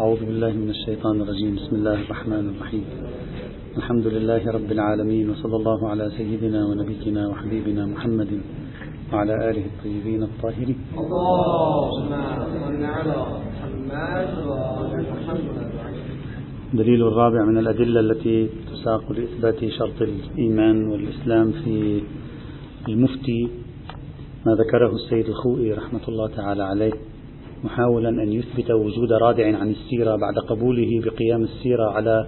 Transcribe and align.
أعوذ 0.00 0.20
بالله 0.20 0.52
من 0.52 0.70
الشيطان 0.70 1.20
الرجيم. 1.20 1.56
بسم 1.56 1.76
الله 1.76 1.98
الرحمن 2.04 2.44
الرحيم. 2.52 2.84
الحمد 3.76 4.06
لله 4.06 4.42
رب 4.50 4.72
العالمين 4.72 5.30
وصلى 5.30 5.56
الله 5.56 5.88
على 5.88 6.10
سيدنا 6.16 6.60
ونبينا 6.66 7.28
وحبيبنا 7.28 7.86
محمد 7.86 8.40
وعلى 9.12 9.34
آله 9.50 9.64
الطيبين 9.72 10.22
الطاهرين. 10.22 10.78
دليل 16.74 17.00
الرابع 17.08 17.44
من 17.44 17.58
الأدلة 17.58 18.00
التي 18.00 18.48
تساق 18.72 19.12
لإثبات 19.12 19.60
شرط 19.78 20.02
الإيمان 20.02 20.88
والإسلام 20.88 21.52
في 21.52 22.02
المفتي 22.88 23.48
ما 24.46 24.52
ذكره 24.54 24.92
السيد 24.94 25.26
الخوئي 25.28 25.72
رحمة 25.72 26.04
الله 26.08 26.28
تعالى 26.36 26.62
عليه. 26.62 26.92
محاولا 27.64 28.08
أن 28.08 28.32
يثبت 28.32 28.70
وجود 28.70 29.12
رادع 29.12 29.58
عن 29.58 29.70
السيرة 29.70 30.16
بعد 30.16 30.38
قبوله 30.48 31.00
بقيام 31.04 31.42
السيرة 31.42 31.90
على 31.90 32.26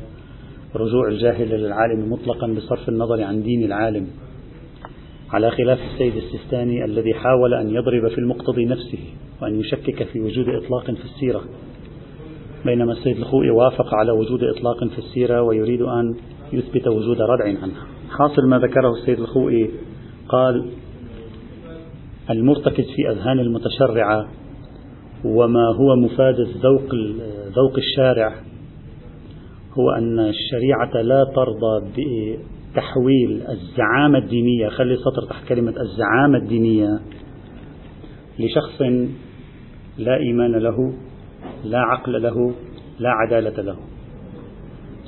رجوع 0.77 1.09
الجاهل 1.09 1.49
للعالم 1.49 2.13
مطلقا 2.13 2.47
بصرف 2.47 2.89
النظر 2.89 3.23
عن 3.23 3.43
دين 3.43 3.65
العالم. 3.65 4.07
على 5.31 5.51
خلاف 5.51 5.79
السيد 5.93 6.17
السيستاني 6.17 6.85
الذي 6.85 7.15
حاول 7.15 7.55
أن 7.55 7.71
يضرب 7.71 8.09
في 8.09 8.19
المقتضي 8.19 8.65
نفسه 8.65 8.99
وأن 9.43 9.61
يشكك 9.61 10.03
في 10.03 10.21
وجود 10.21 10.49
إطلاق 10.49 10.85
في 10.85 11.05
السيرة. 11.05 11.43
بينما 12.65 12.93
السيد 12.93 13.17
الخوئي 13.17 13.51
وافق 13.51 13.95
على 13.95 14.13
وجود 14.13 14.45
إطلاق 14.45 14.85
في 14.85 14.99
السيرة 14.99 15.43
ويريد 15.43 15.83
أن 15.83 16.15
يثبت 16.53 16.89
وجود 16.89 17.17
ردع 17.21 17.45
عنها. 17.45 17.87
حاصل 18.11 18.49
ما 18.49 18.59
ذكره 18.59 18.91
السيد 18.91 19.21
الخوئي 19.21 19.71
قال 20.29 20.71
المرتكز 22.31 22.85
في 22.97 23.11
أذهان 23.11 23.41
المتشرعة 23.41 24.42
وما 25.25 25.67
هو 25.77 25.97
مفاد 25.97 26.35
ذوق 26.41 26.95
ذوق 27.57 27.77
الشارع 27.77 28.35
هو 29.79 29.91
أن 29.91 30.19
الشريعة 30.19 31.03
لا 31.03 31.25
ترضى 31.25 31.87
بتحويل 32.73 33.43
الزعامة 33.49 34.19
الدينية 34.19 34.69
خلي 34.69 34.97
سطر 34.97 35.29
تحت 35.31 35.49
كلمة 35.49 35.75
الزعامة 35.81 36.39
الدينية 36.39 37.01
لشخص 38.39 38.83
لا 39.99 40.17
إيمان 40.17 40.53
له 40.53 40.93
لا 41.65 41.79
عقل 41.79 42.23
له 42.23 42.55
لا 42.99 43.11
عدالة 43.11 43.63
له. 43.63 43.77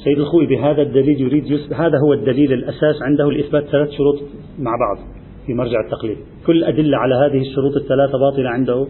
سيد 0.04 0.18
الخوي 0.18 0.46
بهذا 0.46 0.82
الدليل 0.82 1.20
يريد 1.20 1.50
يثبت 1.50 1.72
هذا 1.72 1.98
هو 2.06 2.12
الدليل 2.12 2.52
الأساس 2.52 3.02
عنده 3.02 3.30
لإثبات 3.30 3.64
ثلاث 3.64 3.90
شروط 3.90 4.22
مع 4.58 4.70
بعض 4.80 5.06
في 5.46 5.54
مرجع 5.54 5.80
التقليد. 5.86 6.18
كل 6.46 6.56
الأدلة 6.56 6.98
على 6.98 7.14
هذه 7.14 7.40
الشروط 7.40 7.76
الثلاثة 7.76 8.18
باطلة 8.18 8.50
عنده. 8.50 8.86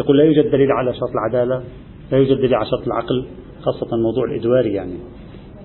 يقول 0.00 0.18
لا 0.18 0.24
يوجد 0.24 0.50
دليل 0.50 0.72
على 0.72 0.94
شرط 0.94 1.10
العدالة 1.10 1.62
لا 2.12 2.18
يوجد 2.18 2.36
دليل 2.36 2.54
على 2.54 2.66
شرط 2.66 2.86
العقل 2.86 3.26
خاصة 3.60 3.96
موضوع 3.96 4.24
الإدواري 4.24 4.72
يعني. 4.72 4.94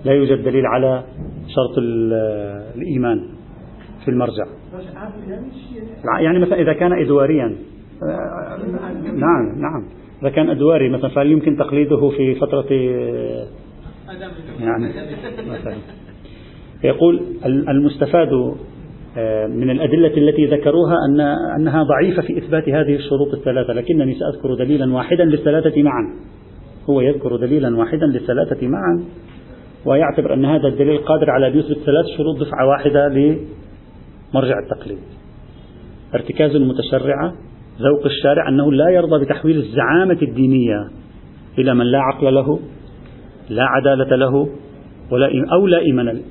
لا 0.04 0.12
يوجد 0.12 0.44
دليل 0.44 0.66
على 0.66 1.04
شرط 1.48 1.78
الإيمان 1.78 3.24
في 4.04 4.10
المرجع. 4.10 4.44
يعني 6.20 6.38
مثلا 6.38 6.60
إذا 6.60 6.72
كان 6.72 6.92
إدواريا 6.92 7.56
نعم 9.14 9.60
نعم. 9.60 9.88
إذا 10.22 10.30
كان 10.30 10.50
أدواري 10.50 10.88
مثلا 10.88 11.10
فهل 11.10 11.32
يمكن 11.32 11.56
تقليده 11.56 12.08
في 12.08 12.34
فترة 12.34 12.72
يعني 14.60 14.88
مثلا؟ 15.46 15.76
يقول 16.84 17.22
المستفاد 17.44 18.32
آه، 18.32 18.54
من 19.48 19.70
الأدلة 19.70 20.16
التي 20.16 20.46
ذكروها 20.46 20.94
أن 21.08 21.20
أنها 21.60 21.82
ضعيفة 21.82 22.22
في 22.22 22.38
إثبات 22.38 22.68
هذه 22.68 22.96
الشروط 22.96 23.34
الثلاثة 23.34 23.72
لكنني 23.72 24.14
سأذكر 24.14 24.54
دليلا 24.54 24.94
واحدا 24.94 25.24
للثلاثة 25.24 25.82
معا. 25.82 26.14
هو 26.90 27.00
يذكر 27.00 27.36
دليلا 27.36 27.76
واحدا 27.76 28.06
للثلاثة 28.06 28.66
معا 28.68 29.04
ويعتبر 29.86 30.34
أن 30.34 30.44
هذا 30.44 30.68
الدليل 30.68 30.98
قادر 30.98 31.30
على 31.30 31.48
أن 31.48 31.58
يثبت 31.58 31.78
ثلاث 31.78 32.06
شروط 32.16 32.40
دفعة 32.40 32.68
واحدة 32.68 33.08
لمرجع 33.08 34.58
التقليد. 34.58 34.98
ارتكاز 36.14 36.56
المتشرعة 36.56 37.32
ذوق 37.80 38.06
الشارع 38.06 38.48
أنه 38.48 38.72
لا 38.72 38.88
يرضى 38.88 39.24
بتحويل 39.24 39.56
الزعامة 39.56 40.18
الدينية 40.22 40.88
إلى 41.58 41.74
من 41.74 41.86
لا 41.86 41.98
عقل 41.98 42.34
له 42.34 42.58
لا 43.50 43.64
عدالة 43.64 44.16
له 44.16 44.48
ولا 45.12 45.30
أو 45.52 45.66
لا 45.66 45.78
إيمان 45.78 46.22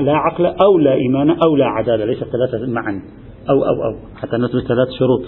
لا 0.00 0.16
عقل 0.16 0.46
أو 0.46 0.78
لا 0.78 0.92
إيمان 0.92 1.30
أو 1.30 1.56
لا 1.56 1.66
عدالة 1.66 2.04
ليس 2.04 2.18
ثلاثة 2.18 2.72
معا. 2.72 3.02
أو 3.50 3.64
أو 3.64 3.84
أو. 3.84 3.96
حتى 4.16 4.36
نثبت 4.36 4.66
ثلاث 4.68 4.88
شروط. 4.98 5.22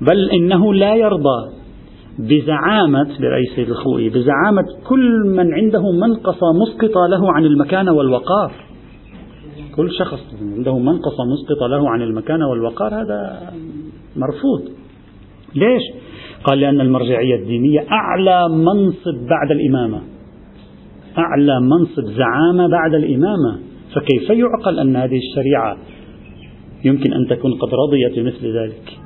بل 0.00 0.30
إنه 0.30 0.74
لا 0.74 0.94
يرضى 0.94 1.50
بزعامة 2.18 3.08
برأي 3.20 3.44
سيد 3.56 3.70
الخوئي 3.70 4.08
بزعامة 4.08 4.64
كل 4.88 5.22
من 5.26 5.54
عنده 5.54 5.82
منقصة 5.92 6.46
مسقطة 6.62 7.06
له 7.06 7.32
عن 7.32 7.44
المكانة 7.44 7.92
والوقار. 7.92 8.52
كل 9.76 9.90
شخص 9.98 10.20
عنده 10.56 10.78
منقصة 10.78 11.24
مسقطة 11.24 11.66
له 11.66 11.90
عن 11.90 12.02
المكانة 12.02 12.48
والوقار 12.48 13.02
هذا 13.02 13.52
مرفوض. 14.16 14.62
ليش؟ 15.54 15.82
قال 16.44 16.60
لأن 16.60 16.80
المرجعية 16.80 17.34
الدينية 17.42 17.86
أعلى 17.90 18.48
منصب 18.48 19.26
بعد 19.30 19.50
الإمامة. 19.50 20.19
أعلى 21.18 21.60
منصب 21.60 22.04
زعامة 22.04 22.66
بعد 22.68 22.94
الإمامة 22.94 23.58
فكيف 23.94 24.30
يعقل 24.30 24.78
أن 24.78 24.96
هذه 24.96 25.18
الشريعة 25.18 25.76
يمكن 26.84 27.12
أن 27.12 27.26
تكون 27.28 27.52
قد 27.52 27.68
رضيت 27.74 28.18
بمثل 28.18 28.46
ذلك؟ 28.58 28.98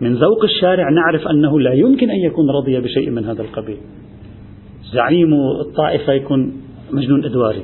من 0.00 0.14
ذوق 0.14 0.44
الشارع 0.44 0.90
نعرف 0.90 1.28
أنه 1.28 1.60
لا 1.60 1.72
يمكن 1.72 2.10
أن 2.10 2.16
يكون 2.16 2.50
رضي 2.50 2.80
بشيء 2.80 3.10
من 3.10 3.24
هذا 3.24 3.42
القبيل. 3.42 3.76
زعيم 4.92 5.34
الطائفة 5.60 6.12
يكون 6.12 6.52
مجنون 6.92 7.24
إدواري. 7.24 7.62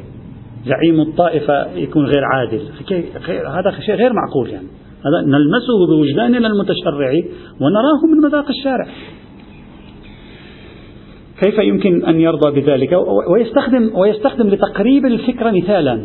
زعيم 0.67 1.01
الطائفة 1.01 1.73
يكون 1.77 2.07
غير 2.07 2.25
عادل. 2.25 2.61
هذا 3.47 3.81
شيء 3.87 3.95
غير 3.95 4.13
معقول 4.13 4.49
يعني. 4.51 4.67
هذا 5.07 5.27
نلمسه 5.27 5.87
بوجداننا 5.89 6.49
المتشرع 6.49 7.13
ونراه 7.61 8.07
من 8.15 8.29
مذاق 8.29 8.49
الشارع. 8.49 8.87
كيف 11.41 11.59
يمكن 11.59 12.05
أن 12.05 12.21
يرضى 12.21 12.61
بذلك؟ 12.61 12.91
ويستخدم, 13.33 13.91
ويستخدم 13.95 14.49
لتقريب 14.49 15.07
الفكرة 15.07 15.51
مثالا. 15.51 16.01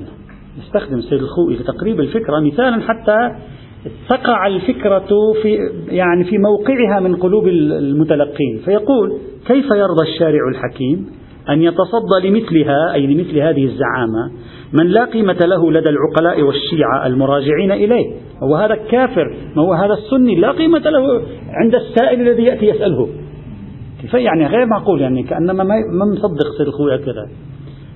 يستخدم 0.59 0.97
السيد 0.97 1.19
الخوئي 1.19 1.56
لتقريب 1.56 2.00
الفكرة 2.00 2.40
مثالا 2.40 2.81
حتى 2.81 3.31
تقع 4.09 4.47
الفكرة 4.47 5.34
في 5.41 5.57
يعني 5.88 6.23
في 6.23 6.38
موقعها 6.38 7.00
من 7.00 7.16
قلوب 7.16 7.47
المتلقين. 7.47 8.62
فيقول 8.66 9.18
كيف 9.47 9.66
يرضى 9.66 10.01
الشارع 10.01 10.50
الحكيم 10.50 11.07
أن 11.50 11.62
يتصدى 11.62 12.28
لمثلها 12.29 12.94
أي 12.94 13.07
لمثل 13.07 13.38
هذه 13.38 13.66
الزعامة؟ 13.66 14.31
من 14.73 14.88
لا 14.88 15.06
قيمة 15.06 15.46
له 15.46 15.72
لدى 15.72 15.90
العقلاء 15.90 16.41
والشيعة 16.41 17.07
المراجعين 17.07 17.72
إليه. 17.72 18.06
هو 18.44 18.56
هذا 18.56 18.73
الكافر 18.73 19.35
ما 19.56 19.62
هو 19.62 19.73
هذا 19.73 19.94
السني. 19.94 20.35
لا 20.35 20.52
قيمة 20.52 20.79
له 20.79 21.22
عند 21.53 21.75
السائل 21.75 22.22
الذي 22.22 22.44
يأتي 22.44 22.66
يسأله. 22.66 23.09
يعني 24.13 24.47
غير 24.47 24.66
معقول 24.66 25.01
يعني 25.01 25.23
كأنما 25.23 25.63
ما 25.63 26.06
مصدق 26.13 26.57
سيد 26.57 26.67
الخوي 26.67 26.97
كذا. 26.97 27.29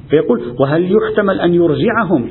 فيقول 0.09 0.41
وهل 0.59 0.91
يحتمل 0.91 1.39
أن 1.39 1.53
يرجعهم 1.53 2.29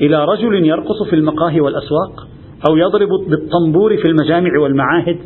إلى 0.00 0.24
رجل 0.24 0.66
يرقص 0.66 1.02
في 1.10 1.16
المقاهي 1.16 1.60
والأسواق 1.60 2.28
أو 2.68 2.76
يضرب 2.76 3.08
بالطنبور 3.28 3.96
في 3.96 4.08
المجامع 4.08 4.60
والمعاهد 4.60 5.18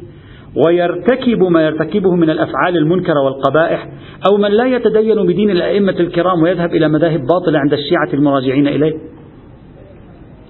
ويرتكب 0.66 1.42
ما 1.42 1.62
يرتكبه 1.66 2.14
من 2.14 2.30
الأفعال 2.30 2.76
المنكرة 2.76 3.24
والقبائح 3.24 3.88
أو 4.30 4.36
من 4.36 4.50
لا 4.50 4.64
يتدين 4.66 5.26
بدين 5.26 5.50
الأئمة 5.50 5.94
الكرام 6.00 6.42
ويذهب 6.42 6.74
إلى 6.74 6.88
مذاهب 6.88 7.20
باطلة 7.20 7.58
عند 7.58 7.72
الشيعة 7.72 8.08
المراجعين 8.14 8.68
إليه؟ 8.68 8.94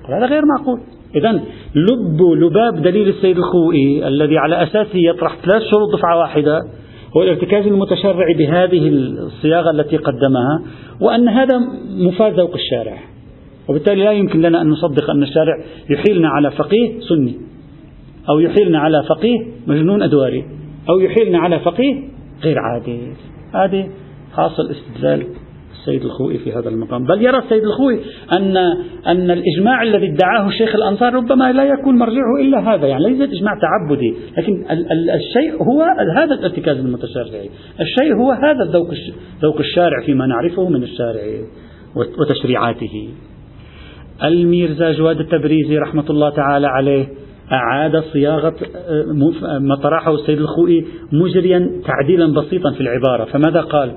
هذا 0.09 0.27
غير 0.27 0.43
معقول. 0.57 0.81
إذا 1.15 1.33
لب 1.75 2.23
لباب 2.23 2.83
دليل 2.83 3.09
السيد 3.09 3.39
الخوئي 3.39 4.09
الذي 4.09 4.39
على 4.39 4.63
أساسه 4.63 4.99
يطرح 5.15 5.37
ثلاث 5.45 5.63
شروط 5.63 5.93
دفعة 5.93 6.19
واحدة 6.19 6.61
هو 7.17 7.23
الارتكاز 7.23 7.67
المتشرع 7.67 8.33
بهذه 8.39 8.89
الصياغة 8.89 9.71
التي 9.71 9.97
قدمها 9.97 10.63
وأن 11.01 11.29
هذا 11.29 11.59
مفاد 11.99 12.41
ذوق 12.41 12.55
الشارع. 12.55 12.99
وبالتالي 13.69 14.05
لا 14.05 14.13
يمكن 14.13 14.41
لنا 14.41 14.63
أن 14.63 14.69
نصدق 14.69 15.11
أن 15.11 15.23
الشارع 15.23 15.59
يحيلنا 15.91 16.29
على 16.29 16.51
فقيه 16.51 17.01
سني 17.01 17.35
أو 18.29 18.39
يحيلنا 18.39 18.79
على 18.79 19.03
فقيه 19.09 19.47
مجنون 19.67 20.03
أدواري 20.03 20.45
أو 20.91 21.01
يحيلنا 21.01 21.39
على 21.39 21.59
فقيه 21.59 22.03
غير 22.45 22.59
عادل. 22.59 22.99
هذه 23.55 23.89
حاصل 24.35 24.71
استدلال 24.71 25.27
السيد 25.87 26.05
الخوئي 26.05 26.39
في 26.39 26.53
هذا 26.53 26.69
المقام. 26.69 27.05
بل 27.05 27.23
يرى 27.23 27.39
السيد 27.39 27.65
الخوئي 27.65 28.01
أن 28.39 28.57
أن 29.07 29.31
الإجماع 29.31 29.83
الذي 29.83 30.07
ادعاه 30.07 30.49
الشيخ 30.49 30.75
الأنصار 30.75 31.15
ربما 31.15 31.53
لا 31.53 31.65
يكون 31.65 31.99
مرجعه 31.99 32.41
إلا 32.41 32.75
هذا 32.75 32.87
يعني 32.87 33.05
ليس 33.09 33.31
إجماع 33.31 33.53
تعبدي 33.61 34.15
لكن 34.39 34.53
ال 34.71 34.93
ال 34.93 35.11
الشيء 35.11 35.63
هو 35.63 35.83
هذا 36.17 36.35
الارتكاز 36.35 36.77
المتشرعي. 36.77 37.51
الشيء 37.81 38.15
هو 38.15 38.33
هذا 38.33 38.63
الذوق 38.63 38.89
ذوق 39.43 39.59
الشارع 39.59 40.03
فيما 40.07 40.27
نعرفه 40.27 40.69
من 40.69 40.83
الشارع 40.83 41.23
وتشريعاته. 42.19 43.09
الميرزا 44.25 44.93
جواد 44.93 45.21
التبريزي 45.21 45.79
رحمة 45.79 46.11
الله 46.11 46.31
تعالى 46.31 46.67
عليه 46.67 47.07
أعاد 47.53 48.03
صياغة 48.13 48.55
آه، 48.89 49.59
ما 49.59 49.77
طرحه 49.83 50.15
السيد 50.15 50.39
الخوئي 50.39 50.87
مجريا 51.13 51.71
تعديلا 51.87 52.27
بسيطا 52.27 52.71
في 52.73 52.81
العبارة. 52.81 53.25
فماذا 53.25 53.61
قال؟ 53.61 53.93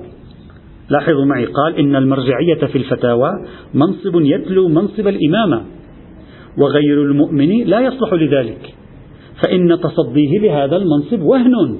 لاحظوا 0.90 1.24
معي 1.24 1.44
قال 1.44 1.76
إن 1.76 1.96
المرجعية 1.96 2.66
في 2.72 2.78
الفتاوى 2.78 3.30
منصب 3.74 4.20
يتلو 4.20 4.68
منصب 4.68 5.08
الإمامة 5.08 5.64
وغير 6.58 7.02
المؤمن 7.02 7.64
لا 7.64 7.80
يصلح 7.80 8.12
لذلك 8.12 8.74
فإن 9.42 9.78
تصديه 9.80 10.38
لهذا 10.38 10.76
المنصب 10.76 11.22
وهن. 11.22 11.78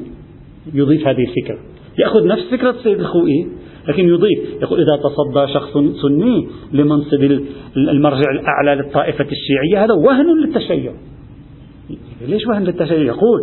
يضيف 0.74 1.06
هذه 1.06 1.24
الفكرة. 1.28 1.58
يأخذ 1.98 2.26
نفس 2.26 2.42
فكرة 2.50 2.70
السيد 2.70 3.00
الخوئي 3.00 3.46
لكن 3.88 4.08
يضيف 4.08 4.38
يقول 4.62 4.80
إذا 4.80 4.96
تصدى 4.96 5.52
شخص 5.54 5.72
سني 6.02 6.48
لمنصب 6.72 7.40
المرجع 7.76 8.30
الأعلى 8.30 8.82
للطائفة 8.82 9.26
الشيعية 9.32 9.84
هذا 9.84 9.94
وهن 9.94 10.40
للتشيع. 10.40 10.92
ليش 12.28 12.46
وهن 12.46 12.64
للتشيع؟ 12.64 12.98
يقول 12.98 13.40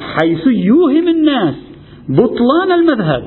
حيث 0.00 0.46
يوهم 0.46 1.08
الناس 1.08 1.54
بطلان 2.08 2.72
المذهب. 2.80 3.22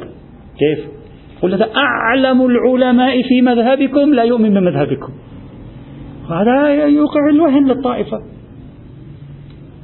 كيف؟ 0.59 0.96
هذا 1.43 1.69
أعلم 1.75 2.45
العلماء 2.45 3.21
في 3.21 3.41
مذهبكم 3.41 4.13
لا 4.13 4.23
يؤمن 4.23 4.53
بمذهبكم 4.53 5.13
هذا 6.29 6.85
يوقع 6.87 7.29
الوهن 7.29 7.67
للطائفة. 7.67 8.21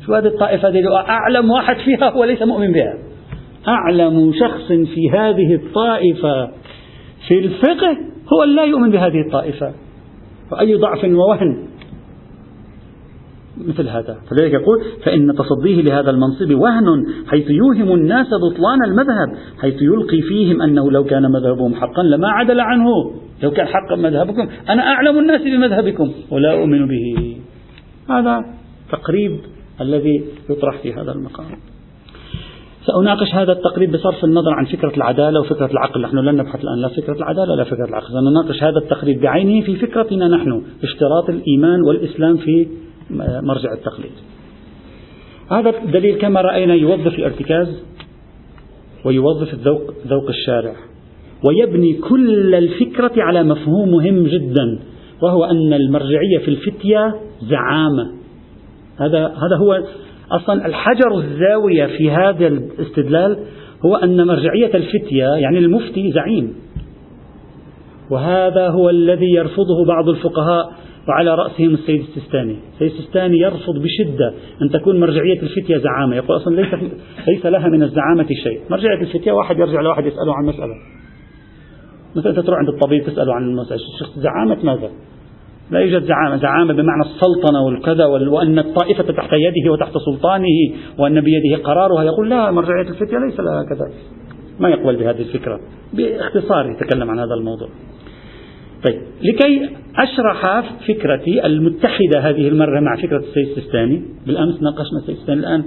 شو 0.05 0.13
هذه 0.13 0.27
الطائفة 0.27 0.69
دي؟ 0.69 0.87
أعلم 0.87 1.51
واحد 1.51 1.75
فيها 1.75 2.09
هو 2.09 2.23
ليس 2.23 2.41
مؤمن 2.41 2.71
بها. 2.71 2.93
أعلم 3.67 4.33
شخص 4.39 4.67
في 4.67 5.09
هذه 5.13 5.55
الطائفة 5.55 6.51
في 7.27 7.39
الفقه 7.39 7.97
هو 8.33 8.43
لا 8.43 8.63
يؤمن 8.63 8.91
بهذه 8.91 9.21
الطائفة. 9.27 9.71
فأي 10.51 10.75
ضعف 10.75 11.03
ووهن؟ 11.03 11.67
مثل 13.57 13.89
هذا. 13.89 14.17
فلذلك 14.29 14.53
يقول 14.53 14.81
فإن 15.03 15.35
تصديه 15.35 15.81
لهذا 15.81 16.09
المنصب 16.09 16.51
وهن 16.51 17.05
حيث 17.27 17.49
يوهم 17.49 17.93
الناس 17.93 18.27
بطلان 18.27 18.83
المذهب 18.85 19.37
حيث 19.61 19.81
يلقي 19.81 20.21
فيهم 20.21 20.61
أنه 20.61 20.91
لو 20.91 21.03
كان 21.03 21.31
مذهبهم 21.31 21.75
حقا 21.75 22.03
لما 22.03 22.27
عدل 22.27 22.59
عنه. 22.59 22.85
لو 23.43 23.51
كان 23.51 23.67
حقا 23.67 23.95
مذهبكم 23.95 24.49
أنا 24.69 24.81
أعلم 24.81 25.19
الناس 25.19 25.41
بمذهبكم 25.41 26.11
ولا 26.31 26.51
أؤمن 26.51 26.87
به. 26.87 27.37
هذا 28.09 28.45
تقريب 28.91 29.39
الذي 29.81 30.23
يطرح 30.49 30.77
في 30.77 30.93
هذا 30.93 31.11
المقام. 31.11 31.45
سأناقش 32.85 33.35
هذا 33.35 33.51
التقريب 33.51 33.91
بصرف 33.91 34.23
النظر 34.23 34.53
عن 34.53 34.65
فكرة 34.65 34.95
العدالة 34.97 35.39
وفكرة 35.39 35.71
العقل. 35.71 36.01
نحن 36.01 36.17
لن 36.17 36.35
نبحث 36.35 36.63
الآن 36.63 36.81
لا 36.81 36.87
فكرة 36.87 37.13
العدالة 37.13 37.55
لا 37.55 37.63
فكرة 37.63 37.85
العقل. 37.85 38.07
سنناقش 38.07 38.63
هذا 38.63 38.77
التقريب 38.77 39.21
بعينه 39.21 39.65
في 39.65 39.75
فكرتنا 39.75 40.27
نحن 40.27 40.61
اشتراط 40.83 41.29
الإيمان 41.29 41.81
والإسلام 41.81 42.37
في 42.37 42.67
مرجع 43.43 43.73
التقليد. 43.73 44.11
هذا 45.51 45.69
الدليل 45.83 46.15
كما 46.15 46.41
رأينا 46.41 46.73
يوظف 46.73 47.19
الارتكاز 47.19 47.83
ويوظف 49.05 49.53
الذوق 49.53 49.93
ذوق 50.07 50.29
الشارع 50.29 50.75
ويبني 51.43 51.93
كل 51.93 52.55
الفكرة 52.55 53.11
على 53.17 53.43
مفهوم 53.43 53.91
مهم 53.91 54.23
جدا 54.23 54.79
وهو 55.21 55.45
أن 55.45 55.73
المرجعية 55.73 56.37
في 56.37 56.47
الفتية 56.47 57.15
زعامة. 57.41 58.11
هذا 58.97 59.27
هذا 59.27 59.57
هو 59.59 59.83
أصلا 60.31 60.65
الحجر 60.65 61.17
الزاوية 61.17 61.85
في 61.85 62.11
هذا 62.11 62.47
الاستدلال 62.47 63.37
هو 63.85 63.95
أن 63.95 64.27
مرجعية 64.27 64.73
الفتية 64.75 65.25
يعني 65.25 65.57
المفتي 65.57 66.11
زعيم. 66.11 66.53
وهذا 68.11 68.69
هو 68.69 68.89
الذي 68.89 69.33
يرفضه 69.33 69.85
بعض 69.87 70.09
الفقهاء 70.09 70.73
وعلى 71.07 71.35
رأسهم 71.35 71.73
السيد 71.73 72.01
السيستاني. 72.01 72.59
السيد 72.73 72.91
السيستاني 72.91 73.39
يرفض 73.39 73.75
بشدة 73.81 74.33
أن 74.61 74.69
تكون 74.69 74.99
مرجعية 74.99 75.41
الفتية 75.41 75.77
زعامة. 75.77 76.15
يقول 76.15 76.37
أصلا 76.37 76.55
ليس, 76.55 76.73
ليس 77.27 77.45
لها 77.45 77.67
من 77.67 77.83
الزعامة 77.83 78.27
شيء. 78.43 78.61
مرجعية 78.69 79.01
الفتية 79.01 79.31
واحد 79.31 79.59
يرجع 79.59 79.81
لواحد 79.81 80.05
يسأله 80.05 80.35
عن 80.35 80.45
مسألة. 80.45 80.73
مثلا 82.15 82.31
أنت 82.31 82.39
تروح 82.39 82.59
عند 82.59 82.69
الطبيب 82.69 83.03
تسأله 83.03 83.33
عن 83.33 83.43
المسألة. 83.43 83.79
زعامة 84.15 84.57
ماذا؟ 84.63 84.89
لا 85.71 85.79
يوجد 85.79 86.03
زعامة. 86.03 86.37
زعامة 86.37 86.73
بمعنى 86.73 87.01
السلطنة 87.01 87.61
والكذا 87.65 88.05
وأن 88.05 88.59
الطائفة 88.59 89.13
تحت 89.13 89.29
يده 89.33 89.71
وتحت 89.71 89.93
سلطانه 89.97 90.47
وأن 90.99 91.21
بيده 91.21 91.63
قرارها. 91.63 92.03
يقول 92.03 92.29
لا 92.29 92.51
مرجعية 92.51 92.89
الفتية 92.89 93.17
ليس 93.17 93.39
لها 93.39 93.63
كذا. 93.69 93.91
ما 94.59 94.69
يقبل 94.69 94.95
بهذه 94.95 95.21
الفكرة. 95.21 95.59
باختصار 95.93 96.71
يتكلم 96.71 97.09
عن 97.09 97.19
هذا 97.19 97.33
الموضوع. 97.39 97.69
طيب 98.83 99.01
لكي 99.21 99.69
أشرح 99.97 100.63
فكرتي 100.87 101.45
المتحدة 101.45 102.19
هذه 102.19 102.47
المرة 102.47 102.79
مع 102.79 102.95
فكرة 102.95 103.17
السيد 103.17 103.47
السيستاني 103.47 104.01
بالأمس 104.27 104.61
ناقشنا 104.61 104.99
السيد 104.99 105.09
السيستاني 105.09 105.39
الآن 105.39 105.63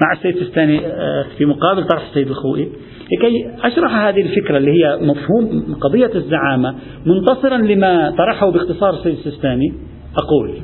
مع 0.00 0.12
السيد 0.12 0.36
السيستاني 0.36 0.86
آه، 0.86 1.26
في 1.38 1.44
مقابل 1.44 1.84
طرح 1.84 2.08
السيد 2.08 2.28
الخوئي. 2.28 2.68
لكي 3.12 3.50
أشرح 3.62 3.96
هذه 3.96 4.20
الفكرة 4.20 4.56
اللي 4.56 4.70
هي 4.70 4.96
مفهوم 4.96 5.74
قضية 5.80 6.10
الزعامة 6.14 6.74
منتصرا 7.06 7.56
لما 7.56 8.10
طرحه 8.18 8.50
باختصار 8.50 8.94
السيد 8.94 9.12
السيستاني 9.12 9.72
أقول 10.16 10.54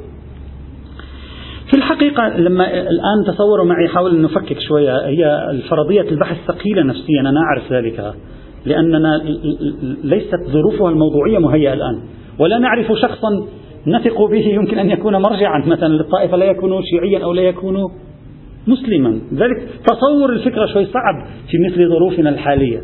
في 1.70 1.76
الحقيقة 1.76 2.28
لما 2.28 2.80
الآن 2.80 3.34
تصوروا 3.34 3.64
معي 3.64 3.88
حاول 3.88 4.16
أن 4.16 4.22
نفكك 4.22 4.60
شوية 4.60 5.06
هي 5.06 5.50
الفرضية 5.50 6.00
البحث 6.10 6.36
ثقيلة 6.48 6.82
نفسيا 6.82 7.20
أنا 7.20 7.40
أعرف 7.40 7.72
ذلك. 7.72 8.14
لأننا 8.66 9.22
ليست 10.04 10.40
ظروفها 10.48 10.90
الموضوعية 10.90 11.38
مهيئة 11.38 11.72
الآن. 11.72 12.00
ولا 12.38 12.58
نعرف 12.58 12.92
شخصا 12.92 13.46
نثق 13.86 14.22
به 14.30 14.46
يمكن 14.46 14.78
أن 14.78 14.90
يكون 14.90 15.16
مرجعا. 15.16 15.58
مثلا 15.66 15.88
للطائفة 15.88 16.36
لا 16.36 16.44
يكون 16.44 16.82
شيعيا 16.82 17.24
أو 17.24 17.32
لا 17.32 17.42
يكون 17.42 17.76
مسلما. 18.66 19.20
ذلك 19.34 19.68
تصور 19.86 20.32
الفكرة 20.32 20.66
شوي 20.66 20.84
صعب 20.84 21.26
في 21.50 21.58
مثل 21.66 21.88
ظروفنا 21.88 22.30
الحالية. 22.30 22.80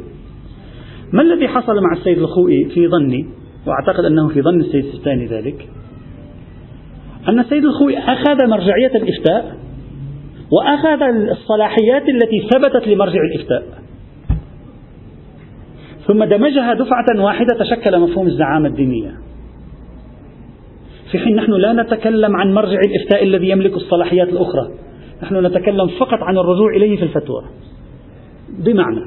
ما 1.13 1.23
الذي 1.23 1.49
حصل 1.49 1.75
مع 1.75 1.93
السيد 1.99 2.19
الخوئي 2.19 2.65
في 2.75 2.89
ظني؟ 2.89 3.27
وأعتقد 3.67 4.05
أنه 4.05 4.29
في 4.29 4.43
ظن 4.43 4.61
السيد 4.61 4.85
السيستاني 4.85 5.27
ذلك. 5.27 5.69
أن 7.29 7.39
السيد 7.39 7.65
الخوئي 7.65 7.99
أخذ 7.99 8.47
مرجعية 8.49 8.95
الإفتاء 8.95 9.57
وأخذ 10.53 11.03
الصلاحيات 11.31 12.03
التي 12.09 12.49
ثبتت 12.53 12.89
لمرجع 12.89 13.21
الإفتاء. 13.35 13.80
ثم 16.11 16.25
دمجها 16.25 16.75
دفعة 16.75 17.23
واحدة 17.25 17.59
تشكل 17.59 17.99
مفهوم 17.99 18.27
الزعامة 18.27 18.69
الدينية. 18.69 19.15
في 21.11 21.19
حين 21.19 21.37
نحن 21.37 21.53
لا 21.53 21.73
نتكلم 21.73 22.37
عن 22.37 22.55
مرجع 22.55 22.79
الإفتاء 22.87 23.23
الذي 23.23 23.49
يملك 23.49 23.73
الصلاحيات 23.73 24.29
الأخرى. 24.29 24.71
نحن 25.23 25.47
نتكلم 25.47 25.87
فقط 25.87 26.19
عن 26.23 26.39
الرجوع 26.39 26.77
إليه 26.77 26.97
في 26.97 27.03
الفتوى. 27.03 27.45
بمعنى 28.59 29.01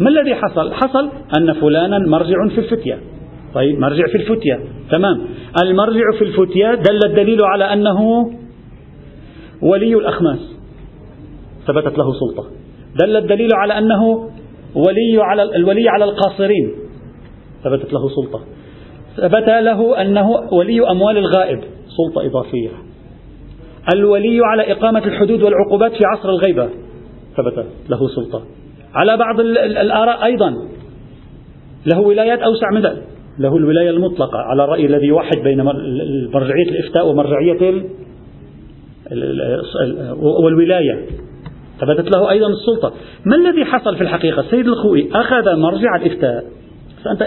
ما 0.00 0.08
الذي 0.08 0.34
حصل؟ 0.34 0.72
حصل 0.72 1.10
أن 1.38 1.52
فلانا 1.52 1.98
مرجع 1.98 2.48
في 2.48 2.58
الفتية. 2.58 2.98
طيب 3.54 3.78
مرجع 3.78 4.06
في 4.06 4.16
الفتية. 4.16 4.60
تمام. 4.90 5.20
المرجع 5.62 6.04
في 6.18 6.24
الفتية 6.24 6.74
دل 6.74 7.00
الدليل 7.06 7.38
على 7.42 7.72
أنه 7.72 8.30
ولي 9.62 9.94
الأخماس. 9.94 10.56
ثبتت 11.66 11.98
له 11.98 12.12
سلطة. 12.12 12.50
دل 13.00 13.16
الدليل 13.16 13.48
على 13.54 13.78
أنه 13.78 14.30
ولي 14.74 15.22
على 15.22 15.42
الولي 15.42 15.88
على 15.88 16.04
القاصرين. 16.04 16.72
ثبتت 17.64 17.92
له 17.92 18.08
سلطة. 18.08 18.40
ثبت 19.16 19.48
له 19.48 20.02
أنه 20.02 20.30
ولي 20.52 20.90
أموال 20.90 21.18
الغائب 21.18 21.60
سلطة 21.96 22.26
إضافية. 22.26 22.68
الولي 23.94 24.40
على 24.44 24.72
إقامة 24.72 25.04
الحدود 25.04 25.42
والعقوبات 25.42 25.92
في 25.92 26.04
عصر 26.04 26.28
الغيبة 26.28 26.68
ثبت 27.36 27.66
له 27.88 28.08
سلطة. 28.08 28.42
على 28.94 29.16
بعض 29.16 29.40
الآراء 29.40 30.24
أيضا. 30.24 30.54
له 31.86 32.00
ولايات 32.00 32.38
أوسع 32.38 32.70
من 32.74 32.80
ذلك 32.80 33.02
له 33.38 33.56
الولاية 33.56 33.90
المطلقة 33.90 34.38
على 34.38 34.64
الرأي 34.64 34.86
الذي 34.86 35.06
يوحد 35.06 35.38
بين 35.38 35.62
مرجعية 36.32 36.68
الإفتاء 36.68 37.08
ومرجعية 37.08 37.84
والولاية. 40.42 41.06
ثبتت 41.80 42.10
له 42.16 42.30
أيضا 42.30 42.46
السلطة. 42.46 42.92
ما 43.26 43.36
الذي 43.36 43.64
حصل 43.64 43.96
في 43.96 44.02
الحقيقة؟ 44.02 44.40
السيد 44.40 44.66
الخوئي 44.66 45.10
أخذ 45.14 45.56
مرجع 45.56 45.96
الإفتاء. 45.96 46.44
فأنت 47.04 47.22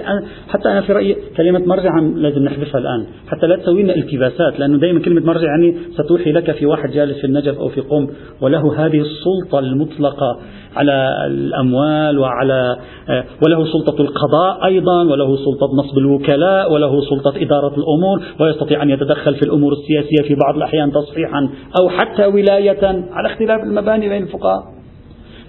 حتى 0.47 0.69
أنا 0.69 0.81
في 0.81 0.93
رأيي 0.93 1.17
كلمة 1.37 1.59
مرجع 1.65 1.99
لازم 1.99 2.43
نحذفها 2.43 2.81
الآن. 2.81 3.05
حتى 3.27 3.47
لا 3.47 3.55
تسوي 3.55 3.83
لنا 3.83 3.95
التباسات 3.95 4.59
لأنه 4.59 4.77
دائما 4.77 4.99
كلمة 4.99 5.21
مرجع 5.25 5.47
يعني 5.47 5.75
ستوحي 5.91 6.31
لك 6.31 6.51
في 6.51 6.65
واحد 6.65 6.89
جالس 6.89 7.17
في 7.17 7.27
النجف 7.27 7.59
أو 7.59 7.69
في 7.69 7.81
قم 7.81 8.07
وله 8.41 8.85
هذه 8.85 9.01
السلطة 9.01 9.59
المطلقة 9.59 10.39
على 10.75 11.27
الأموال 11.27 12.19
وعلى 12.19 12.77
آه، 13.09 13.23
وله 13.45 13.65
سلطة 13.65 14.01
القضاء 14.01 14.65
أيضا 14.65 15.03
وله 15.03 15.35
سلطة 15.35 15.75
نصب 15.75 15.97
الوكلاء 15.97 16.73
وله 16.73 17.01
سلطة 17.01 17.33
إدارة 17.35 17.73
الأمور 17.77 18.21
ويستطيع 18.39 18.83
أن 18.83 18.89
يتدخل 18.89 19.35
في 19.35 19.43
الأمور 19.43 19.73
السياسية 19.73 20.27
في 20.27 20.35
بعض 20.35 20.55
الأحيان 20.55 20.91
تصحيحا 20.91 21.49
أو 21.79 21.89
حتى 21.89 22.25
ولاية 22.25 22.85
على 23.11 23.27
اختلاف 23.27 23.63
المباني 23.63 24.09
بين 24.09 24.23
الفقهاء. 24.23 24.63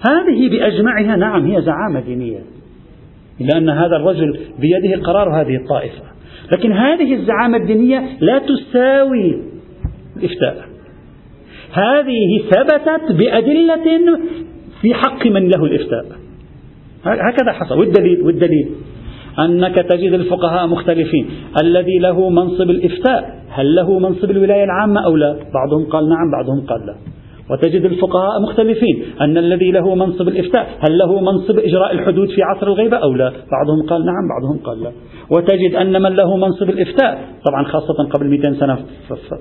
هذه 0.07 0.49
بأجمعها 0.49 1.15
نعم 1.15 1.45
هي 1.45 1.61
زعامة 1.61 1.99
دينية. 1.99 2.52
لأن 3.39 3.69
هذا 3.69 3.95
الرجل 3.95 4.39
بيده 4.59 5.01
قرار 5.03 5.41
هذه 5.41 5.55
الطائفة. 5.55 6.03
لكن 6.51 6.71
هذه 6.71 7.13
الزعامة 7.13 7.57
الدينية 7.57 8.17
لا 8.19 8.39
تساوي 8.39 9.41
الإفتاء 10.17 10.65
هذه 11.73 12.41
ثبتت 12.49 13.11
بأدلة 13.11 14.19
في 14.81 14.93
حق 14.93 15.27
من 15.27 15.49
له 15.49 15.65
الإفتاء. 15.65 16.05
هكذا 17.03 17.51
حصل. 17.51 17.79
والدليل 17.79 18.21
والدليل 18.21 18.69
أنك 19.39 19.75
تجد 19.75 20.13
الفقهاء 20.13 20.67
مختلفين. 20.67 21.29
الذي 21.63 21.99
له 21.99 22.29
منصب 22.29 22.69
الإفتاء 22.69 23.43
هل 23.49 23.75
له 23.75 23.99
منصب 23.99 24.31
الولاية 24.31 24.63
العامة 24.63 25.05
أو 25.05 25.15
لا؟ 25.15 25.33
بعضهم 25.53 25.85
قال 25.89 26.09
نعم 26.09 26.31
بعضهم 26.31 26.65
قال 26.65 26.85
لا. 26.85 26.95
وتجد 27.49 27.85
الفقهاء 27.85 28.41
مختلفين 28.41 29.03
أن 29.21 29.37
الذي 29.37 29.71
له 29.71 29.95
منصب 29.95 30.27
الإفتاء 30.27 30.67
هل 30.89 30.97
له 30.97 31.21
منصب 31.21 31.59
إجراء 31.59 31.91
الحدود 31.91 32.29
في 32.29 32.43
عصر 32.43 32.67
الغيبة 32.67 32.97
أو 32.97 33.13
لا؟ 33.13 33.29
بعضهم 33.29 33.87
قال 33.89 34.05
نعم 34.05 34.27
بعضهم 34.29 34.59
قال 34.63 34.83
لا. 34.83 34.91
وتجد 35.29 35.75
أن 35.75 36.01
من 36.01 36.15
له 36.15 36.37
منصب 36.37 36.69
الإفتاء 36.69 37.27
طبعا 37.45 37.63
خاصة 37.63 38.09
قبل 38.09 38.27
200 38.27 38.53
سنة 38.53 38.77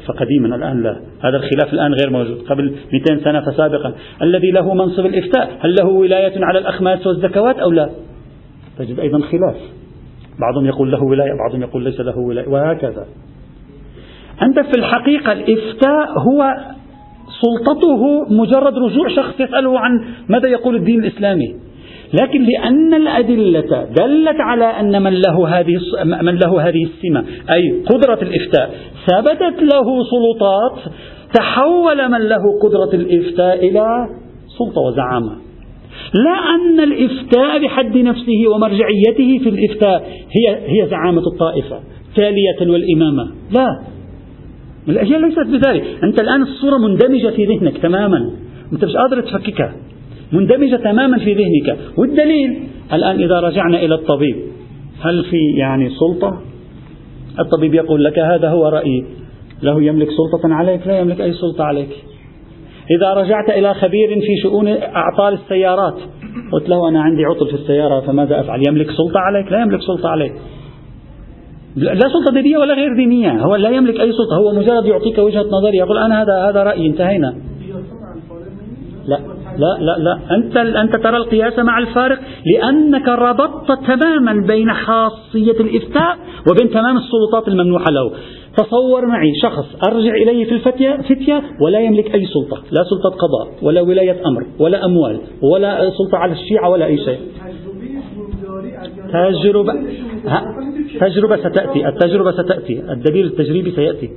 فقديما 0.07 0.57
الآن 0.57 0.83
لا. 0.83 1.01
هذا 1.21 1.37
الخلاف 1.37 1.73
الآن 1.73 1.95
غير 1.95 2.11
موجود. 2.11 2.43
قبل 2.49 2.75
200 2.93 3.25
سنة 3.25 3.41
فسابقا. 3.41 3.95
الذي 4.23 4.51
له 4.51 4.75
منصب 4.75 5.07
الإفتاء 5.07 5.59
هل 5.61 5.75
له 5.75 5.89
ولاية 5.89 6.45
على 6.45 6.59
الأخماس 6.59 7.07
والزكوات 7.07 7.57
أو 7.57 7.71
لا؟ 7.71 7.91
تجد 8.79 9.01
أيضا 9.01 9.19
خلاف. 9.19 9.57
بعضهم 10.41 10.67
يقول 10.67 10.93
له 10.93 11.03
ولاية 11.03 11.33
بعضهم 11.47 11.63
يقول 11.63 11.85
ليس 11.85 12.01
له 12.01 12.19
ولاية 12.19 12.49
وهكذا. 12.49 13.07
أنت 14.43 14.61
في 14.61 14.79
الحقيقة 14.79 15.33
الإفتاء 15.33 16.19
هو 16.19 16.55
سلطته 17.43 18.27
مجرد 18.31 18.79
رجوع 18.79 19.09
شخص 19.09 19.41
يسأله 19.41 19.79
عن 19.79 20.05
ماذا 20.29 20.49
يقول 20.49 20.77
الدين 20.77 21.05
الإسلامي. 21.05 21.55
لكن 22.23 22.43
لأن 22.43 22.95
الأدلة 22.95 23.85
دلت 23.85 24.41
على 24.41 24.65
أن 24.65 25.03
من 25.03 25.13
له 25.13 25.49
هذه 25.49 25.79
من 26.05 26.35
له 26.39 26.69
هذه 26.69 26.85
السمة 26.85 27.25
أي 27.51 27.83
قدرة 27.91 28.19
الإفتاء 28.23 28.71
ثبتت 29.07 29.63
له 29.63 30.05
سلطات 30.05 30.93
تحول 31.35 32.11
من 32.11 32.29
له 32.29 32.43
قدرة 32.63 33.01
الإفتاء 33.01 33.69
إلى 33.69 33.87
سلطة 34.59 34.81
وزعامة. 34.81 35.37
لا 36.15 36.37
أن 36.55 36.81
الإفتاء 36.81 37.59
بحد 37.59 37.97
نفسه 37.97 38.49
ومرجعيته 38.55 39.39
في 39.43 39.49
الإفتاء 39.49 40.09
هي 40.31 40.57
هي 40.67 40.89
زعامة 40.89 41.23
الطائفة 41.33 41.81
تالية 42.17 42.73
والإمامة. 42.73 43.31
لا. 43.53 43.67
الأشياء 44.89 45.21
ليست 45.21 45.47
بذلك. 45.47 45.85
أنت 46.05 46.21
الآن 46.21 46.43
الصورة 46.43 46.79
مندمجة 46.79 47.29
في 47.29 47.45
ذهنك 47.45 47.79
تماما. 47.79 48.31
أنت 48.73 48.85
مش 48.85 48.93
قادر 48.97 49.21
تفككها 49.21 49.73
مندمجة 50.33 50.77
تماما 50.77 51.19
في 51.19 51.35
ذهنك. 51.35 51.79
والدليل 51.99 52.63
الآن 52.93 53.23
إذا 53.23 53.41
رجعنا 53.41 53.83
إلى 53.83 53.95
الطبيب 53.95 54.37
هل 55.01 55.25
في 55.25 55.37
يعني 55.59 55.91
سلطة؟ 55.91 56.41
الطبيب 57.41 57.75
يقول 57.75 58.05
لك 58.05 58.19
هذا 58.19 58.49
هو 58.49 58.69
رأيي. 58.69 59.05
له 59.63 59.83
يملك 59.83 60.09
سلطة 60.09 60.55
عليك؟ 60.55 60.87
لا 60.87 60.99
يملك 60.99 61.21
أي 61.21 61.33
سلطة 61.33 61.65
عليك. 61.65 61.91
إذا 62.99 63.15
رجعت 63.15 63.51
إلى 63.51 63.75
خبير 63.75 64.09
في 64.09 64.43
شؤون 64.43 64.69
أعطال 64.69 65.35
السيارات 65.35 65.99
قلت 66.53 66.69
له 66.69 66.89
أنا 66.89 67.03
عندي 67.03 67.25
عطل 67.25 67.47
في 67.47 67.55
السيارة 67.55 68.01
فماذا 68.01 68.41
أفعل؟ 68.41 68.69
يملك 68.69 68.91
سلطة 68.91 69.21
عليك؟ 69.21 69.53
لا 69.53 69.63
يملك 69.63 69.81
سلطة 69.81 70.09
عليك. 70.09 70.33
لا 71.77 72.09
سلطة 72.09 72.33
دينية 72.33 72.59
ولا 72.59 72.75
غير 72.75 72.97
دينية. 72.97 73.31
هو 73.31 73.57
لا 73.57 73.71
يملك 73.71 74.01
أي 74.01 74.13
سلطة. 74.13 74.37
هو 74.37 74.53
مجرد 74.53 74.85
يعطيك 74.85 75.19
وجهة 75.19 75.47
نظر 75.51 75.75
يقول 75.75 75.99
أنا 75.99 76.23
هذا 76.23 76.49
هذا 76.49 76.63
رأيي. 76.63 76.87
انتهينا. 76.87 77.35
لا 79.09 79.19
لا 79.59 79.79
لا 79.81 79.99
لا. 79.99 80.19
أنت 80.37 80.57
أنت 80.57 80.97
ترى 80.97 81.17
القياس 81.17 81.59
مع 81.59 81.79
الفارق 81.79 82.19
لأنك 82.47 83.09
ربطت 83.09 83.79
تماما 83.87 84.47
بين 84.47 84.75
خاصية 84.75 85.61
الإفتاء 85.61 86.17
وبين 86.51 86.71
تمام 86.71 86.97
السلطات 86.97 87.49
الممنوحة 87.49 87.91
له. 87.91 88.13
تصور 88.57 89.07
معي 89.07 89.33
شخص 89.43 89.67
أرجع 89.89 90.15
إليه 90.15 90.45
في 90.45 90.53
الفتية 90.53 90.97
فتية 90.97 91.43
ولا 91.61 91.81
يملك 91.81 92.15
أي 92.15 92.27
سلطة. 92.27 92.63
لا 92.71 92.85
سلطة 92.85 93.11
قضاء 93.11 93.65
ولا 93.65 93.81
ولاية 93.81 94.27
أمر 94.27 94.47
ولا 94.59 94.85
أموال 94.85 95.21
ولا 95.43 95.91
سلطة 95.91 96.19
على 96.19 96.33
الشيعة 96.33 96.71
ولا 96.71 96.87
أي 96.87 96.97
شيء. 96.97 97.19
تجربة 99.13 99.73
تجربة 101.01 101.37
ستأتي 101.37 101.89
التجربة 101.89 102.33
ستأتي 102.33 102.83
الدليل 102.93 103.27
التجريبي 103.27 103.71
سيأتي. 103.71 104.11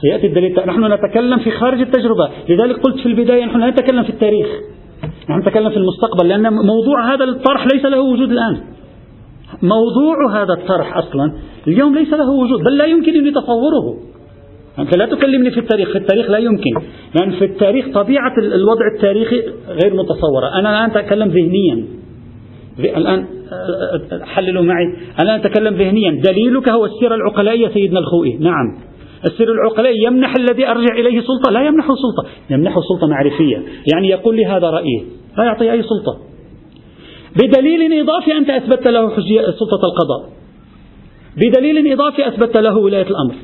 سيأتي 0.00 0.26
الدليل 0.26 0.52
نحن 0.66 0.92
نتكلم 0.92 1.38
في 1.38 1.50
خارج 1.50 1.80
التجربة. 1.80 2.28
لذلك 2.48 2.76
قلت 2.80 2.98
في 2.98 3.06
البداية 3.06 3.44
نحن 3.44 3.60
لا 3.60 3.70
نتكلم 3.70 4.02
في 4.02 4.10
التاريخ. 4.10 4.46
نحن 5.30 5.40
نتكلم 5.40 5.70
في 5.70 5.76
المستقبل 5.76 6.28
لأن 6.28 6.52
موضوع 6.52 7.14
هذا 7.14 7.24
الطرح 7.24 7.66
ليس 7.74 7.84
له 7.84 8.00
وجود 8.00 8.30
الآن. 8.30 8.60
موضوع 9.62 10.42
هذا 10.42 10.52
الطرح 10.52 10.96
أصلا 10.96 11.32
اليوم 11.68 11.94
ليس 11.94 12.12
له 12.12 12.30
وجود 12.30 12.64
بل 12.64 12.76
لا 12.76 12.84
يمكنني 12.84 13.30
تصوره 13.30 13.96
أنت 14.78 14.96
لا 14.96 15.06
تكلمني 15.06 15.50
في 15.50 15.60
التاريخ 15.60 15.88
في 15.92 15.98
التاريخ 15.98 16.30
لا 16.30 16.38
يمكن. 16.38 16.70
لأن 17.20 17.30
في 17.30 17.44
التاريخ 17.44 17.86
طبيعة 17.94 18.32
الوضع 18.38 18.86
التاريخي 18.96 19.42
غير 19.68 19.94
متصورة. 19.94 20.58
أنا 20.58 20.70
الآن 20.70 21.04
أتكلم 21.04 21.28
ذهنيا. 21.28 21.84
الآن 22.78 23.26
حللوا 24.24 24.62
معي. 24.62 24.84
أنا 25.20 25.36
أتكلم 25.36 25.74
ذهنيا. 25.74 26.10
دليلك 26.10 26.68
هو 26.68 26.84
السيرة 26.84 27.14
العقلائية 27.14 27.68
سيدنا 27.68 27.98
الخوئي. 27.98 28.36
نعم. 28.40 28.78
السر 29.24 29.52
العقلائي 29.52 30.02
يمنح 30.02 30.34
الذي 30.38 30.66
أرجع 30.66 30.94
إليه 30.94 31.20
سلطة. 31.20 31.50
لا 31.50 31.66
يمنحه 31.66 31.94
سلطة. 31.94 32.30
يمنحه 32.50 32.80
سلطة 32.80 33.06
معرفية. 33.06 33.62
يعني 33.92 34.08
يقول 34.08 34.36
لي 34.36 34.46
هذا 34.46 34.70
رأيي. 34.70 35.04
لا 35.38 35.44
يعطي 35.44 35.72
أي 35.72 35.82
سلطة. 35.82 36.18
بدليل 37.42 38.00
إضافي 38.00 38.36
أنت 38.36 38.50
أثبتت 38.50 38.88
له 38.88 39.08
سلطة 39.50 39.80
القضاء. 39.84 40.30
بدليل 41.36 41.92
إضافي 41.92 42.28
أثبتت 42.28 42.56
له 42.56 42.78
ولاية 42.78 43.06
الأمر. 43.06 43.34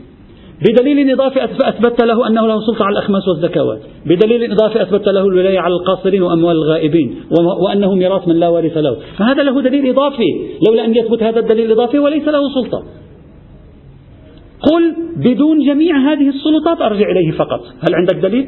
بدليل 0.62 1.10
إضافي 1.10 1.44
أثبتت 1.44 2.02
له 2.02 2.26
أنه 2.26 2.46
له 2.46 2.60
سلطة 2.66 2.84
على 2.84 2.92
الأخماس 2.92 3.28
والزكوات. 3.28 3.80
بدليل 4.06 4.52
إضافي 4.52 4.82
أثبتت 4.82 5.08
له 5.08 5.20
الولاية 5.20 5.58
على 5.58 5.74
القاصرين 5.74 6.22
وأموال 6.22 6.56
الغائبين 6.56 7.16
وأنه 7.64 7.94
ميراث 7.94 8.28
من 8.28 8.40
لا 8.40 8.48
وارث 8.48 8.76
له. 8.76 8.96
فهذا 9.18 9.42
له 9.42 9.62
دليل 9.62 9.88
إضافي. 9.88 10.30
لولا 10.68 10.84
أن 10.84 10.94
يثبت 10.96 11.22
هذا 11.22 11.40
الدليل 11.40 11.66
الإضافي 11.66 11.98
وليس 11.98 12.28
له 12.28 12.54
سلطة. 12.54 12.82
قل 14.72 14.96
بدون 15.16 15.66
جميع 15.66 16.12
هذه 16.12 16.28
السلطات 16.28 16.80
أرجع 16.80 17.10
إليه 17.10 17.30
فقط. 17.30 17.60
هل 17.60 17.94
عندك 17.94 18.14
دليل؟ 18.14 18.46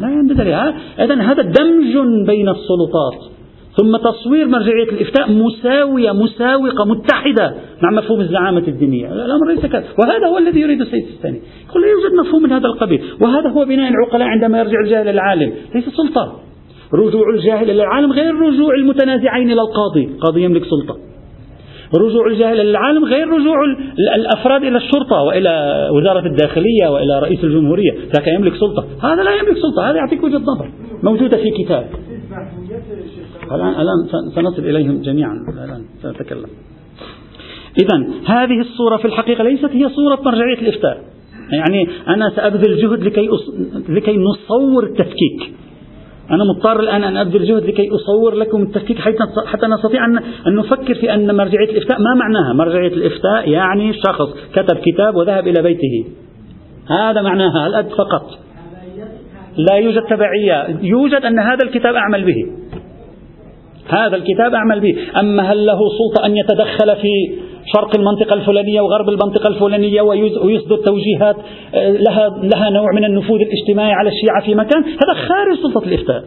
لا 0.00 0.06
عندي 0.06 0.34
دليل. 0.34 0.54
إذا 0.98 1.14
هذا 1.14 1.42
دمج 1.42 2.26
بين 2.26 2.48
السلطات. 2.48 3.32
ثم 3.76 3.96
تصوير 3.96 4.48
مرجعية 4.48 4.90
الإفتاء 4.92 5.32
مساوية 5.32 6.12
مساوقة 6.12 6.84
متحدة 6.84 7.54
مع 7.82 7.90
مفهوم 7.90 8.20
الزعامة 8.20 8.62
الدينية. 8.68 9.12
الأمر 9.12 9.54
ليس 9.54 9.66
كذا. 9.66 9.84
وهذا 9.98 10.26
هو 10.26 10.38
الذي 10.38 10.60
يريد 10.60 10.80
السيد 10.80 11.04
الثاني. 11.16 11.40
يقول 11.68 11.82
لا 11.82 11.88
يوجد 11.88 12.26
مفهوم 12.26 12.42
من 12.42 12.52
هذا 12.52 12.66
القبيل. 12.66 13.02
وهذا 13.20 13.48
هو 13.48 13.64
بناء 13.64 13.90
العقلاء 13.90 14.28
عندما 14.28 14.58
يرجع 14.58 14.80
الجاهل 14.84 15.08
العالم. 15.08 15.52
ليس 15.74 15.84
سلطة. 15.88 16.38
رجوع 16.94 17.34
الجاهل 17.34 17.70
إلى 17.70 17.82
العالم 17.82 18.12
غير 18.12 18.34
رجوع 18.34 18.74
المتنازعين 18.74 19.50
إلى 19.50 19.60
القاضي. 19.60 20.04
القاضي 20.04 20.42
يملك 20.42 20.62
سلطة. 20.64 20.96
رجوع 22.00 22.26
الجاهل 22.26 22.60
إلى 22.60 22.70
العالم 22.70 23.04
غير 23.04 23.28
رجوع 23.28 23.56
الأفراد 24.16 24.62
إلى 24.62 24.76
الشرطة 24.76 25.22
وإلى 25.22 25.88
وزارة 25.92 26.26
الداخلية 26.26 26.88
وإلى 26.90 27.20
رئيس 27.20 27.44
الجمهورية. 27.44 27.92
ذاك 28.16 28.28
يملك 28.28 28.54
سلطة. 28.54 28.84
هذا 29.02 29.22
لا 29.22 29.30
يملك 29.30 29.56
سلطة. 29.62 29.90
هذا 29.90 29.96
يعطيك 29.96 30.24
وجهة 30.24 30.38
نظر. 30.38 30.70
موجودة 31.02 31.36
في 31.36 31.50
كتاب. 31.50 31.86
الآن 33.54 33.68
الآن 33.68 34.30
سنصل 34.34 34.62
إليهم 34.62 35.02
جميعا. 35.02 35.34
الآن 35.64 35.84
سنتكلم. 36.02 36.46
إذا 37.78 38.06
هذه 38.26 38.60
الصورة 38.60 38.96
في 38.96 39.04
الحقيقة 39.04 39.44
ليست 39.44 39.70
هي 39.70 39.88
صورة 39.88 40.20
مرجعية 40.24 40.58
الإفتاء. 40.58 41.02
يعني 41.52 41.88
أنا 42.08 42.30
سأبذل 42.36 42.76
جهد 42.76 43.02
لكي 43.02 43.28
لكي 43.88 44.16
نصور 44.16 44.84
التفكيك. 44.84 45.54
أنا 46.30 46.44
مضطر 46.44 46.80
الآن 46.80 47.04
أن 47.04 47.16
أبذل 47.16 47.44
جهد 47.44 47.64
لكي 47.64 47.90
أصور 47.90 48.34
لكم 48.34 48.62
التفكيك 48.62 48.98
حتى 49.46 49.66
نستطيع 49.66 50.04
أن 50.46 50.54
نفكر 50.54 50.94
في 50.94 51.14
أن 51.14 51.36
مرجعية 51.36 51.70
الإفتاء 51.70 51.98
ما 51.98 52.14
معناها 52.14 52.52
مرجعية 52.52 52.92
الإفتاء؟ 52.92 53.48
يعني 53.48 53.92
شخص 53.92 54.34
كتب 54.52 54.76
كتاب 54.76 55.16
وذهب 55.16 55.46
إلى 55.48 55.62
بيته. 55.62 56.04
هذا 56.86 57.22
معناها 57.22 57.66
الأد 57.66 57.88
فقط. 57.88 58.30
لا 59.56 59.76
يوجد 59.76 60.02
تبعية. 60.02 60.78
يوجد 60.82 61.24
أن 61.24 61.38
هذا 61.38 61.64
الكتاب 61.64 61.94
أعمل 61.94 62.24
به. 62.24 62.61
هذا 63.88 64.16
الكتاب 64.16 64.54
أعمل 64.54 64.80
به. 64.80 64.96
أما 65.20 65.42
هل 65.42 65.66
له 65.66 65.78
سلطة 65.98 66.26
أن 66.26 66.36
يتدخل 66.36 66.96
في 66.96 67.38
شرق 67.76 67.96
المنطقة 67.96 68.34
الفلانية 68.34 68.80
وغرب 68.80 69.08
المنطقة 69.08 69.48
الفلانية 69.48 70.02
ويصدر 70.02 70.76
توجيهات 70.76 71.36
آه، 71.74 71.90
لها 71.90 72.28
لها 72.28 72.70
نوع 72.70 72.86
من 72.94 73.04
النفوذ 73.04 73.40
الاجتماعي 73.40 73.92
على 73.92 74.08
الشيعة 74.08 74.44
في 74.44 74.54
مكان؟ 74.54 74.84
هذا 74.84 75.14
خارج 75.28 75.56
سلطة 75.62 75.86
الإفتاء. 75.86 76.24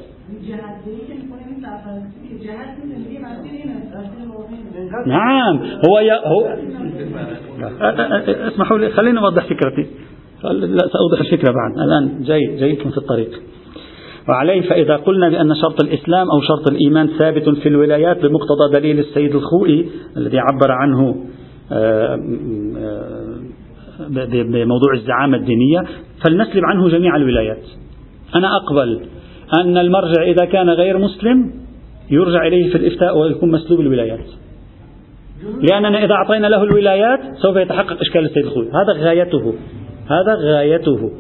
نعم. 5.08 5.60
هو 5.90 6.00
ي... 6.00 6.12
هو 6.12 6.56
أسمحوا 8.48 8.78
لي 8.78 8.90
خليني 8.90 9.20
أوضح 9.20 9.44
فكرتي. 9.44 9.86
لا 10.44 10.88
سأوضح 10.88 11.20
الفكرة 11.20 11.52
بعد. 11.52 11.88
الآن 11.88 12.24
جاي 12.24 12.56
جايكم 12.60 12.90
في 12.90 12.98
الطريق. 12.98 13.42
وعليه 14.30 14.70
فإذا 14.70 14.96
قلنا 14.96 15.30
بأن 15.30 15.56
شرط 15.56 15.84
الإسلام 15.84 16.28
أو 16.32 16.42
شرط 16.42 16.72
الإيمان 16.72 17.08
ثابت 17.08 17.50
في 17.50 17.70
الولايات 17.70 18.18
بمقتضى 18.18 18.80
دليل 18.80 19.00
السيد 19.00 19.36
الخوئي 19.36 19.90
الذي 20.18 20.40
عبر 20.40 20.72
عنه 20.72 21.16
آه، 21.72 22.20
آه، 22.78 23.36
بموضوع 24.44 24.94
الزعامة 24.94 25.38
الدينية 25.38 25.80
فلنسلب 26.26 26.64
عنه 26.66 26.90
جميع 26.90 27.16
الولايات. 27.16 27.64
أنا 28.36 28.56
أقبل 28.56 29.02
أن 29.60 29.78
المرجع 29.78 30.24
إذا 30.24 30.46
كان 30.46 30.70
غير 30.70 30.98
مسلم 30.98 31.52
يرجع 32.12 32.48
إليه 32.48 32.70
في 32.70 32.78
الإفتاء 32.78 33.18
ويكون 33.18 33.52
مسلوب 33.52 33.80
الولايات. 33.80 34.26
لأننا 35.62 36.04
إذا 36.06 36.14
أعطينا 36.14 36.48
له 36.48 36.64
الولايات 36.64 37.20
سوف 37.42 37.56
يتحقق 37.56 38.02
إشكال 38.02 38.26
السيد 38.26 38.46
الخوي 38.46 38.68
هذا 38.68 39.06
غايته. 39.06 39.54
هذا 40.08 40.36
غايته. 40.36 41.12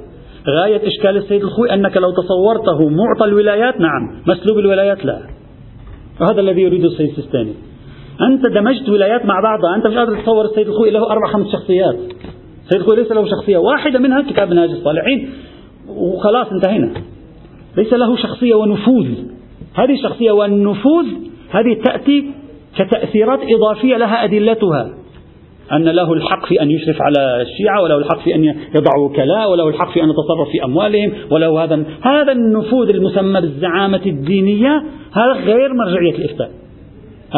غاية 0.49 0.81
إشكال 0.87 1.17
السيد 1.17 1.43
الخوي 1.43 1.73
أنك 1.73 1.97
لو 1.97 2.11
تصورته 2.11 2.89
معطى 2.89 3.25
الولايات 3.25 3.79
نعم 3.79 4.21
مسلوب 4.27 4.59
الولايات 4.59 5.05
لا. 5.05 5.19
وهذا 6.21 6.41
الذي 6.41 6.61
يريده 6.61 6.87
السيد 6.87 7.09
السيستاني. 7.09 7.53
أنت 8.21 8.47
دمجت 8.47 8.89
ولايات 8.89 9.25
مع 9.25 9.39
بعضها 9.43 9.75
أنت 9.75 9.87
مش 9.87 9.97
قادر 9.97 10.15
تتصور 10.15 10.45
السيد 10.45 10.67
الخوي 10.67 10.91
له 10.91 11.11
أربع 11.11 11.27
خمس 11.27 11.51
شخصيات. 11.51 11.95
السيد 12.65 12.79
الخوي 12.79 12.95
ليس 12.95 13.11
له 13.11 13.25
شخصية 13.25 13.57
واحدة 13.57 13.99
منها 13.99 14.21
كتاب 14.31 14.49
منهاج 14.49 14.69
الصالحين 14.69 15.29
وخلاص 15.87 16.47
انتهينا. 16.51 16.93
ليس 17.77 17.93
له 17.93 18.15
شخصية 18.15 18.55
ونفوذ. 18.55 19.07
هذه 19.73 19.93
الشخصية 19.93 20.31
والنفوذ 20.31 21.05
هذه 21.49 21.81
تأتي 21.85 22.31
كتأثيرات 22.77 23.39
إضافية 23.43 23.97
لها 23.97 24.23
أدلتها. 24.23 25.04
أن 25.71 25.83
له 25.83 26.13
الحق 26.13 26.45
في 26.45 26.61
أن 26.61 26.71
يشرف 26.71 27.01
على 27.01 27.41
الشيعة 27.41 27.81
وله 27.81 27.97
الحق 27.97 28.19
في 28.23 28.35
أن 28.35 28.43
يضع 28.75 28.91
وكلاء 28.99 29.51
وله 29.51 29.67
الحق 29.67 29.93
في 29.93 30.03
أن 30.03 30.09
يتصرف 30.09 30.49
في 30.51 30.63
أموالهم 30.65 31.11
وله 31.31 31.63
هذا 31.63 31.83
هذا 32.01 32.31
النفوذ 32.31 32.89
المسمى 32.89 33.41
بالزعامة 33.41 34.01
الدينية 34.05 34.83
هذا 35.13 35.33
غير 35.45 35.73
مرجعية 35.73 36.15
الإفتاء. 36.15 36.49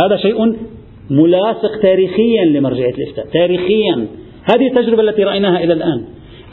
هذا 0.05 0.17
شيء 0.17 0.55
ملاصق 1.09 1.81
تاريخيا 1.81 2.45
لمرجعية 2.45 2.93
الإفتاء 2.93 3.25
تاريخيا. 3.33 4.07
هذه 4.55 4.67
التجربة 4.67 5.01
التي 5.01 5.23
رأيناها 5.23 5.63
إلى 5.63 5.73
الآن. 5.73 6.05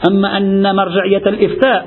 أما 0.09 0.37
أن 0.37 0.75
مرجعية 0.75 1.23
الإفتاء 1.27 1.85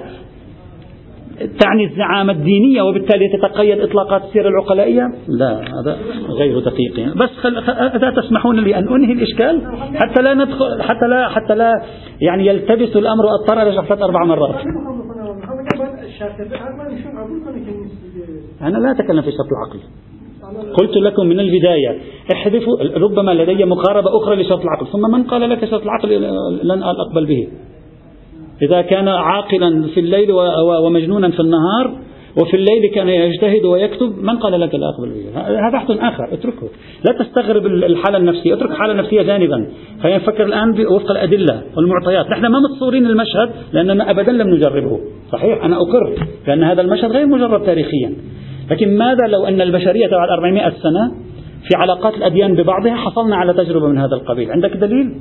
تعني 1.38 1.84
الزعامة 1.84 2.32
الدينية 2.32 2.82
وبالتالي 2.82 3.24
تتقيد 3.38 3.80
إطلاقات 3.80 4.24
السيرة 4.24 4.48
العقلائية؟ 4.48 5.02
لا 5.28 5.60
هذا 5.60 5.98
غير 6.28 6.58
دقيق 6.58 7.00
يعني. 7.00 7.14
بس 7.14 7.30
خل... 7.30 7.56
إذا 7.68 8.10
تسمحون 8.10 8.60
لي 8.60 8.78
أن 8.78 8.88
أنهي 8.88 9.12
الإشكال؟ 9.12 9.62
حتى 9.94 10.22
لا 10.22 10.34
ندخل 10.34 10.82
حتى 10.82 11.06
لا 11.08 11.28
حتى 11.28 11.54
لا 11.54 11.72
يعني 12.20 12.46
يلتبس 12.46 12.96
الأمر 12.96 13.26
وأضطر 13.26 13.62
إلى 13.62 13.76
شخصات 13.76 14.02
أربع 14.02 14.24
مرات. 14.24 14.54
أنا 18.62 18.78
لا 18.78 18.90
أتكلم 18.90 19.22
في 19.22 19.30
شرط 19.30 19.48
العقل. 19.52 19.80
قلت 20.78 20.96
لكم 20.96 21.26
من 21.26 21.40
البداية 21.40 21.98
احذفوا 22.32 22.74
ربما 22.96 23.30
لدي 23.30 23.64
مقاربة 23.64 24.16
أخرى 24.22 24.42
لشرط 24.42 24.60
العقل. 24.60 24.86
ثم 24.86 25.12
من 25.12 25.22
قال 25.22 25.50
لك 25.50 25.64
شرط 25.64 25.82
العقل 25.82 26.08
لن 26.62 26.82
أقبل 26.82 27.26
به؟ 27.26 27.48
إذا 28.62 28.82
كان 28.82 29.08
عاقلا 29.08 29.88
في 29.94 30.00
الليل 30.00 30.28
ومجنونا 30.84 31.30
في 31.30 31.40
النهار 31.40 31.98
وفي 32.36 32.56
الليل 32.56 32.90
كان 32.94 33.08
يجتهد 33.08 33.64
ويكتب 33.64 34.18
من 34.22 34.38
قال 34.38 34.60
لك 34.60 34.74
لا 34.74 34.88
أقبل 34.88 35.08
به 35.08 35.40
هذا 35.40 35.70
بحث 35.72 35.90
آخر 35.90 36.24
اتركه. 36.32 36.68
لا 37.08 37.24
تستغرب 37.24 37.66
الحالة 37.66 38.18
النفسية 38.18 38.54
اترك 38.54 38.70
الحالة 38.70 38.92
النفسية 38.92 39.22
جانبا. 39.22 39.68
خلينا 40.02 40.18
نفكر 40.18 40.46
الآن 40.46 40.86
وفق 40.86 41.10
الأدلة 41.10 41.62
والمعطيات. 41.76 42.30
نحن 42.30 42.46
ما 42.46 42.58
متصورين 42.58 43.06
المشهد 43.06 43.50
لأننا 43.72 44.10
أبدا 44.10 44.32
لم 44.32 44.54
نجربه. 44.54 45.00
صحيح 45.32 45.64
أنا 45.64 45.76
أقر 45.76 46.14
لأن 46.46 46.62
هذا 46.64 46.80
المشهد 46.80 47.12
غير 47.12 47.26
مجرب 47.26 47.66
تاريخيا. 47.66 48.12
لكن 48.70 48.98
ماذا 48.98 49.26
لو 49.26 49.44
أن 49.46 49.60
البشرية 49.60 50.06
بعد 50.06 50.28
400 50.28 50.70
سنة 50.70 51.12
في 51.68 51.76
علاقات 51.76 52.14
الأديان 52.14 52.54
ببعضها 52.54 52.94
حصلنا 52.94 53.36
على 53.36 53.52
تجربة 53.52 53.88
من 53.88 53.98
هذا 53.98 54.14
القبيل؟ 54.14 54.50
عندك 54.50 54.76
دليل؟ 54.76 55.14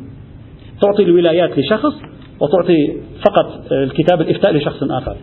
تعطي 0.82 1.03
الولايات 1.03 1.60
لشخص 1.60 1.94
وتعطي 2.41 2.98
فقط 3.27 3.72
الكتاب 3.72 4.22
الإفتاء 4.22 4.53
لشخص 4.53 4.84
آخر. 4.84 5.15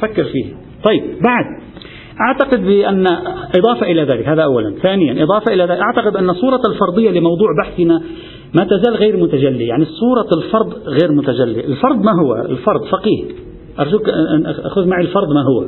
فكر 0.00 0.24
فيه. 0.24 0.44
طيب 0.84 1.02
بعد. 1.02 1.44
أعتقد 2.20 2.60
بأن 2.60 3.04
إضافة 3.58 3.86
إلى 3.86 4.02
ذلك 4.02 4.28
هذا 4.28 4.42
أولا. 4.42 4.74
ثانيا 4.82 5.22
إضافة 5.22 5.54
إلى 5.54 5.62
ذلك 5.62 5.80
أعتقد 5.80 6.16
أن 6.16 6.34
صورة 6.34 6.60
الفرضية 6.68 7.10
لموضوع 7.10 7.48
بحثنا 7.62 8.02
ما 8.58 8.64
تزال 8.64 8.96
غير 8.96 9.16
متجلي. 9.16 9.66
يعني 9.66 9.84
صورة 9.84 10.28
الفرض 10.42 10.72
غير 10.86 11.12
متجلي. 11.12 11.64
الفرض 11.64 11.96
ما 11.96 12.12
هو؟ 12.12 12.50
الفرض 12.50 12.84
فقيه. 12.84 13.24
أرجوك 13.80 14.08
أن 14.08 14.46
أخذ 14.46 14.86
معي 14.86 15.02
الفرض 15.02 15.32
ما 15.32 15.42
هو؟ 15.42 15.66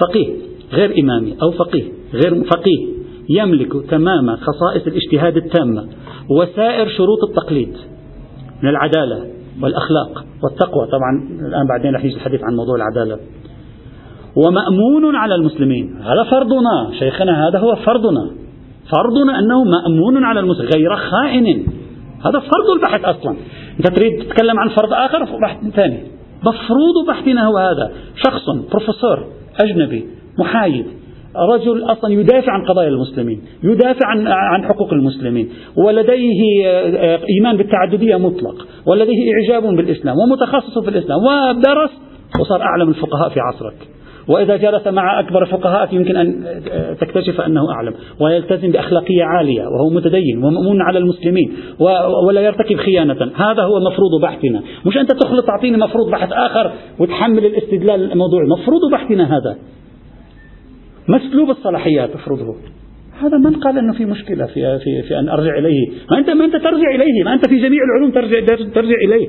فقيه 0.00 0.34
غير 0.72 1.00
إمامي 1.00 1.36
أو 1.42 1.50
فقيه 1.50 1.84
غير 2.14 2.44
فقيه. 2.44 2.98
يملك 3.30 3.90
تمام 3.90 4.36
خصائص 4.36 4.86
الاجتهاد 4.86 5.36
التامة 5.36 5.88
وسائر 6.30 6.88
شروط 6.88 7.24
التقليد 7.28 7.76
من 8.62 8.68
العدالة 8.68 9.37
والأخلاق 9.62 10.24
والتقوى. 10.42 10.86
طبعا 10.86 11.28
الآن 11.40 11.66
بعدين 11.68 11.94
رح 11.94 12.04
يجي 12.04 12.16
الحديث 12.16 12.40
عن 12.44 12.56
موضوع 12.56 12.76
العدالة. 12.76 13.18
ومأمون 14.36 15.16
على 15.16 15.34
المسلمين. 15.34 16.00
هذا 16.02 16.24
فرضنا. 16.30 16.90
شيخنا 16.98 17.48
هذا 17.48 17.58
هو 17.58 17.76
فرضنا. 17.76 18.30
فرضنا 18.92 19.38
أنه 19.38 19.64
مأمون 19.64 20.24
على 20.24 20.40
المسلمين. 20.40 20.70
غير 20.74 20.96
خائن. 20.96 21.66
هذا 22.24 22.38
فرض 22.38 22.70
البحث 22.76 23.04
أصلا. 23.04 23.36
أنت 23.78 23.96
تريد 23.96 24.22
تتكلم 24.22 24.58
عن 24.58 24.68
فرض 24.68 24.92
آخر؟ 24.92 25.38
بحث 25.42 25.68
ثاني. 25.68 25.98
مفروض 26.40 27.06
بحثنا 27.08 27.46
هو 27.46 27.58
هذا. 27.58 27.92
شخص 28.16 28.42
بروفيسور 28.70 29.24
أجنبي 29.60 30.06
محايد. 30.38 30.86
رجل 31.36 31.84
أصلا 31.84 32.12
يدافع 32.12 32.52
عن 32.52 32.64
قضايا 32.64 32.88
المسلمين، 32.88 33.42
يدافع 33.62 34.06
عن 34.06 34.26
عن 34.26 34.64
حقوق 34.64 34.92
المسلمين، 34.92 35.48
ولديه 35.86 36.66
آه، 36.66 37.20
إيمان 37.36 37.56
بالتعددية 37.56 38.16
مطلق، 38.16 38.66
ولديه 38.86 39.32
إعجاب 39.34 39.76
بالإسلام، 39.76 40.14
ومتخصص 40.18 40.78
في 40.78 40.90
الإسلام، 40.90 41.18
ودرس 41.18 41.90
وصار 42.40 42.62
أعلم 42.62 42.88
الفقهاء 42.88 43.28
في 43.28 43.40
عصرك. 43.40 43.88
وإذا 44.28 44.56
جلس 44.56 44.86
مع 44.86 45.20
أكبر 45.20 45.42
الفقهاء 45.42 45.94
يمكن 45.94 46.16
أن 46.16 46.44
آه، 46.70 46.92
تكتشف 46.92 47.40
أنه 47.40 47.70
أعلم 47.70 47.94
ويلتزم 48.20 48.70
بأخلاقية 48.70 49.24
عالية 49.24 49.62
وهو 49.62 49.90
متدين 49.90 50.44
ومأمون 50.44 50.82
على 50.82 50.98
المسلمين 50.98 51.52
ولا 52.26 52.40
يرتكب 52.40 52.76
خيانة. 52.76 53.14
هذا 53.34 53.62
هو 53.62 53.80
مفروض 53.80 54.22
بحثنا. 54.22 54.62
مش 54.86 54.96
أنت 54.96 55.12
تخلط 55.12 55.46
تعطيني 55.46 55.76
مفروض 55.76 56.10
بحث 56.10 56.32
آخر 56.32 56.72
وتحمل 56.98 57.44
الاستدلال 57.44 58.12
الموضوعي 58.12 58.46
مفروض 58.46 58.80
بحثنا 58.92 59.36
هذا. 59.36 59.56
مسلوب 61.08 61.50
الصلاحيات 61.50 62.14
افرضه 62.14 62.54
هذا 63.20 63.38
من 63.38 63.54
قال 63.54 63.78
إنه 63.78 63.92
في 63.92 64.04
مشكلة 64.04 64.46
في 64.46 64.78
في 64.78 65.02
في 65.02 65.18
أن 65.18 65.28
أرجع 65.28 65.58
إليه؟ 65.58 65.88
ما 66.10 66.18
أنت 66.18 66.30
ما 66.30 66.44
أنت 66.44 66.56
ترجع 66.56 66.94
إليه، 66.94 67.24
ما 67.24 67.34
أنت 67.34 67.48
في 67.48 67.56
جميع 67.56 67.80
العلوم 67.84 68.10
ترجع 68.10 68.56
ترجع 68.74 68.96
إليه. 69.04 69.28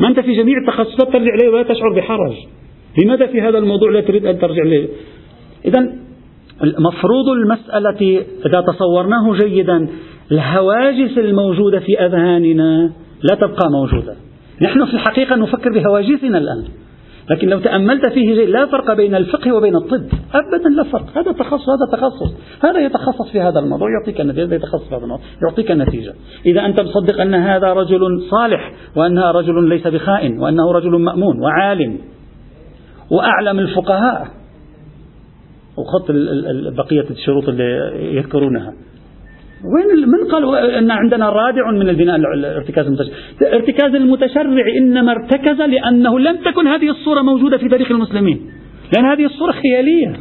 ما 0.00 0.08
أنت 0.08 0.20
في 0.20 0.36
جميع 0.36 0.58
التخصصات 0.58 1.12
ترجع 1.12 1.34
إليه 1.34 1.48
ولا 1.48 1.62
تشعر 1.62 1.92
بحرج. 1.96 2.34
لماذا 3.04 3.26
في 3.26 3.40
هذا 3.40 3.58
الموضوع 3.58 3.90
لا 3.90 4.00
تريد 4.00 4.26
أن 4.26 4.38
ترجع 4.38 4.62
إليه؟ 4.62 4.88
اذا 5.64 5.92
مفروض 6.62 7.28
المسألة 7.28 8.24
إذا 8.46 8.60
تصورناه 8.60 9.34
جيدا 9.34 9.88
الهواجس 10.32 11.18
الموجودة 11.18 11.80
في 11.80 12.00
أذهاننا 12.06 12.92
لا 13.30 13.36
تبقى 13.36 13.70
موجودة 13.70 14.16
نحن 14.62 14.84
في 14.84 14.92
الحقيقة 14.94 15.36
نفكر 15.36 15.72
بهواجسنا 15.72 16.38
الآن 16.38 16.64
لكن 17.30 17.48
لو 17.48 17.58
تأملت 17.58 18.06
فيه 18.06 18.34
شيء 18.34 18.48
لا 18.48 18.66
فرق 18.66 18.92
بين 18.92 19.14
الفقه 19.14 19.52
وبين 19.52 19.76
الطب. 19.76 20.06
أبدا 20.34 20.68
لا 20.68 20.82
فرق. 20.82 21.18
هذا 21.18 21.32
تخصص 21.32 21.68
هذا 21.68 21.98
تخصص. 21.98 22.34
هذا 22.64 22.80
يتخصص 22.80 23.32
في 23.32 23.40
هذا 23.40 23.58
الموضوع 23.58 23.88
يعطيك 23.90 24.20
النتيجة 24.20 24.44
هذا 24.44 24.54
يتخصص 24.54 24.88
في 24.88 24.94
هذا 24.94 25.04
الموضوع 25.04 25.24
يعطيك 25.42 25.70
النتيجة. 25.70 26.14
إذا 26.46 26.66
أنت 26.66 26.80
مصدق 26.80 27.20
أن 27.20 27.34
هذا 27.34 27.72
رجل 27.72 28.22
صالح 28.30 28.72
وأنها 28.96 29.32
رجل 29.32 29.68
ليس 29.68 29.86
بخائن 29.86 30.38
وأنه 30.38 30.72
رجل 30.72 30.90
مأمون 30.90 31.40
وعالم 31.42 31.98
وأعلم 33.10 33.58
الفقهاء 33.58 34.28
وحط 35.76 36.10
بقية 36.76 37.10
الشروط 37.10 37.48
اللي 37.48 37.64
يذكرونها. 38.16 38.74
وين 39.64 40.08
من 40.08 40.30
قال 40.32 40.56
إن 40.56 40.90
عندنا 40.90 41.28
رادع 41.30 41.70
من 41.70 41.88
البناء 41.88 42.16
الارتكاز 42.16 42.86
المتشرع؟ 42.86 43.14
الارتكاز 43.42 43.94
المتشرع 43.94 44.64
إنما 44.78 45.12
ارتكز 45.12 45.60
لأنه 45.60 46.18
لم 46.18 46.36
تكن 46.36 46.66
هذه 46.66 46.90
الصورة 46.90 47.22
موجودة 47.22 47.56
في 47.56 47.68
تاريخ 47.68 47.90
المسلمين، 47.90 48.40
لأن 48.96 49.04
هذه 49.04 49.24
الصورة 49.24 49.52
خيالية. 49.52 50.16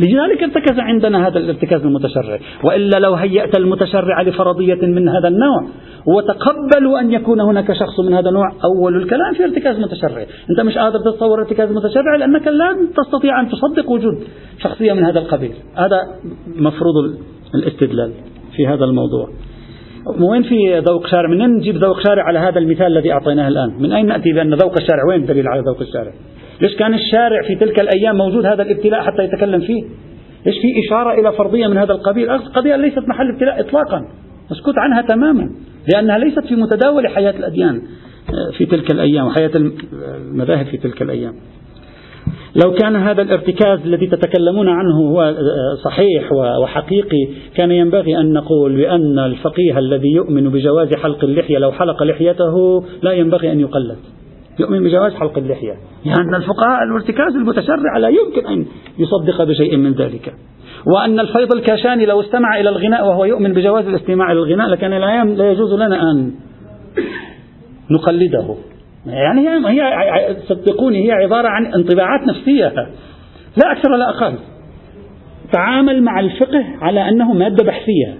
لذلك 0.00 0.42
ارتكز 0.42 0.78
عندنا 0.78 1.28
هذا 1.28 1.38
الارتكاز 1.38 1.80
المتشرع 1.80 2.38
وإلا 2.64 2.98
لو 2.98 3.14
هيأت 3.14 3.58
المتشرع 3.58 4.22
لفرضية 4.22 4.86
من 4.86 5.08
هذا 5.08 5.28
النوع 5.28 5.68
وتقبلوا 6.06 7.00
أن 7.00 7.12
يكون 7.12 7.40
هناك 7.40 7.72
شخص 7.72 8.00
من 8.00 8.14
هذا 8.14 8.28
النوع 8.28 8.52
أول 8.64 8.96
الكلام 8.96 9.34
في 9.34 9.44
ارتكاز 9.44 9.78
متشرع 9.78 10.26
أنت 10.50 10.60
مش 10.60 10.78
قادر 10.78 10.98
تتصور 10.98 11.40
ارتكاز 11.40 11.70
متشرع 11.70 12.16
لأنك 12.16 12.46
لا 12.46 12.76
تستطيع 12.96 13.40
أن 13.40 13.48
تصدق 13.48 13.90
وجود 13.90 14.24
شخصية 14.58 14.92
من 14.92 15.04
هذا 15.04 15.18
القبيل 15.18 15.52
هذا 15.76 15.98
مفروض 16.56 16.94
الاستدلال 17.54 18.12
في 18.56 18.66
هذا 18.66 18.84
الموضوع. 18.84 19.28
وين 20.30 20.42
في 20.42 20.78
ذوق 20.78 21.06
شارع؟ 21.06 21.28
من 21.28 21.56
نجيب 21.56 21.76
ذوق 21.76 22.00
شارع 22.06 22.22
على 22.22 22.38
هذا 22.38 22.58
المثال 22.58 22.86
الذي 22.86 23.12
أعطيناه 23.12 23.48
الآن؟ 23.48 23.82
من 23.82 23.92
أين 23.92 24.06
نأتي 24.06 24.32
بأن 24.32 24.54
ذوق 24.54 24.76
الشارع؟ 24.76 25.04
وين 25.08 25.20
الدليل 25.20 25.48
على 25.48 25.62
ذوق 25.66 25.80
الشارع؟ 25.80 26.12
ليش 26.60 26.76
كان 26.76 26.94
الشارع 26.94 27.42
في 27.46 27.54
تلك 27.54 27.80
الأيام 27.80 28.16
موجود 28.16 28.46
هذا 28.46 28.62
الابتلاء 28.62 29.00
حتى 29.00 29.24
يتكلم 29.24 29.60
فيه؟ 29.60 29.82
ليش 30.46 30.54
في 30.54 30.86
إشارة 30.86 31.20
إلى 31.20 31.32
فرضية 31.32 31.66
من 31.66 31.78
هذا 31.78 31.92
القبيل؟ 31.92 32.30
قضية 32.30 32.76
ليست 32.76 33.08
محل 33.08 33.30
ابتلاء 33.32 33.60
إطلاقا. 33.60 34.04
مسكوت 34.50 34.74
عنها 34.78 35.02
تماما. 35.02 35.50
لأنها 35.94 36.18
ليست 36.18 36.46
في 36.48 36.54
متداول 36.54 37.08
حياة 37.08 37.30
الأديان 37.38 37.82
آه، 38.28 38.56
في 38.58 38.66
تلك 38.66 38.90
الأيام 38.90 39.26
وحياة 39.26 39.50
المذاهب 39.54 40.66
في 40.66 40.76
تلك 40.76 41.02
الأيام. 41.02 41.34
لو 42.62 42.72
كان 42.72 42.96
هذا 42.96 43.22
الارتكاز 43.22 43.80
الذي 43.80 44.06
تتكلمون 44.06 44.68
عنه 44.68 44.96
هو 44.96 45.34
صحيح 45.84 46.32
وحقيقي 46.62 47.28
كان 47.56 47.70
ينبغي 47.70 48.18
أن 48.20 48.32
نقول 48.32 48.76
بأن 48.76 49.18
الفقيه 49.18 49.78
الذي 49.78 50.12
يؤمن 50.12 50.50
بجواز 50.50 50.94
حلق 50.94 51.24
اللحية 51.24 51.58
لو 51.58 51.72
حلق 51.72 52.02
لحيته 52.02 52.84
لا 53.02 53.12
ينبغي 53.12 53.52
أن 53.52 53.60
يقلد. 53.60 53.96
يؤمن 54.60 54.84
بجواز 54.84 55.14
حلق 55.14 55.38
اللحية. 55.38 55.74
لأن 56.04 56.34
الفقهاء 56.34 56.82
الارتكاز 56.82 57.36
المتشرع 57.36 57.96
لا 57.98 58.08
يمكن 58.08 58.46
أن 58.46 58.66
يصدق 58.98 59.44
بشيء 59.44 59.76
من 59.76 59.92
ذلك. 59.92 60.34
وأن 60.86 61.20
الفيض 61.20 61.54
الكاشاني 61.54 62.06
لو 62.06 62.20
استمع 62.20 62.60
إلى 62.60 62.68
الغناء 62.68 63.06
وهو 63.08 63.24
يؤمن 63.24 63.52
بجواز 63.52 63.86
الاستماع 63.86 64.32
إلى 64.32 64.38
الغناء 64.38 64.68
لكان 64.68 64.90
لا 65.36 65.50
يجوز 65.50 65.74
لنا 65.74 66.10
أن 66.10 66.32
نقلده. 67.90 68.54
يعني 69.06 69.48
هي 69.48 70.36
صدقوني 70.48 71.06
هي 71.06 71.12
عبارة 71.12 71.48
عن 71.48 71.66
انطباعات 71.66 72.20
نفسية. 72.28 72.72
لا 73.56 73.72
أكثر 73.72 73.92
ولا 73.92 74.08
أقل. 74.08 74.34
تعامل 75.52 76.02
مع 76.02 76.20
الفقه 76.20 76.64
على 76.80 77.08
أنه 77.08 77.32
مادة 77.32 77.64
بحثية. 77.64 78.14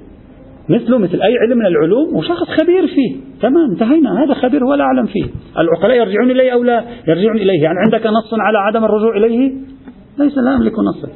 مثله 0.69 0.99
مثل 0.99 1.23
أي 1.23 1.39
علم 1.39 1.59
من 1.59 1.67
العلوم 1.67 2.17
وشخص 2.17 2.49
خبير 2.49 2.87
فيه. 2.87 3.17
تمام 3.43 3.71
انتهينا. 3.71 4.25
هذا 4.25 4.35
خبير 4.35 4.65
ولا 4.65 4.85
أعلم 4.85 5.07
فيه. 5.07 5.25
العقلاء 5.59 5.97
يرجعون 5.97 6.31
إليه 6.31 6.53
أو 6.53 6.63
لا؟ 6.63 6.85
يرجعون 7.09 7.37
إليه. 7.37 7.63
يعني 7.63 7.79
عندك 7.85 8.07
نص 8.07 8.35
على 8.41 8.59
عدم 8.59 8.85
الرجوع 8.85 9.17
إليه؟ 9.17 9.53
ليس 10.19 10.39
لا 10.39 10.57
أملك 10.57 10.73
نصا 10.79 11.09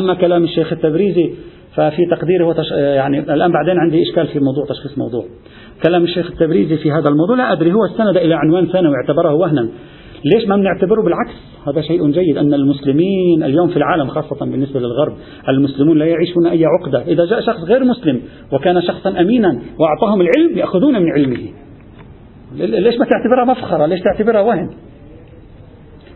أما 0.00 0.14
كلام 0.14 0.44
الشيخ 0.44 0.72
التبريزي 0.72 1.30
ففي 1.74 2.06
تقديره 2.06 2.44
وتش... 2.44 2.70
يعني 2.70 3.18
الآن 3.18 3.52
بعدين 3.52 3.78
عندي 3.78 4.02
إشكال 4.02 4.26
في 4.26 4.40
موضوع 4.40 4.64
تشخيص 4.64 4.98
موضوع. 4.98 5.24
كلام 5.86 6.04
الشيخ 6.04 6.30
التبريزي 6.30 6.76
في 6.76 6.92
هذا 6.92 7.08
الموضوع 7.08 7.36
لا 7.36 7.52
أدري 7.52 7.72
هو 7.72 7.84
استند 7.84 8.16
إلى 8.16 8.34
عنوان 8.34 8.66
ثانوي 8.66 8.92
اعتبره 8.96 9.34
وهنا. 9.34 9.68
ليش 10.34 10.48
ما 10.48 10.56
بنعتبره 10.56 11.02
بالعكس؟ 11.02 11.34
هذا 11.68 11.80
شيء 11.80 12.10
جيد 12.10 12.38
أن 12.38 12.54
المسلمين 12.54 13.42
اليوم 13.42 13.68
في 13.68 13.76
العالم 13.76 14.08
خاصة 14.08 14.46
بالنسبة 14.46 14.80
للغرب 14.80 15.12
المسلمون 15.48 15.98
لا 15.98 16.06
يعيشون 16.06 16.46
أي 16.46 16.64
عقدة. 16.64 17.02
إذا 17.02 17.24
جاء 17.24 17.40
شخص 17.40 17.60
غير 17.64 17.84
مسلم 17.84 18.20
وكان 18.52 18.82
شخصا 18.82 19.20
أمينا 19.20 19.60
وأعطاهم 19.78 20.20
العلم 20.20 20.58
يأخذون 20.58 21.02
من 21.02 21.12
علمه. 21.12 21.48
ليش 22.56 22.98
ما 22.98 23.04
تعتبرها 23.04 23.44
مفخرة؟ 23.44 23.86
ليش 23.86 24.00
تعتبرها 24.00 24.40
وهن 24.40 24.70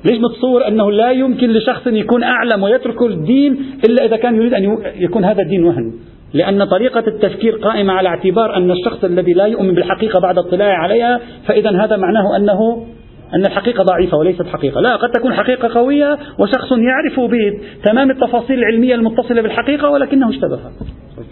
ليش 0.05 0.19
متصور 0.21 0.69
أنه 0.69 0.93
لا 0.93 1.11
يمكن 1.11 1.51
لشخص 1.51 1.87
يكون 1.87 2.23
أعلم 2.23 2.63
ويترك 2.63 3.03
الدين 3.03 3.57
إلا 3.85 4.05
إذا 4.05 4.17
كان 4.17 4.37
يريد 4.37 4.55
أن 4.55 4.79
يكون 4.97 5.25
هذا 5.25 5.43
الدين 5.43 5.65
وهن. 5.65 5.93
لأن 6.35 6.65
طريقة 6.65 7.05
التفكير 7.07 7.57
قائمة 7.57 7.93
على 7.93 8.09
اعتبار 8.09 8.57
أن 8.57 8.71
الشخص 8.71 9.05
الذي 9.05 9.33
لا 9.33 9.47
يؤمن 9.47 9.75
بالحقيقة 9.75 10.21
بعد 10.21 10.39
اطلاعه 10.39 10.77
عليها 10.77 11.21
فإذا 11.47 11.71
هذا 11.71 11.97
معناه 11.97 12.37
أنه 12.37 12.87
أن 13.35 13.47
الحقيقة 13.47 13.85
ضعيفة 13.85 14.17
وليست 14.17 14.47
حقيقة. 14.47 14.81
لا 14.81 14.97
قد 14.97 15.11
تكون 15.11 15.33
حقيقة 15.33 15.69
قوية 15.75 16.19
وشخص 16.39 16.73
يعرف 16.73 17.21
بتمام 17.21 18.11
التفاصيل 18.11 18.59
العلمية 18.59 18.95
المتصلة 18.95 19.43
بالحقيقة 19.43 19.91
ولكنه 19.91 20.31
اشتبه. 20.31 20.59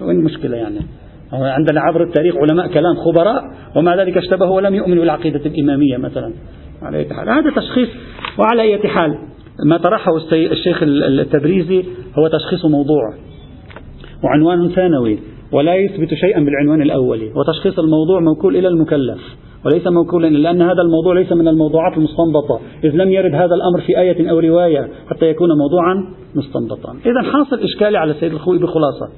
وين 0.03 0.17
المشكلة 0.17 0.57
يعني؟ 0.57 0.79
عندنا 1.33 1.81
عبر 1.81 2.03
التاريخ 2.03 2.35
علماء 2.37 2.67
كلام 2.67 2.95
خبراء 2.95 3.43
ومع 3.77 3.95
ذلك 3.95 4.17
اشتبهوا 4.17 4.57
ولم 4.57 4.75
يؤمنوا 4.75 5.01
بالعقيدة 5.01 5.41
الإمامية 5.47 5.97
مثلا. 5.97 6.33
على 6.83 6.99
أي 6.99 7.15
حال. 7.15 7.29
هذا 7.29 7.51
تشخيص 7.51 7.89
وعلى 8.39 8.63
أي 8.63 8.89
حال. 8.89 9.19
ما 9.65 9.77
طرحه 9.77 10.17
الشيخ 10.33 10.83
التبريزي 10.83 11.85
هو 12.19 12.29
تشخيص 12.29 12.65
موضوع 12.65 13.15
وعنوان 14.25 14.69
ثانوي 14.69 15.19
ولا 15.53 15.75
يثبت 15.75 16.15
شيئا 16.15 16.41
بالعنوان 16.41 16.83
الأولي 16.83 17.33
وتشخيص 17.37 17.79
الموضوع 17.79 18.21
موكول 18.21 18.57
إلى 18.57 18.69
المكلف 18.69 19.21
وليس 19.67 19.87
موكولا 19.87 20.27
لأن 20.27 20.63
هذا 20.63 20.83
الموضوع 20.83 21.15
ليس 21.15 21.33
من 21.33 21.49
الموضوعات 21.49 21.97
المستنبطة. 21.97 22.61
إذ 22.85 22.91
لم 22.91 23.13
يرد 23.13 23.35
هذا 23.35 23.55
الأمر 23.55 23.81
في 23.87 24.01
آية 24.01 24.31
أو 24.31 24.39
رواية 24.39 24.89
حتى 25.11 25.27
يكون 25.27 25.49
موضوعا 25.59 26.15
مستنبطا. 26.35 26.93
إذا 26.93 27.33
حاصل 27.33 27.63
إشكالي 27.63 27.99
على 27.99 28.11
السيد 28.11 28.33
الخوئي 28.33 28.59
بخلاصة. 28.59 29.09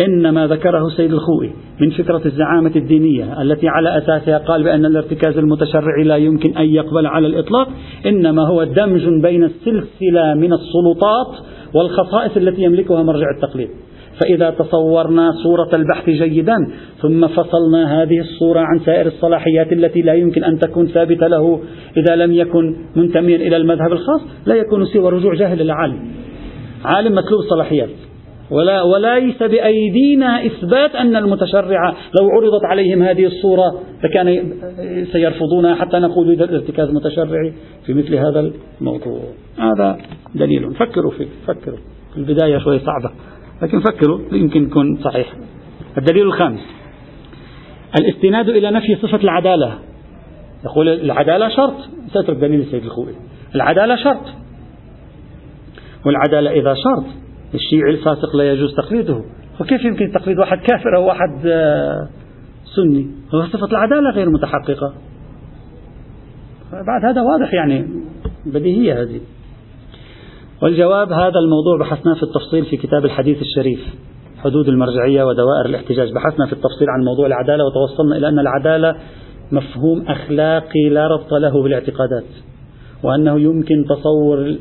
إن 0.00 0.28
ما 0.28 0.46
ذكره 0.46 0.86
السيد 0.86 1.12
الخوئي 1.12 1.52
من 1.80 1.90
فكرة 1.90 2.22
الزعامة 2.26 2.72
الدينية 2.76 3.42
التي 3.42 3.68
على 3.68 3.98
أساسها 3.98 4.38
قال 4.38 4.62
بأن 4.62 4.86
الارتكاز 4.86 5.38
المتشرع 5.38 6.02
لا 6.02 6.16
يمكن 6.16 6.56
أن 6.56 6.66
يقبل 6.66 7.06
على 7.06 7.26
الإطلاق 7.26 7.68
إنما 8.06 8.48
هو 8.48 8.64
دمج 8.64 9.22
بين 9.22 9.44
السلسلة 9.44 10.34
من 10.34 10.52
السلطات 10.52 11.34
والخصائص 11.74 12.36
التي 12.36 12.62
يملكها 12.62 13.02
مرجع 13.02 13.26
التقليد. 13.36 13.68
فإذا 14.20 14.50
تصورنا 14.50 15.32
صورة 15.42 15.70
البحث 15.74 16.10
جيدا 16.10 16.56
ثم 17.02 17.26
فصلنا 17.26 18.02
هذه 18.02 18.20
الصورة 18.20 18.60
عن 18.60 18.78
سائر 18.78 19.06
الصلاحيات 19.06 19.72
التي 19.72 20.02
لا 20.02 20.14
يمكن 20.14 20.44
أن 20.44 20.58
تكون 20.58 20.86
ثابتة 20.86 21.26
له 21.26 21.60
إذا 21.96 22.16
لم 22.16 22.32
يكن 22.32 22.76
منتميا 22.96 23.36
إلى 23.36 23.56
المذهب 23.56 23.92
الخاص 23.92 24.20
لا 24.46 24.54
يكون 24.54 24.86
سوى 24.86 25.10
رجوع 25.10 25.34
جاهل 25.34 25.60
العالم 25.60 26.10
عالم 26.84 27.14
مطلوب 27.14 27.40
الصلاحيات. 27.40 28.03
ولا 28.50 28.82
وليس 28.82 29.42
بأيدينا 29.42 30.46
إثبات 30.46 30.94
أن 30.94 31.16
المتشرع 31.16 31.90
لو 32.20 32.28
عرضت 32.30 32.64
عليهم 32.64 33.02
هذه 33.02 33.26
الصورة 33.26 33.80
لكان 34.04 34.52
سيرفضونها 35.12 35.74
حتى 35.74 35.98
نقول 35.98 36.42
ارتكاز 36.42 36.90
متشرعي 36.90 37.52
في 37.86 37.94
مثل 37.94 38.14
هذا 38.14 38.52
الموضوع. 38.80 39.20
هذا 39.58 39.98
دليل. 40.34 40.74
فكروا 40.74 41.10
فيه 41.10 41.26
فكروا. 41.46 41.78
في 42.12 42.20
البداية 42.20 42.58
شوي 42.58 42.78
صعبة 42.78 43.10
لكن 43.62 43.80
فكروا 43.80 44.20
يمكن 44.32 44.62
يكون 44.62 44.98
صحيح. 45.04 45.34
الدليل 45.98 46.26
الخامس 46.26 46.60
الاستناد 48.00 48.48
إلى 48.48 48.70
نفي 48.70 48.96
صفة 48.96 49.20
العدالة. 49.24 49.78
يقول 50.64 50.88
العدالة 50.88 51.48
شرط. 51.48 51.74
سأترك 52.14 52.36
دليل 52.36 52.60
السيد 52.60 52.84
الخوئي. 52.84 53.14
العدالة 53.54 53.96
شرط. 53.96 54.24
والعدالة 56.06 56.50
إذا 56.50 56.74
شرط 56.74 57.23
الشيعي 57.54 57.90
الفاسق 57.90 58.36
لا 58.36 58.52
يجوز 58.52 58.74
تقليده. 58.74 59.24
وكيف 59.60 59.84
يمكن 59.84 60.12
تقليد 60.12 60.38
واحد 60.38 60.58
كافر 60.58 60.96
أو 60.96 61.06
واحد 61.06 61.46
آه، 61.46 62.08
سني؟ 62.76 63.10
صفة 63.52 63.66
العدالة 63.66 64.10
غير 64.10 64.30
متحققة. 64.30 64.94
بعد 66.72 67.04
هذا 67.04 67.22
واضح 67.22 67.54
يعني 67.54 67.86
بديهية 68.46 69.02
هذه. 69.02 69.20
والجواب 70.62 71.12
هذا 71.12 71.38
الموضوع 71.44 71.78
بحثناه 71.80 72.14
في 72.14 72.22
التفصيل 72.22 72.64
في 72.64 72.76
كتاب 72.76 73.04
الحديث 73.04 73.38
الشريف 73.42 73.80
حدود 74.38 74.68
المرجعية 74.68 75.24
ودوائر 75.24 75.66
الاحتجاج. 75.66 76.12
بحثنا 76.12 76.46
في 76.46 76.52
التفصيل 76.52 76.90
عن 76.90 77.04
موضوع 77.04 77.26
العدالة 77.26 77.64
وتوصلنا 77.64 78.16
إلى 78.16 78.28
أن 78.28 78.38
العدالة 78.38 78.96
مفهوم 79.52 80.04
أخلاقي 80.08 80.88
لا 80.90 81.06
ربط 81.06 81.32
له 81.32 81.62
بالاعتقادات 81.62 82.24
وأنه 83.02 83.40
يمكن 83.40 83.84
تصور 83.84 84.56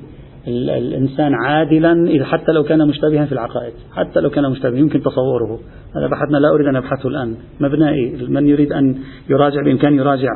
الإنسان 0.47 1.33
عادلا 1.45 2.25
حتى 2.25 2.51
لو 2.51 2.63
كان 2.63 2.87
مشتبها 2.87 3.25
في 3.25 3.31
العقائد 3.31 3.73
حتى 3.95 4.19
لو 4.19 4.29
كان 4.29 4.51
مشتبها 4.51 4.79
يمكن 4.79 5.01
تصوره. 5.01 5.59
هذا 5.95 6.07
بحثنا 6.07 6.37
لا 6.37 6.49
أريد 6.49 6.67
أن 6.67 6.75
أبحثه 6.75 7.09
الآن. 7.09 7.35
مبنائي 7.59 8.27
من 8.27 8.47
يريد 8.47 8.73
أن 8.73 8.95
يراجع 9.29 9.63
بإمكانه 9.63 9.95
يراجع 9.95 10.29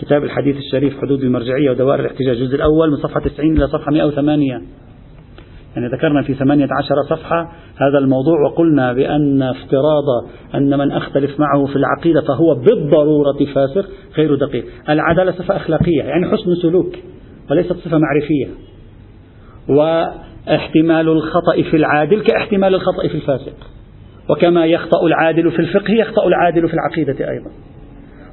كتاب 0.00 0.24
الحديث 0.24 0.56
الشريف 0.56 1.00
حدود 1.00 1.22
المرجعية 1.22 1.70
ودوائر 1.70 2.00
الاحتجاج 2.00 2.36
الجزء 2.36 2.56
الأول 2.56 2.90
من 2.90 2.96
صفحة 2.96 3.20
90 3.20 3.56
إلى 3.56 3.66
صفحة 3.68 3.92
108 3.92 4.62
يعني 5.76 5.88
ذكرنا 5.92 6.22
في 6.22 6.34
ثمانية 6.34 6.68
عشر 6.78 7.16
صفحة 7.16 7.52
هذا 7.76 7.98
الموضوع 7.98 8.40
وقلنا 8.40 8.92
بأن 8.92 9.42
افتراض 9.42 10.04
أن 10.54 10.78
من 10.78 10.92
أختلف 10.92 11.40
معه 11.40 11.66
في 11.66 11.76
العقيدة 11.76 12.20
فهو 12.20 12.54
بالضرورة 12.54 13.44
فاسق 13.54 13.88
غير 14.16 14.34
دقيق. 14.34 14.64
العدالة 14.88 15.32
صفة 15.32 15.56
أخلاقية 15.56 16.02
يعني 16.02 16.26
حسن 16.26 16.54
سلوك 16.54 16.96
وليست 17.50 17.72
صفة 17.72 17.98
معرفية. 17.98 18.67
واحتمال 19.68 21.08
الخطأ 21.08 21.62
في 21.70 21.76
العادل 21.76 22.20
كاحتمال 22.22 22.74
الخطأ 22.74 23.08
في 23.08 23.14
الفاسق. 23.14 23.52
وكما 24.30 24.66
يخطأ 24.66 25.06
العادل 25.06 25.50
في 25.50 25.58
الفقه 25.58 25.92
يخطأ 25.92 26.26
العادل 26.26 26.68
في 26.68 26.74
العقيدة 26.74 27.30
أيضا. 27.30 27.50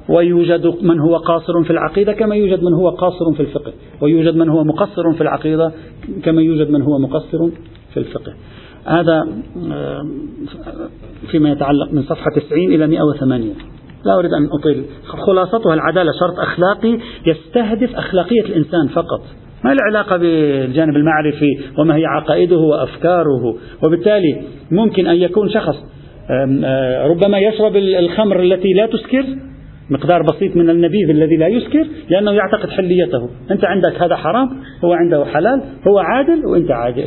ويوجد 0.08 0.74
من 0.82 1.00
هو 1.00 1.16
قاصر 1.16 1.64
في 1.64 1.70
العقيدة 1.70 2.12
كما 2.12 2.36
يوجد 2.36 2.62
من 2.62 2.72
هو 2.72 2.90
قاصر 2.90 3.34
في 3.36 3.40
الفقه. 3.40 3.72
ويوجد 4.00 4.36
من 4.36 4.48
هو 4.48 4.64
مقصر 4.64 5.12
في 5.12 5.20
العقيدة 5.20 5.72
كما 6.22 6.42
يوجد 6.42 6.70
من 6.70 6.82
هو 6.82 6.98
مقصر 6.98 7.48
في 7.94 7.96
الفقه. 7.96 8.32
هذا 8.86 9.28
آه، 9.72 10.06
فيما 11.30 11.50
يتعلق 11.50 11.92
من 11.92 12.02
صفحة 12.02 12.30
90 12.36 12.72
إلى 12.72 12.86
108 12.86 13.52
لا 14.04 14.18
أريد 14.18 14.30
أن 14.32 14.48
أطيل. 14.60 14.84
خلاصتها 15.26 15.74
العدالة 15.74 16.12
شرط 16.20 16.38
أخلاقي 16.38 16.98
يستهدف 17.26 17.94
أخلاقية 17.94 18.40
الإنسان 18.40 18.88
فقط. 18.88 19.22
ما 19.64 19.70
له 19.70 19.82
علاقة 19.82 20.16
بالجانب 20.16 20.96
المعرفي 20.96 21.58
وما 21.78 21.96
هي 21.96 22.04
عقائده 22.06 22.56
وأفكاره. 22.56 23.56
وبالتالي 23.84 24.42
ممكن 24.70 25.06
أن 25.06 25.16
يكون 25.16 25.50
شخص 25.50 25.76
ربما 27.04 27.38
يشرب 27.38 27.76
الخمر 27.76 28.40
التي 28.40 28.72
لا 28.72 28.86
تسكر 28.86 29.24
مقدار 29.90 30.22
بسيط 30.22 30.56
من 30.56 30.70
النبيذ 30.70 31.10
الذي 31.10 31.36
لا 31.36 31.46
يسكر 31.46 31.86
لأنه 32.10 32.32
يعتقد 32.32 32.70
حليته. 32.70 33.28
أنت 33.50 33.64
عندك 33.64 34.02
هذا 34.02 34.16
حرام 34.16 34.48
هو 34.84 34.92
عنده 34.92 35.24
حلال 35.24 35.60
هو 35.88 35.98
عادل 35.98 36.46
وأنت 36.46 36.70
عادل 36.70 37.06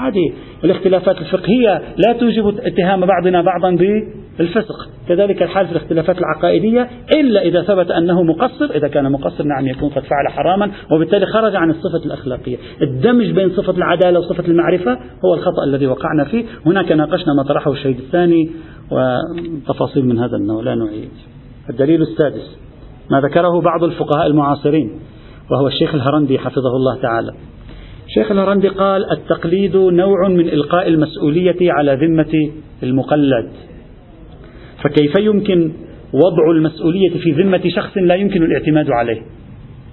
هذه 0.00 0.32
الاختلافات 0.64 1.18
الفقهية 1.18 1.82
لا 1.96 2.12
توجب 2.12 2.58
اتهام 2.58 3.06
بعضنا 3.06 3.42
بعضا 3.42 3.76
الفسق. 4.40 4.88
كذلك 5.08 5.42
الحال 5.42 5.66
في 5.66 5.72
الاختلافات 5.72 6.18
العقائدية 6.18 6.88
إلا 7.20 7.42
إذا 7.42 7.62
ثبت 7.62 7.90
أنه 7.90 8.22
مقصر 8.22 8.64
إذا 8.74 8.88
كان 8.88 9.12
مقصر 9.12 9.44
نعم 9.44 9.66
يكون 9.66 9.88
قد 9.88 10.02
فعل 10.02 10.28
حراما 10.28 10.70
وبالتالي 10.92 11.26
خرج 11.26 11.56
عن 11.56 11.70
الصفة 11.70 12.06
الأخلاقية. 12.06 12.56
الدمج 12.82 13.30
بين 13.30 13.50
صفة 13.50 13.72
العدالة 13.72 14.18
وصفة 14.18 14.44
المعرفة 14.48 14.98
هو 15.24 15.34
الخطأ 15.34 15.64
الذي 15.64 15.86
وقعنا 15.86 16.24
فيه. 16.24 16.44
هناك 16.66 16.92
ناقشنا 16.92 17.34
ما 17.34 17.42
طرحه 17.42 17.72
الشهيد 17.72 17.98
الثاني 17.98 18.50
وتفاصيل 18.90 20.06
من 20.06 20.18
هذا 20.18 20.36
النوع 20.36 20.62
لا 20.62 20.74
نعيد. 20.74 21.10
الدليل 21.70 22.02
السادس 22.02 22.58
ما 23.10 23.20
ذكره 23.20 23.60
بعض 23.60 23.84
الفقهاء 23.84 24.26
المعاصرين 24.26 24.90
وهو 25.50 25.66
الشيخ 25.66 25.94
الهرندي 25.94 26.38
حفظه 26.38 26.76
الله 26.76 27.00
تعالى. 27.02 27.32
شيخ 28.14 28.30
الهرندي 28.30 28.68
قال 28.68 29.12
التقليد 29.12 29.76
نوع 29.76 30.28
من 30.28 30.48
إلقاء 30.48 30.88
المسؤولية 30.88 31.72
على 31.72 31.94
ذمة 31.94 32.52
المقلد. 32.82 33.50
فكيف 34.82 35.12
يمكن 35.20 35.72
وضع 36.12 36.50
المسؤولية 36.50 37.10
في 37.10 37.30
ذمة 37.32 37.62
شخص 37.68 37.96
لا 37.96 38.14
يمكن 38.14 38.42
الاعتماد 38.42 38.90
عليه؟ 38.90 39.22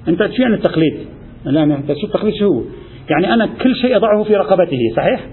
أنت 0.07 0.29
شو 0.31 0.41
يعني 0.41 0.55
التقليد؟ 0.55 0.97
الآن 1.47 1.71
أنت 1.71 1.93
شو 1.93 2.07
التقليد 2.07 2.33
شو 2.33 2.47
هو؟ 2.47 2.61
يعني 3.09 3.33
أنا 3.33 3.49
كل 3.61 3.75
شيء 3.75 3.95
أضعه 3.95 4.23
في 4.23 4.35
رقبته 4.35 4.79
صحيح؟ 4.95 5.27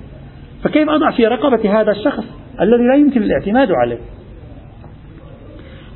فكيف 0.64 0.88
أضع 0.88 1.10
في 1.10 1.26
رقبة 1.26 1.80
هذا 1.80 1.90
الشخص 1.90 2.24
الذي 2.60 2.82
لا 2.82 2.94
يمكن 2.94 3.22
الاعتماد 3.22 3.68
عليه؟ 3.72 3.98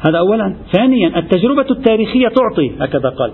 هذا 0.08 0.18
أولا. 0.18 0.54
ثانيا 0.72 1.18
التجربة 1.18 1.66
التاريخية 1.70 2.28
تعطي 2.28 2.72
هكذا 2.80 3.08
قال. 3.08 3.32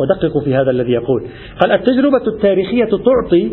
ودققوا 0.00 0.44
في 0.44 0.54
هذا 0.54 0.70
الذي 0.70 0.92
يقول. 0.92 1.22
قال 1.60 1.72
التجربة 1.72 2.26
التاريخية 2.36 2.84
تعطي 2.84 3.50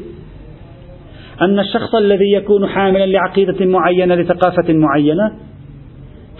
أن 1.41 1.59
الشخص 1.59 1.95
الذي 1.95 2.31
يكون 2.33 2.67
حاملا 2.67 3.05
لعقيدة 3.05 3.65
معينة 3.65 4.15
لثقافة 4.15 4.73
معينة 4.73 5.31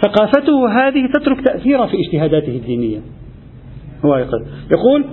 ثقافته 0.02 0.70
هذه 0.70 1.08
تترك 1.14 1.42
تأثيرا 1.46 1.86
في 1.86 1.98
اجتهاداته 1.98 2.58
الدينية. 2.58 3.00
هو 4.06 4.16
يقول, 4.16 4.46
يقول 4.72 5.06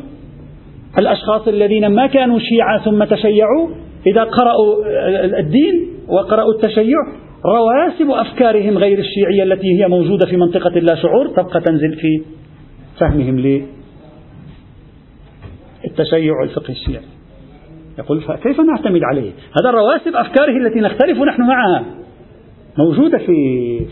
الأشخاص 1.01 1.49
الذين 1.49 1.87
ما 1.87 2.07
كانوا 2.07 2.39
شيعة 2.39 2.85
ثم 2.85 3.05
تشيعوا 3.05 3.69
إذا 4.07 4.25
قرأوا 4.25 4.85
الدين 5.39 5.89
وقرأوا 6.09 6.53
التشيع 6.55 6.99
رواسب 7.47 8.11
أفكارهم 8.11 8.79
غير 8.79 8.99
الشيعية 8.99 9.43
التي 9.43 9.81
هي 9.81 9.89
موجودة 9.89 10.27
في 10.27 10.37
منطقة 10.37 10.71
لا 10.71 10.95
شعور 10.95 11.29
تبقى 11.29 11.61
تنزل 11.61 11.97
في 11.97 12.23
فهمهم 12.99 13.39
للتشيع 15.85 16.43
الفقه 16.45 16.71
الشيعي. 16.71 17.05
يقول 17.99 18.21
فكيف 18.21 18.61
نعتمد 18.61 19.01
عليه؟ 19.13 19.31
هذا 19.31 19.71
رواسب 19.71 20.17
أفكاره 20.17 20.67
التي 20.67 20.81
نختلف 20.81 21.19
نحن 21.19 21.43
معها. 21.43 21.85
موجودة 22.79 23.19
في 23.19 23.35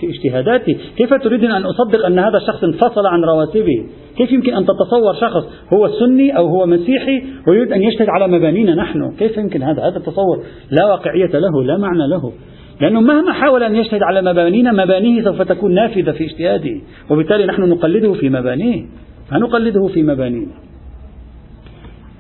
في 0.01 0.07
اجتهاداتي، 0.09 0.77
كيف 0.97 1.14
تريدين 1.14 1.51
أن 1.51 1.62
أصدق 1.62 2.07
أن 2.07 2.19
هذا 2.19 2.37
الشخص 2.37 2.64
انفصل 2.64 3.07
عن 3.07 3.25
رواتبه؟ 3.25 3.87
كيف 4.16 4.33
يمكن 4.33 4.55
أن 4.55 4.64
تتصور 4.66 5.14
شخص 5.21 5.45
هو 5.73 5.88
سني 5.88 6.37
أو 6.37 6.47
هو 6.47 6.66
مسيحي 6.66 7.23
ويريد 7.49 7.73
أن 7.73 7.83
يجتهد 7.83 8.09
على 8.09 8.29
مبانينا 8.29 8.75
نحن؟ 8.75 9.12
كيف 9.19 9.37
يمكن 9.37 9.62
هذا؟ 9.62 9.83
هذا 9.83 9.97
التصور 9.97 10.43
لا 10.71 10.87
واقعية 10.87 11.38
له، 11.38 11.64
لا 11.64 11.79
معنى 11.79 12.09
له. 12.09 12.33
لأنه 12.81 13.01
مهما 13.01 13.33
حاول 13.33 13.62
أن 13.62 13.75
يجتهد 13.75 14.03
على 14.03 14.23
مبانينا 14.23 14.73
مبانيه 14.73 15.23
سوف 15.23 15.43
تكون 15.43 15.75
نافذة 15.75 16.12
في 16.12 16.25
اجتهاده 16.25 16.81
وبالتالي 17.11 17.47
نحن 17.47 17.62
نقلده 17.62 18.12
في 18.12 18.29
مبانيه 18.29 18.87
ما 19.33 19.38
نقلده 19.38 19.87
في 19.87 20.03
مبانينا 20.03 20.53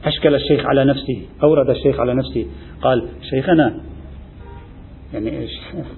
أشكل 0.04 0.34
الشيخ 0.34 0.66
على 0.66 0.84
نفسه 0.84 1.22
أورد 1.42 1.70
الشيخ 1.70 2.00
على 2.00 2.14
نفسه 2.14 2.46
قال 2.82 3.02
شيخنا 3.30 3.74
يعني 5.14 5.40
إيش؟ 5.40 5.50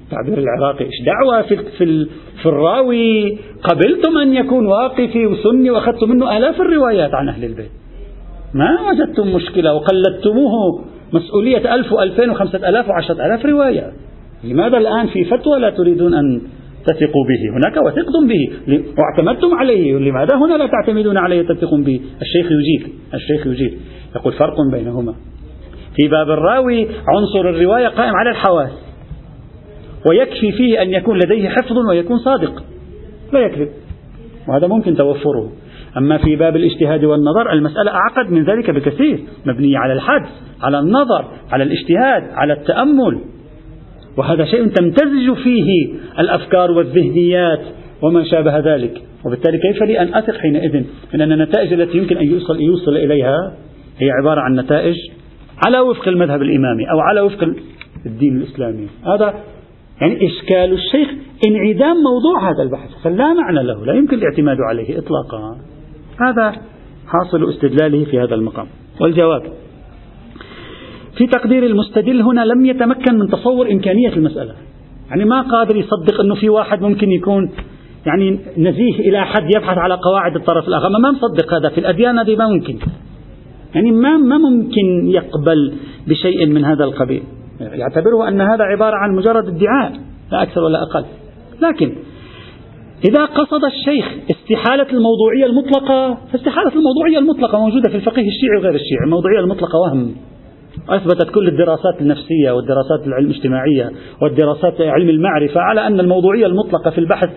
التعبير 0.04 0.38
العراقي. 0.38 0.84
إيش 0.84 1.02
دعوة 1.06 1.42
في 1.42 1.56
في, 1.56 2.06
في 2.42 2.46
الراوي؟ 2.46 3.38
قبلتم 3.62 4.18
أن 4.18 4.34
يكون 4.34 4.66
واقفي 4.66 5.26
وسني 5.26 5.70
وأخذتم 5.70 6.10
منه 6.10 6.36
آلاف 6.36 6.60
الروايات 6.60 7.10
عن 7.14 7.28
أهل 7.28 7.44
البيت. 7.44 7.70
ما 8.54 8.78
وجدتم 8.90 9.34
مشكلة 9.34 9.74
وقلدتموه 9.74 10.84
مسؤولية 11.12 11.74
ألف 11.74 11.92
وألفين 11.92 12.30
وخمسة 12.30 12.68
ألاف 12.68 12.88
وعشرة 12.88 13.26
ألاف 13.26 13.46
رواية. 13.46 13.92
لماذا 14.44 14.78
الآن 14.78 15.06
في 15.06 15.24
فتوى 15.24 15.58
لا 15.58 15.70
تريدون 15.70 16.14
أن 16.14 16.40
تثقوا 16.86 17.24
به؟ 17.28 17.56
هناك 17.56 17.86
وثقتم 17.86 18.28
به. 18.28 18.52
واعتمدتم 18.98 19.54
عليه. 19.54 19.98
لماذا 19.98 20.36
هنا 20.36 20.54
لا 20.54 20.66
تعتمدون 20.66 21.16
عليه 21.16 21.42
تثقون 21.42 21.82
به؟ 21.84 22.00
الشيخ 22.22 22.46
يجيب. 22.46 22.92
الشيخ 23.14 23.46
يجيب. 23.46 23.78
يقول 24.16 24.32
فرق 24.32 24.56
بينهما. 24.72 25.14
في 25.96 26.08
باب 26.08 26.30
الراوي 26.30 26.88
عنصر 27.08 27.50
الرواية 27.50 27.88
قائم 27.88 28.16
على 28.16 28.30
الحواس. 28.30 28.91
ويكفي 30.06 30.52
فيه 30.52 30.82
أن 30.82 30.90
يكون 30.90 31.16
لديه 31.16 31.48
حفظ 31.48 31.76
ويكون 31.90 32.18
صادق. 32.18 32.64
لا 33.32 33.40
يكذب. 33.40 33.68
وهذا 34.48 34.66
ممكن 34.66 34.96
توفره. 34.96 35.52
أما 35.96 36.18
في 36.18 36.36
باب 36.36 36.56
الاجتهاد 36.56 37.04
والنظر 37.04 37.52
المسألة 37.52 37.90
أعقد 37.90 38.32
من 38.32 38.44
ذلك 38.44 38.70
بكثير. 38.70 39.18
مبنية 39.46 39.78
على 39.78 39.92
الحدس 39.92 40.30
على 40.62 40.78
النظر 40.78 41.24
على 41.52 41.64
الاجتهاد 41.64 42.22
على 42.32 42.52
التأمل. 42.52 43.20
وهذا 44.16 44.44
شيء 44.44 44.66
تمتزج 44.66 45.32
فيه 45.44 45.94
الأفكار 46.18 46.70
والذهنيات 46.70 47.60
وما 48.02 48.24
شابه 48.24 48.58
ذلك. 48.58 49.02
وبالتالي 49.26 49.58
كيف 49.58 49.82
لي 49.82 50.00
أن 50.00 50.14
أثق 50.14 50.36
حينئذ 50.36 50.84
من 51.14 51.20
أن 51.20 51.32
النتائج 51.32 51.72
التي 51.72 51.98
يمكن 51.98 52.16
أن 52.16 52.26
يوصل, 52.26 52.60
يوصل 52.60 52.96
إليها 52.96 53.36
هي 53.98 54.10
عبارة 54.10 54.40
عن 54.40 54.54
نتائج 54.54 54.96
على 55.66 55.80
وفق 55.80 56.08
المذهب 56.08 56.42
الإمامي 56.42 56.90
أو 56.90 57.00
على 57.00 57.20
وفق 57.20 57.48
الدين 58.06 58.36
الإسلامي. 58.36 58.88
هذا 59.14 59.34
يعني 60.02 60.26
إشكال 60.26 60.72
الشيخ 60.72 61.08
انعدام 61.46 61.96
موضوع 61.96 62.50
هذا 62.50 62.62
البحث 62.62 62.90
فلا 63.04 63.32
معنى 63.32 63.62
له 63.62 63.86
لا 63.86 63.92
يمكن 63.94 64.16
الاعتماد 64.16 64.56
عليه 64.68 64.98
إطلاقا. 64.98 65.56
هذا 66.20 66.52
حاصل 67.06 67.48
استدلاله 67.48 68.04
في 68.04 68.20
هذا 68.20 68.34
المقام. 68.34 68.66
والجواب 69.00 69.42
في 71.16 71.26
تقدير 71.26 71.66
المستدل 71.66 72.22
هنا 72.22 72.44
لم 72.44 72.66
يتمكن 72.66 73.18
من 73.18 73.28
تصور 73.28 73.72
إمكانية 73.72 74.12
المسألة. 74.16 74.54
يعني 75.10 75.24
ما 75.24 75.42
قادر 75.42 75.76
يصدق 75.76 76.20
أنه 76.20 76.34
في 76.34 76.48
واحد 76.48 76.82
ممكن 76.82 77.10
يكون 77.10 77.50
يعني 78.06 78.38
نزيه 78.58 78.98
إلى 78.98 79.24
حد 79.24 79.54
يبحث 79.56 79.78
على 79.78 79.94
قواعد 79.94 80.36
الطرف 80.36 80.68
الآخر. 80.68 80.88
ما 80.88 81.10
مصدق 81.10 81.54
هذا 81.54 81.68
في 81.68 81.78
الأديان 81.78 82.18
هذه 82.18 82.36
ما 82.36 82.48
ممكن. 82.48 82.78
يعني 83.74 83.90
ما 83.92 84.16
ما 84.16 84.38
ممكن 84.38 85.06
يقبل 85.06 85.74
بشيء 86.08 86.46
من 86.46 86.64
هذا 86.64 86.84
القبيل. 86.84 87.22
يعتبره 87.60 88.28
أن 88.28 88.40
هذا 88.40 88.64
عبارة 88.64 88.96
عن 88.96 89.14
مجرد 89.16 89.48
ادعاء 89.48 89.92
لا 90.32 90.42
أكثر 90.42 90.60
ولا 90.60 90.82
أقل. 90.82 91.04
لكن 91.60 91.96
إذا 93.04 93.24
قصد 93.24 93.64
الشيخ 93.64 94.06
استحالة 94.30 94.86
الموضوعية 94.92 95.46
المطلقة 95.46 96.18
فاستحالة 96.32 96.72
الموضوعية 96.74 97.18
المطلقة 97.18 97.58
موجودة 97.58 97.88
في 97.88 97.94
الفقه 97.94 98.22
الشيعي 98.22 98.56
وغير 98.58 98.74
الشيعي. 98.74 99.04
الموضوعية 99.04 99.40
المطلقة 99.40 99.78
وهم. 99.78 100.14
أثبتت 100.88 101.30
كل 101.30 101.48
الدراسات 101.48 102.00
النفسية 102.00 102.50
والدراسات 102.50 103.06
العلم 103.06 103.30
الاجتماعية 103.30 103.90
والدراسات 104.22 104.80
علم 104.80 105.08
المعرفة 105.08 105.60
على 105.60 105.86
أن 105.86 106.00
الموضوعية 106.00 106.46
المطلقة 106.46 106.90
في 106.90 106.98
البحث 106.98 107.30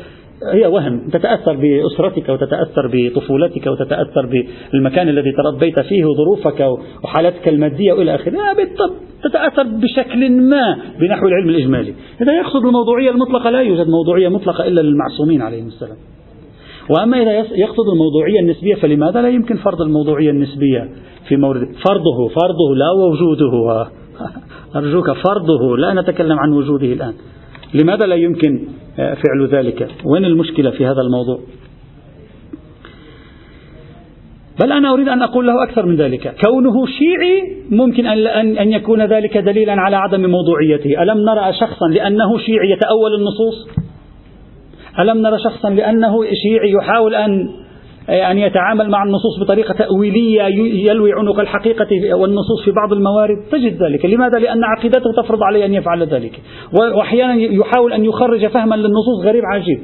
هي 0.54 0.66
وهم. 0.66 1.10
تتأثر 1.10 1.56
بأسرتك 1.56 2.30
وتتأثر 2.30 2.92
بطفولتك 2.94 3.68
وتتأثر 3.68 4.46
بالمكان 4.74 5.10
الذي 5.10 5.32
تربيت 5.32 5.80
فيه 5.80 6.06
وظروفك 6.06 6.78
وحالتك 7.04 7.48
المادية 7.48 7.94
وإلى 7.94 8.16
آخره. 8.16 8.34
تتأثر 9.24 9.64
بشكل 9.64 10.32
ما 10.32 10.78
بنحو 11.00 11.28
العلم 11.28 11.50
الإجمالي. 11.50 11.94
إذا 12.22 12.34
يقصد 12.34 12.66
الموضوعية 12.66 13.12
المطلقة 13.12 13.50
لا 13.50 13.62
يوجد 13.62 13.88
موضوعية 13.88 14.30
مطلقة 14.30 14.68
إلا 14.68 14.82
للمعصومين 14.82 15.42
عليهم 15.42 15.68
السلام. 15.68 15.98
وأما 16.90 17.22
إذا 17.22 17.32
يقصد 17.34 17.90
الموضوعية 17.94 18.40
النسبية 18.40 18.76
فلماذا 18.76 19.22
لا 19.22 19.30
يمكن 19.30 19.58
فرض 19.58 19.82
الموضوعية 19.82 20.30
النسبية 20.30 20.90
في 21.28 21.36
مورد 21.36 21.68
فرضه؟ 21.88 22.28
فرضه 22.28 22.76
لا 22.76 22.92
وجوده. 22.92 23.88
أرجوك 24.76 25.12
فرضه. 25.12 25.78
لا 25.78 26.02
نتكلم 26.02 26.40
عن 26.40 26.54
وجوده 26.54 26.94
الآن. 26.94 27.14
لماذا 27.74 28.06
لا 28.06 28.16
يمكن 28.16 28.68
فعل 28.98 29.48
ذلك؟ 29.52 29.88
وين 30.06 30.26
المشكلة 30.26 30.72
في 30.72 30.86
هذا 30.86 31.02
الموضوع؟ 31.02 31.40
بل 34.62 34.72
أنا 34.72 34.94
أريد 34.94 35.10
أن 35.10 35.22
أقول 35.22 35.48
له 35.48 35.64
أكثر 35.64 35.86
من 35.86 35.96
ذلك. 35.96 36.36
كونه 36.46 36.86
شيعي 36.86 37.58
ممكن 37.70 38.06
أن 38.06 38.58
أن 38.58 38.72
يكون 38.72 39.06
ذلك 39.06 39.38
دليلا 39.38 39.74
على 39.74 39.96
عدم 39.96 40.30
موضوعيته. 40.30 41.04
ألم 41.04 41.18
نرى 41.18 41.54
شخصا 41.54 41.88
لأنه 41.88 42.38
شيعي 42.38 42.72
يتأول 42.72 43.12
النصوص؟ 43.20 43.68
ألم 45.00 45.18
نرى 45.18 45.38
شخصا 45.44 45.70
لأنه 45.70 46.24
شيعي 46.24 46.72
يحاول 46.72 47.16
أن 47.16 47.50
أن 48.10 48.38
يتعامل 48.38 48.90
مع 48.90 49.04
النصوص 49.04 49.40
بطريقة 49.42 49.74
تأويلية 49.74 50.44
يلوي 50.90 51.14
عنق 51.14 51.40
الحقيقة 51.40 52.16
والنصوص 52.16 52.66
في 52.66 52.72
بعض 52.72 52.94
الموارد 52.94 53.38
تجد 53.52 53.84
ذلك 53.84 54.06
لماذا؟ 54.06 54.40
لأن 54.40 54.64
عقيدته 54.64 55.12
تفرض 55.18 55.44
عليه 55.44 55.66
أن 55.66 55.74
يفعل 55.74 56.04
ذلك 56.04 56.42
وأحيانا 56.80 57.34
يحاول 57.36 57.94
أن 57.94 58.06
يخرج 58.06 58.48
فهما 58.48 58.76
للنصوص 58.76 59.26
غريب 59.26 59.44
عجيب 59.46 59.80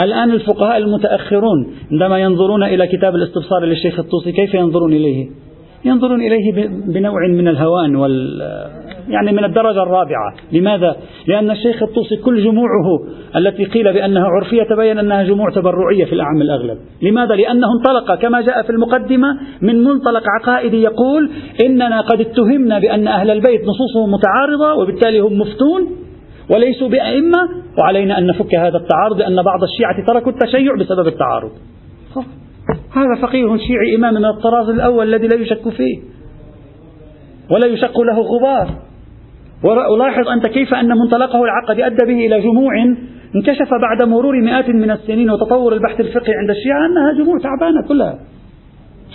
الآن 0.00 0.30
الفقهاء 0.30 0.76
المتأخرون 0.76 1.74
عندما 1.92 2.18
ينظرون 2.18 2.62
إلى 2.62 2.86
كتاب 2.86 3.14
الاستبصار 3.14 3.64
للشيخ 3.64 3.98
الطوسي 3.98 4.32
كيف 4.32 4.54
ينظرون 4.54 4.92
إليه؟ 4.92 5.28
ينظرون 5.84 6.20
إليه 6.20 6.68
بنوع 6.86 7.28
من 7.28 7.48
الهوان 7.48 7.96
وال 7.96 8.42
يعني 9.08 9.32
من 9.32 9.44
الدرجة 9.44 9.82
الرابعة. 9.82 10.34
لماذا؟ 10.52 10.96
لأن 11.26 11.50
الشيخ 11.50 11.82
الطوسي 11.82 12.16
كل 12.16 12.44
جموعه 12.44 13.00
التي 13.36 13.64
قيل 13.64 13.92
بأنها 13.92 14.26
عرفية 14.26 14.62
تبين 14.62 14.98
أنها 14.98 15.22
جموع 15.22 15.50
تبرعية 15.50 16.04
في 16.04 16.12
الأعم 16.12 16.42
الأغلب. 16.42 16.78
لماذا؟ 17.02 17.34
لأنه 17.34 17.66
انطلق 17.78 18.14
كما 18.14 18.40
جاء 18.40 18.62
في 18.62 18.70
المقدمة 18.70 19.38
من 19.62 19.84
منطلق 19.84 20.22
عقائدي 20.40 20.82
يقول 20.82 21.30
إننا 21.66 22.00
قد 22.00 22.20
اتهمنا 22.20 22.78
بأن 22.78 23.08
أهل 23.08 23.30
البيت 23.30 23.60
نصوصهم 23.60 24.12
متعارضة 24.12 24.74
وبالتالي 24.82 25.18
هم 25.18 25.38
مفتون 25.38 26.06
وليسوا 26.50 26.88
بأئمة 26.88 27.38
وعلينا 27.78 28.18
أن 28.18 28.26
نفك 28.26 28.54
هذا 28.54 28.76
التعارض 28.76 29.18
لأن 29.18 29.42
بعض 29.42 29.62
الشيعة 29.62 30.06
تركوا 30.06 30.32
التشيع 30.32 30.74
بسبب 30.80 31.06
التعارض. 31.06 31.50
هذا 32.92 33.20
فقيه 33.22 33.56
شيعي 33.56 33.96
إمام 33.96 34.14
من 34.14 34.24
الطراز 34.24 34.68
الأول 34.68 35.14
الذي 35.14 35.28
لا 35.28 35.34
يشك 35.34 35.68
فيه 35.68 36.00
ولا 37.50 37.66
يشق 37.66 38.00
له 38.00 38.20
غبار. 38.20 38.85
ولاحظ 39.62 40.28
أنت 40.28 40.46
كيف 40.46 40.74
أن 40.74 40.88
منطلقه 40.88 41.44
العقدي 41.44 41.86
أدى 41.86 42.04
به 42.06 42.26
إلى 42.26 42.40
جموع 42.40 42.72
انكشف 43.34 43.68
بعد 43.80 44.08
مرور 44.08 44.40
مئات 44.40 44.68
من 44.68 44.90
السنين 44.90 45.30
وتطور 45.30 45.72
البحث 45.72 46.00
الفقهي 46.00 46.34
عند 46.34 46.50
الشيعة 46.50 46.86
أنها 46.86 47.24
جموع 47.24 47.38
تعبانة 47.38 47.88
كلها. 47.88 48.18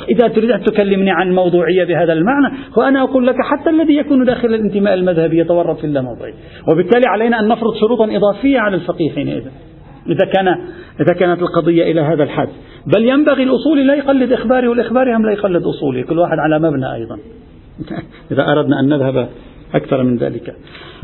إذا 0.09 0.27
تريد 0.27 0.51
أن 0.51 0.63
تكلمني 0.63 1.11
عن 1.11 1.35
موضوعية 1.35 1.83
بهذا 1.83 2.13
المعنى 2.13 2.57
وأنا 2.77 3.03
أقول 3.03 3.27
لك 3.27 3.35
حتى 3.51 3.69
الذي 3.69 3.97
يكون 3.97 4.25
داخل 4.25 4.47
الانتماء 4.47 4.93
المذهبي 4.93 5.39
يتورط 5.39 5.77
في 5.77 5.83
اللاموضوعية 5.83 6.33
وبالتالي 6.67 7.07
علينا 7.07 7.39
أن 7.39 7.47
نفرض 7.47 7.73
شروطا 7.79 8.15
إضافية 8.15 8.59
على 8.59 8.75
الفقيه 8.75 9.11
حينئذ 9.11 9.43
إذا 10.07 10.25
كان 10.33 10.47
إذا 10.99 11.13
كانت 11.19 11.41
القضية 11.41 11.91
إلى 11.91 12.01
هذا 12.01 12.23
الحد. 12.23 12.49
بل 12.95 13.05
ينبغي 13.05 13.43
الأصولي 13.43 13.83
لا 13.83 13.93
يقلد 13.95 14.31
إخباري 14.31 14.67
والإخباري 14.67 15.15
هم 15.15 15.25
لا 15.25 15.31
يقلد 15.31 15.63
أصولي. 15.63 16.03
كل 16.03 16.19
واحد 16.19 16.39
على 16.39 16.59
مبنى 16.59 16.93
أيضا. 16.93 17.17
إذا 18.31 18.43
أردنا 18.51 18.79
أن 18.79 18.89
نذهب 18.89 19.29
أكثر 19.75 20.03
من 20.03 20.17
ذلك. 20.17 20.55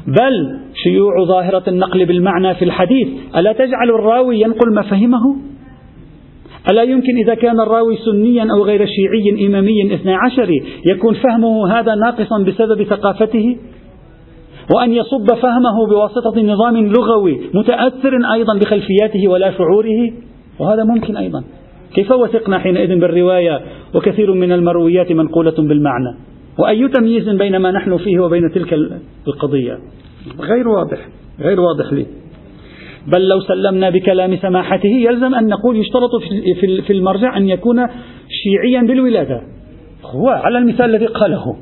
بل 0.08 0.60
شيوع 0.84 1.24
ظاهرة 1.24 1.64
النقل 1.68 2.06
بالمعنى 2.06 2.56
في 2.56 2.66
الحديث 2.66 3.08
ألا 3.36 3.54
تجعل 3.54 3.90
الراوي 3.90 4.42
ينقل 4.42 4.74
ما 4.74 4.82
فهمه؟ 4.82 5.36
ألا 6.72 6.84
يمكن 6.84 7.18
إذا 7.18 7.34
كان 7.34 7.60
الراوي 7.60 7.98
سنيا 7.98 8.48
أو 8.52 8.64
غير 8.64 8.86
شيعي 8.86 9.48
إمامي 9.48 9.94
اثني 9.94 10.14
عشري 10.14 10.64
يكون 10.86 11.14
فهمه 11.14 11.80
هذا 11.80 11.96
ناقصا 11.96 12.44
بسبب 12.44 12.84
ثقافته؟ 12.84 13.58
وأن 14.76 14.92
يصب 14.92 15.28
فهمه 15.28 15.88
بواسطة 15.90 16.42
نظام 16.42 16.88
لغوي 16.88 17.40
متأثر 17.54 18.34
أيضا 18.34 18.58
بخلفياته 18.60 19.28
ولا 19.28 19.52
شعوره؟ 19.52 20.12
وهذا 20.60 20.84
ممكن 20.84 21.18
أيضا. 21.18 21.44
كيف 21.96 22.12
وثقنا 22.12 22.60
حينئذ 22.60 23.00
بالرواية؟ 23.00 23.62
وكثير 23.96 24.34
من 24.34 24.52
المرويات 24.52 25.12
منقولة 25.12 25.56
بالمعنى. 25.58 26.18
وأي 26.60 26.88
تمييز 26.88 27.30
بين 27.30 27.58
ما 27.58 27.72
نحن 27.72 27.98
فيه 27.98 28.20
وبين 28.20 28.52
تلك 28.52 28.74
القضية؟ 29.28 29.80
غير 30.40 30.68
واضح 30.68 31.08
غير 31.40 31.60
واضح 31.60 31.94
لي. 31.94 32.06
بل 33.08 33.28
لو 33.28 33.40
سلمنا 33.40 33.90
بكلام 33.90 34.38
سماحته 34.38 34.90
يلزم 34.90 35.36
أن 35.36 35.48
نقول 35.48 35.78
يشترط 35.78 36.10
في 36.88 36.94
المرجع 36.94 37.38
أن 37.38 37.50
يكون 37.50 37.88
شيعيا 38.30 38.88
بالولادة. 38.88 39.42
هو 40.06 40.30
على 40.30 40.58
المثال 40.58 40.96
الذي 40.96 41.06
قاله. 41.06 41.56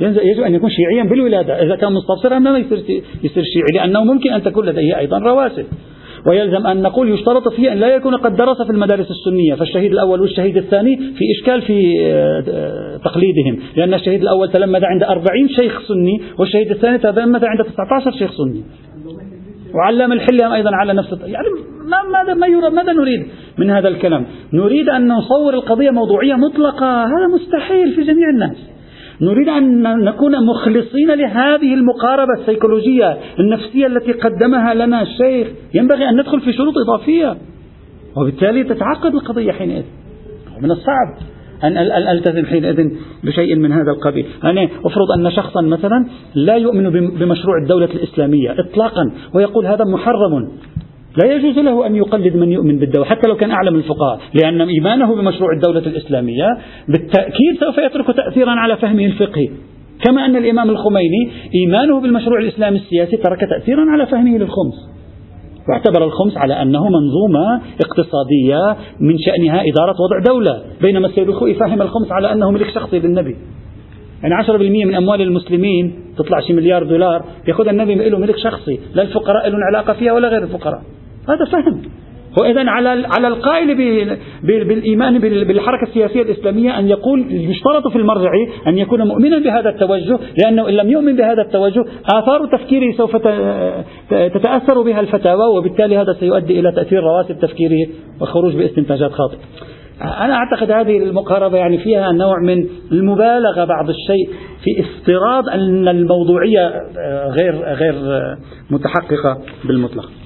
يجب 0.00 0.42
أن 0.42 0.54
يكون 0.54 0.70
شيعيا 0.70 1.02
بالولادة 1.10 1.62
إذا 1.62 1.76
كان 1.76 1.92
مستبصرا 1.92 2.38
ما 2.38 2.58
يصير, 2.58 2.78
يصير 3.24 3.42
شيعي 3.44 3.72
لأنه 3.74 4.04
ممكن 4.04 4.32
أن 4.32 4.42
تكون 4.42 4.66
لديه 4.66 4.98
أيضا 4.98 5.18
رواسب. 5.18 5.66
ويلزم 6.26 6.66
أن 6.66 6.82
نقول 6.82 7.10
يشترط 7.10 7.48
فيه 7.48 7.72
أن 7.72 7.78
لا 7.78 7.88
يكون 7.88 8.16
قد 8.16 8.36
درس 8.36 8.62
في 8.62 8.70
المدارس 8.70 9.06
السنية 9.10 9.54
فالشهيد 9.54 9.92
الأول 9.92 10.20
والشهيد 10.20 10.56
الثاني 10.56 10.96
في 10.96 11.24
إشكال 11.38 11.62
في 11.62 11.96
آه، 12.00 12.96
تقليدهم 12.96 13.58
لأن 13.76 13.94
الشهيد 13.94 14.22
الأول 14.22 14.52
تلمذ 14.52 14.84
عند 14.84 15.02
أربعين 15.02 15.48
شيخ 15.48 15.82
سني 15.88 16.20
والشهيد 16.38 16.70
الثاني 16.70 16.98
تلمذ 16.98 17.44
عند 17.44 17.64
19 17.64 18.12
شيخ 18.18 18.30
سني. 18.32 18.62
وعلم 19.74 20.12
الحلم 20.12 20.52
أيضا 20.52 20.70
على 20.74 20.92
نفس 20.92 21.12
يعني 21.24 21.46
ماذا 22.12 22.34
ما 22.34 22.70
ماذا 22.70 22.92
نريد 22.92 23.26
من 23.58 23.70
هذا 23.70 23.88
الكلام؟ 23.88 24.26
نريد 24.52 24.88
أن 24.88 25.08
نصور 25.08 25.54
القضية 25.54 25.90
موضوعية 25.90 26.34
مطلقة 26.34 27.04
هذا 27.04 27.26
مستحيل 27.34 27.92
في 27.94 28.02
جميع 28.02 28.28
الناس. 28.28 28.71
نريد 29.22 29.48
أن 29.48 30.04
نكون 30.04 30.46
مخلصين 30.46 31.10
لهذه 31.14 31.74
المقاربة 31.74 32.32
السيكولوجية 32.40 33.18
النفسية 33.40 33.86
التي 33.86 34.12
قدمها 34.12 34.74
لنا 34.74 35.02
الشيخ. 35.02 35.48
ينبغي 35.74 36.08
أن 36.08 36.20
ندخل 36.20 36.40
في 36.40 36.52
شروط 36.52 36.74
إضافية. 36.88 37.36
وبالتالي 38.16 38.64
تتعقد 38.64 39.14
القضية 39.14 39.52
حينئذ. 39.52 39.84
من 40.60 40.70
الصعب 40.70 41.16
أن 41.64 41.76
ألتزم 42.08 42.46
حينئذ 42.46 42.90
بشيء 43.24 43.56
من 43.56 43.72
هذا 43.72 43.90
القبيل. 43.96 44.26
أنا 44.44 44.64
أفرض 44.64 45.10
أن 45.18 45.30
شخصا 45.30 45.60
مثلا 45.60 46.06
لا 46.34 46.56
يؤمن 46.56 46.90
بمشروع 46.90 47.58
الدولة 47.62 47.88
الإسلامية 47.94 48.54
إطلاقا 48.58 49.12
ويقول 49.34 49.66
هذا 49.66 49.84
محرم. 49.84 50.48
لا 51.16 51.34
يجوز 51.34 51.58
له 51.58 51.86
أن 51.86 51.96
يقلد 51.96 52.36
من 52.36 52.52
يؤمن 52.52 52.78
بالدولة 52.78 53.06
حتى 53.06 53.28
لو 53.28 53.36
كان 53.36 53.50
أعلم 53.50 53.74
الفقهاء 53.74 54.20
لأن 54.42 54.60
إيمانه 54.60 55.14
بمشروع 55.14 55.52
الدولة 55.52 55.86
الإسلامية 55.86 56.46
بالتأكيد 56.88 57.58
سوف 57.60 57.78
يترك 57.78 58.06
تأثيرا 58.16 58.50
على 58.50 58.76
فهمه 58.76 59.06
الفقهي. 59.06 59.48
كما 60.04 60.26
أن 60.26 60.36
الإمام 60.36 60.70
الخميني 60.70 61.30
إيمانه 61.54 62.00
بالمشروع 62.00 62.38
الإسلامي 62.38 62.76
السياسي 62.76 63.16
ترك 63.16 63.40
تأثيرا 63.40 63.84
على 63.90 64.06
فهمه 64.06 64.38
للخمس. 64.38 64.92
واعتبر 65.68 66.04
الخمس 66.04 66.36
على 66.36 66.62
أنه 66.62 66.84
منظومة 66.88 67.60
اقتصادية 67.84 68.76
من 69.00 69.18
شأنها 69.18 69.60
إدارة 69.60 69.96
وضع 70.00 70.32
دولة 70.32 70.62
بينما 70.80 71.06
السيد 71.06 71.28
الخوئي 71.28 71.54
فهم 71.54 71.82
الخمس 71.82 72.12
على 72.12 72.32
أنه 72.32 72.50
ملك 72.50 72.70
شخصي 72.70 72.98
للنبي 72.98 73.36
يعني 74.22 74.34
10% 74.34 74.50
من 74.86 74.94
أموال 74.94 75.20
المسلمين 75.20 75.94
تطلع 76.18 76.40
شي 76.40 76.52
مليار 76.52 76.84
دولار 76.84 77.24
يأخذ 77.48 77.68
النبي 77.68 77.94
له 77.94 78.18
ملك 78.18 78.36
شخصي 78.36 78.80
لا 78.94 79.02
الفقراء 79.02 79.48
لهم 79.48 79.60
علاقة 79.62 79.92
فيها 79.92 80.12
ولا 80.12 80.28
غير 80.28 80.42
الفقراء. 80.42 80.82
هذا 81.28 81.44
فهم 81.44 81.82
وإذا 82.40 82.70
على 82.70 82.88
على 82.88 83.28
القائل 83.28 83.74
بالإيمان 84.42 85.18
بالحركة 85.18 85.88
السياسية 85.88 86.22
الإسلامية 86.22 86.78
أن 86.78 86.88
يقول 86.88 87.26
يشترط 87.30 87.88
في 87.88 87.98
المرجع 87.98 88.30
أن 88.66 88.78
يكون 88.78 89.02
مؤمنا 89.02 89.38
بهذا 89.38 89.68
التوجه 89.68 90.18
لأنه 90.44 90.68
إن 90.68 90.74
لم 90.74 90.90
يؤمن 90.90 91.16
بهذا 91.16 91.42
التوجه 91.42 91.84
آثار 92.14 92.46
تفكيره 92.58 92.96
سوف 92.96 93.16
تتأثر 94.10 94.82
بها 94.82 95.00
الفتاوى 95.00 95.58
وبالتالي 95.58 95.96
هذا 95.96 96.16
سيؤدي 96.20 96.60
إلى 96.60 96.72
تأثير 96.72 97.02
رواسب 97.02 97.38
تفكيره 97.38 97.88
والخروج 98.20 98.56
باستنتاجات 98.56 99.10
خاطئة 99.10 99.38
أنا 100.02 100.34
أعتقد 100.34 100.70
هذه 100.70 100.96
المقاربة 100.98 101.58
يعني 101.58 101.78
فيها 101.78 102.12
نوع 102.12 102.38
من 102.38 102.66
المبالغة 102.92 103.64
بعض 103.64 103.88
الشيء 103.88 104.28
في 104.64 104.80
افتراض 104.80 105.48
أن 105.48 105.88
الموضوعية 105.88 106.72
غير 107.28 107.54
غير 107.54 107.94
متحققة 108.70 109.38
بالمطلق. 109.64 110.21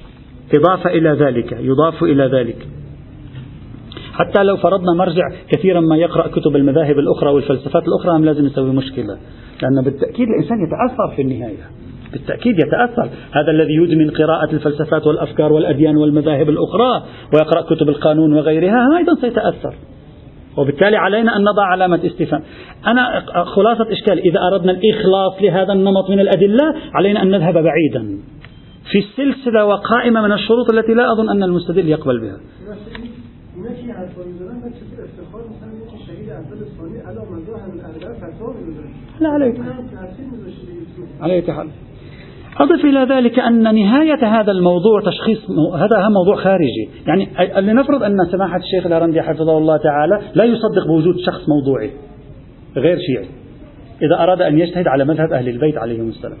إضافة 0.53 0.89
إلى 0.89 1.09
ذلك 1.09 1.51
يضاف 1.51 2.03
إلى 2.03 2.23
ذلك. 2.23 2.67
حتى 4.13 4.43
لو 4.43 4.57
فرضنا 4.57 4.93
مرجع 4.93 5.23
كثيرا 5.49 5.79
ما 5.79 5.97
يقرأ 5.97 6.27
كتب 6.27 6.55
المذاهب 6.55 6.99
الأخرى 6.99 7.31
والفلسفات 7.31 7.83
الأخرى 7.87 8.17
هم 8.17 8.25
لازم 8.25 8.45
يسوي 8.45 8.71
مشكلة؟ 8.71 9.17
لأن 9.61 9.83
بالتأكيد 9.83 10.27
الإنسان 10.29 10.57
يتأثر 10.67 11.15
في 11.15 11.21
النهاية. 11.21 11.69
بالتأكيد 12.11 12.55
يتأثر. 12.59 13.09
هذا 13.31 13.51
الذي 13.51 13.73
يدمن 13.73 14.09
قراءة 14.09 14.51
الفلسفات 14.53 15.07
والأفكار 15.07 15.53
والأديان 15.53 15.97
والمذاهب 15.97 16.49
الأخرى 16.49 17.03
ويقرأ 17.33 17.61
كتب 17.61 17.89
القانون 17.89 18.33
وغيرها 18.33 18.97
أيضا 18.97 19.15
سيتأثر. 19.21 19.75
وبالتالي 20.57 20.97
علينا 20.97 21.37
أن 21.37 21.41
نضع 21.41 21.63
علامة 21.63 21.99
استفهام. 22.05 22.41
أنا 22.87 23.23
خلاصة 23.45 23.91
إشكال 23.91 24.19
إذا 24.19 24.39
أردنا 24.51 24.71
الإخلاص 24.71 25.41
لهذا 25.41 25.73
النمط 25.73 26.09
من 26.09 26.19
الأدلة 26.19 26.73
علينا 26.93 27.21
أن 27.21 27.31
نذهب 27.31 27.53
بعيدا. 27.53 28.17
في 28.91 29.01
سلسلة 29.15 29.65
وقائمة 29.65 30.21
من 30.21 30.31
الشروط 30.31 30.69
التي 30.69 30.93
لا 30.93 31.11
أظن 31.11 31.29
أن 31.29 31.43
المستدل 31.43 31.89
يقبل 31.89 32.19
بها. 32.19 32.37
لا 39.19 39.29
عليك 39.29 39.59
على 41.21 41.41
حال. 41.55 41.69
أضف 42.59 42.85
إلى 42.85 43.15
ذلك 43.15 43.39
أن 43.39 43.75
نهاية 43.75 44.25
هذا 44.25 44.51
الموضوع 44.51 45.01
تشخيص 45.01 45.49
هذا 45.75 46.09
موضوع 46.09 46.35
خارجي. 46.35 46.89
يعني 47.07 47.29
لنفرض 47.61 48.03
أن 48.03 48.17
سماحة 48.31 48.57
الشيخ 48.57 48.85
الأرندي 48.85 49.21
حفظه 49.21 49.57
الله 49.57 49.77
تعالى 49.77 50.21
لا 50.35 50.43
يصدق 50.43 50.87
بوجود 50.87 51.15
شخص 51.25 51.49
موضوعي 51.49 51.91
غير 52.77 52.97
شيعي 52.99 53.27
إذا 54.01 54.23
أراد 54.23 54.41
أن 54.41 54.59
يجتهد 54.59 54.87
على 54.87 55.05
مذهب 55.05 55.31
أهل 55.33 55.49
البيت 55.49 55.77
عليهم 55.77 56.07
السلام. 56.07 56.37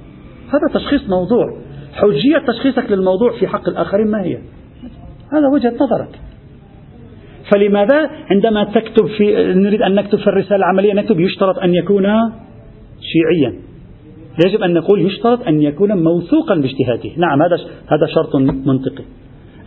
هذا 0.47 0.79
تشخيص 0.79 1.09
موضوع. 1.09 1.57
حجية 1.97 2.37
تشخيصك 2.47 2.91
للموضوع 2.91 3.39
في 3.39 3.47
حق 3.47 3.69
الآخرين 3.69 4.07
ما 4.07 4.23
هي؟ 4.23 4.37
هذا 5.31 5.47
وجهة 5.53 5.73
نظرك. 5.81 6.19
فلماذا 7.51 8.09
عندما 8.31 8.63
تكتب 8.63 9.07
في 9.17 9.53
نريد 9.53 9.81
أن 9.81 9.95
نكتب 9.95 10.19
في 10.19 10.27
الرسالة 10.27 10.55
العملية 10.55 10.93
نكتب 10.93 11.19
يشترط 11.19 11.59
أن 11.59 11.75
يكون 11.75 12.05
شيعيا. 13.01 13.53
يجب 14.45 14.63
أن 14.63 14.73
نقول 14.73 15.05
يشترط 15.05 15.47
أن 15.47 15.61
يكون 15.61 16.03
موثوقا 16.03 16.55
باجتهاده. 16.55 17.09
نعم 17.17 17.41
هذا 17.41 17.55
هذا 17.87 18.07
شرط 18.15 18.35
منطقي. 18.65 19.03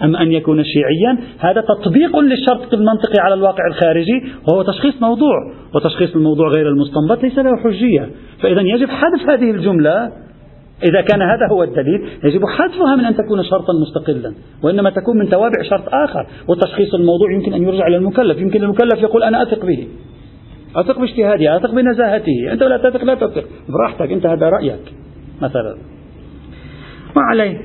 أم 0.02 0.16
أن 0.16 0.32
يكون 0.32 0.64
شيعيا؟ 0.64 1.18
هذا 1.38 1.60
تطبيق 1.60 2.18
للشرط 2.18 2.74
المنطقي 2.74 3.20
على 3.20 3.34
الواقع 3.34 3.66
الخارجي 3.66 4.22
وهو 4.48 4.62
تشخيص 4.62 5.02
موضوع. 5.02 5.34
وتشخيص 5.74 6.16
الموضوع 6.16 6.48
غير 6.48 6.68
المستنبط 6.68 7.22
ليس 7.22 7.38
له 7.38 7.56
حجية. 7.56 8.10
فإذا 8.42 8.60
يجب 8.60 8.88
حذف 8.88 9.30
هذه 9.30 9.50
الجملة 9.50 10.12
إذا 10.82 11.00
كان 11.00 11.22
هذا 11.22 11.48
هو 11.50 11.62
الدليل 11.62 12.08
يجب 12.24 12.46
حذفها 12.46 12.96
من 12.96 13.04
أن 13.04 13.16
تكون 13.16 13.44
شرطا 13.44 13.72
مستقلا 13.82 14.34
وإنما 14.62 14.90
تكون 14.90 15.18
من 15.18 15.28
توابع 15.28 15.62
شرط 15.70 15.84
آخر 15.88 16.26
وتشخيص 16.48 16.94
الموضوع 16.94 17.32
يمكن 17.32 17.54
أن 17.54 17.62
يرجع 17.62 17.86
إلى 17.86 17.96
المكلف 17.96 18.38
يمكن 18.38 18.62
المكلف 18.62 19.02
يقول 19.02 19.22
أنا 19.22 19.42
أثق 19.42 19.64
به. 19.66 19.88
أثق 20.76 20.98
باجتهاده 20.98 21.56
أثق 21.56 21.70
بنزاهته 21.70 22.52
أنت 22.52 22.62
لا 22.62 22.76
تثق 22.76 23.04
لا 23.04 23.14
تثق. 23.14 23.44
براحتك 23.68 24.12
أنت 24.12 24.26
هذا 24.26 24.48
رأيك 24.48 24.94
مثلا. 25.42 25.76
ما 27.16 27.22
عليه 27.22 27.58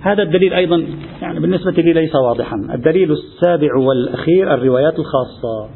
هذا 0.00 0.22
الدليل 0.22 0.54
أيضا 0.54 0.84
يعني 1.22 1.40
بالنسبة 1.40 1.72
لي 1.72 1.92
ليس 1.92 2.14
واضحا. 2.14 2.56
الدليل 2.74 3.12
السابع 3.12 3.76
والأخير 3.76 4.54
الروايات 4.54 4.94
الخاصة. 4.98 5.70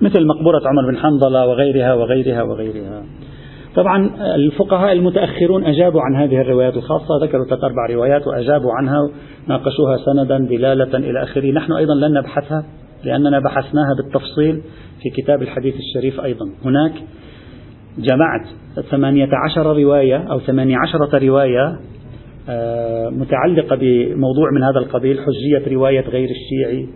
مثل 0.00 0.26
مقبرة 0.26 0.68
عمر 0.68 0.90
بن 0.90 0.96
حنظلة 0.98 1.46
وغيرها 1.46 1.94
وغيرها 1.94 2.42
وغيرها. 2.42 3.02
طبعا 3.74 4.10
الفقهاء 4.34 4.92
المتأخرون 4.92 5.64
أجابوا 5.64 6.00
عن 6.00 6.16
هذه 6.16 6.40
الروايات 6.40 6.76
الخاصة 6.76 7.24
ذكروا 7.24 7.44
ثلاث 7.44 7.64
أربع 7.64 7.86
روايات 7.90 8.26
وأجابوا 8.26 8.72
عنها 8.72 9.10
ناقشوها 9.48 9.96
سندا 9.96 10.38
دلالة 10.38 10.98
إلى 10.98 11.22
آخره. 11.22 11.52
نحن 11.52 11.72
أيضا 11.72 11.94
لن 11.94 12.18
نبحثها 12.18 12.64
لأننا 13.04 13.40
بحثناها 13.40 13.94
بالتفصيل 13.96 14.62
في 15.02 15.10
كتاب 15.10 15.42
الحديث 15.42 15.74
الشريف 15.74 16.20
أيضا. 16.20 16.46
هناك 16.64 16.92
جمعت 17.98 18.46
ثمانية 18.90 19.28
عشر 19.44 19.76
رواية 19.76 20.16
أو 20.16 20.40
ثمانية 20.40 20.76
عشرة 20.78 21.18
رواية 21.18 21.78
آه، 22.50 23.08
متعلقة 23.08 23.76
بموضوع 23.76 24.50
من 24.54 24.62
هذا 24.62 24.78
القبيل 24.78 25.18
حجية 25.18 25.74
رواية 25.74 26.00
غير 26.00 26.28
الشيعي. 26.30 26.88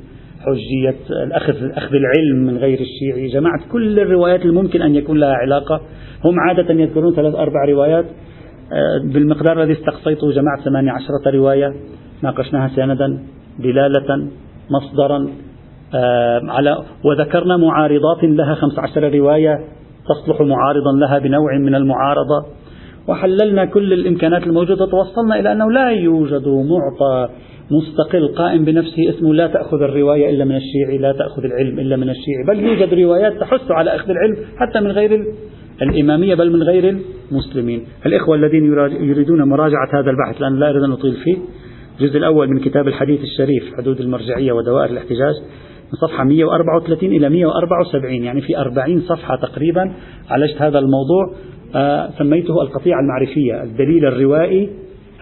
حجية 0.47 1.23
الأخذ 1.25 1.71
أخذ 1.77 1.95
العلم 1.95 2.47
من 2.47 2.59
غير 2.59 2.81
الشيعي. 2.81 3.29
جمعت 3.29 3.61
كل 3.73 4.01
الروايات 4.01 4.45
الممكن 4.45 4.83
أن 4.83 4.95
يكون 4.95 5.19
لها 5.19 5.35
علاقة. 5.35 5.81
هم 6.25 6.41
عادة 6.41 6.75
يذكرون 6.75 7.15
ثلاث 7.15 7.35
أربع 7.35 7.65
روايات. 7.65 8.05
آه، 8.05 9.13
بالمقدار 9.13 9.63
الذي 9.63 9.73
استقصيته 9.73 10.31
جمعت 10.31 10.61
ثمانية 10.65 10.93
عشرة 10.93 11.31
رواية. 11.31 11.75
ناقشناها 12.23 12.69
سندا 12.77 13.19
دلالة 13.59 14.29
مصدرا. 14.71 15.29
آه، 15.95 16.41
على 16.49 16.79
وذكرنا 17.05 17.57
معارضات 17.57 18.25
لها 18.25 18.55
خمس 18.55 18.79
عشر 18.79 19.15
رواية. 19.15 19.59
تصلح 20.09 20.41
معارضا 20.41 20.93
لها 20.93 21.19
بنوع 21.19 21.59
من 21.59 21.75
المعارضة. 21.75 22.47
وحللنا 23.09 23.65
كل 23.65 23.93
الإمكانات 23.93 24.43
الموجودة. 24.43 24.87
توصلنا 24.87 25.41
إلى 25.41 25.53
أنه 25.53 25.71
لا 25.71 25.91
يوجد 25.91 26.49
معطى 26.49 27.29
مستقل 27.73 28.29
قائم 28.29 28.65
بنفسه 28.65 29.11
اسمه 29.11 29.35
لا 29.35 29.47
تأخذ 29.47 29.83
الرواية 29.83 30.31
إلا 30.31 30.45
من 30.45 30.57
الشيعي 30.57 30.99
لا 30.99 31.13
تأخذ 31.13 31.45
العلم 31.45 31.79
إلا 31.79 31.97
من 31.97 32.11
الشيعي. 32.11 32.45
بل 32.49 32.61
يوجد 32.61 32.95
روايات 32.95 33.41
تحث 33.41 33.71
على 33.71 33.97
أخذ 33.97 34.11
العلم 34.11 34.37
حتى 34.57 34.81
من 34.81 34.91
غير 34.91 35.27
الإمامية 35.83 36.35
بل 36.35 36.53
من 36.53 36.63
غير 36.63 36.97
المسلمين. 37.31 37.85
الإخوة 38.07 38.37
الذين 38.37 38.65
يريدون 39.01 39.43
مراجعة 39.43 39.89
هذا 39.95 40.11
البحث 40.11 40.43
لأن 40.43 40.59
لا 40.59 40.71
أريد 40.71 40.83
أن 40.83 40.93
أطيل 40.93 41.13
فيه 41.13 41.37
الجزء 42.01 42.19
الأول 42.19 42.49
من 42.49 42.59
كتاب 42.59 42.89
الحديث 42.89 43.21
الشريف 43.21 43.77
حدود 43.77 44.01
المرجعية 44.01 44.53
ودوائر 44.53 44.91
الاحتجاج 44.91 45.35
من 45.87 46.09
صفحة 46.09 46.25
134 46.25 47.13
إلى 47.13 47.29
174 47.29 48.13
يعني 48.15 48.41
في 48.41 48.59
40 48.59 49.01
صفحة 49.01 49.37
تقريبا 49.37 49.93
عالجت 50.31 50.63
هذا 50.63 50.79
الموضوع. 50.79 51.35
آه 51.75 52.11
سميته 52.19 52.63
القطيعة 52.63 53.01
المعرفية 53.01 53.63
الدليل 53.63 54.07
الروائي 54.07 54.71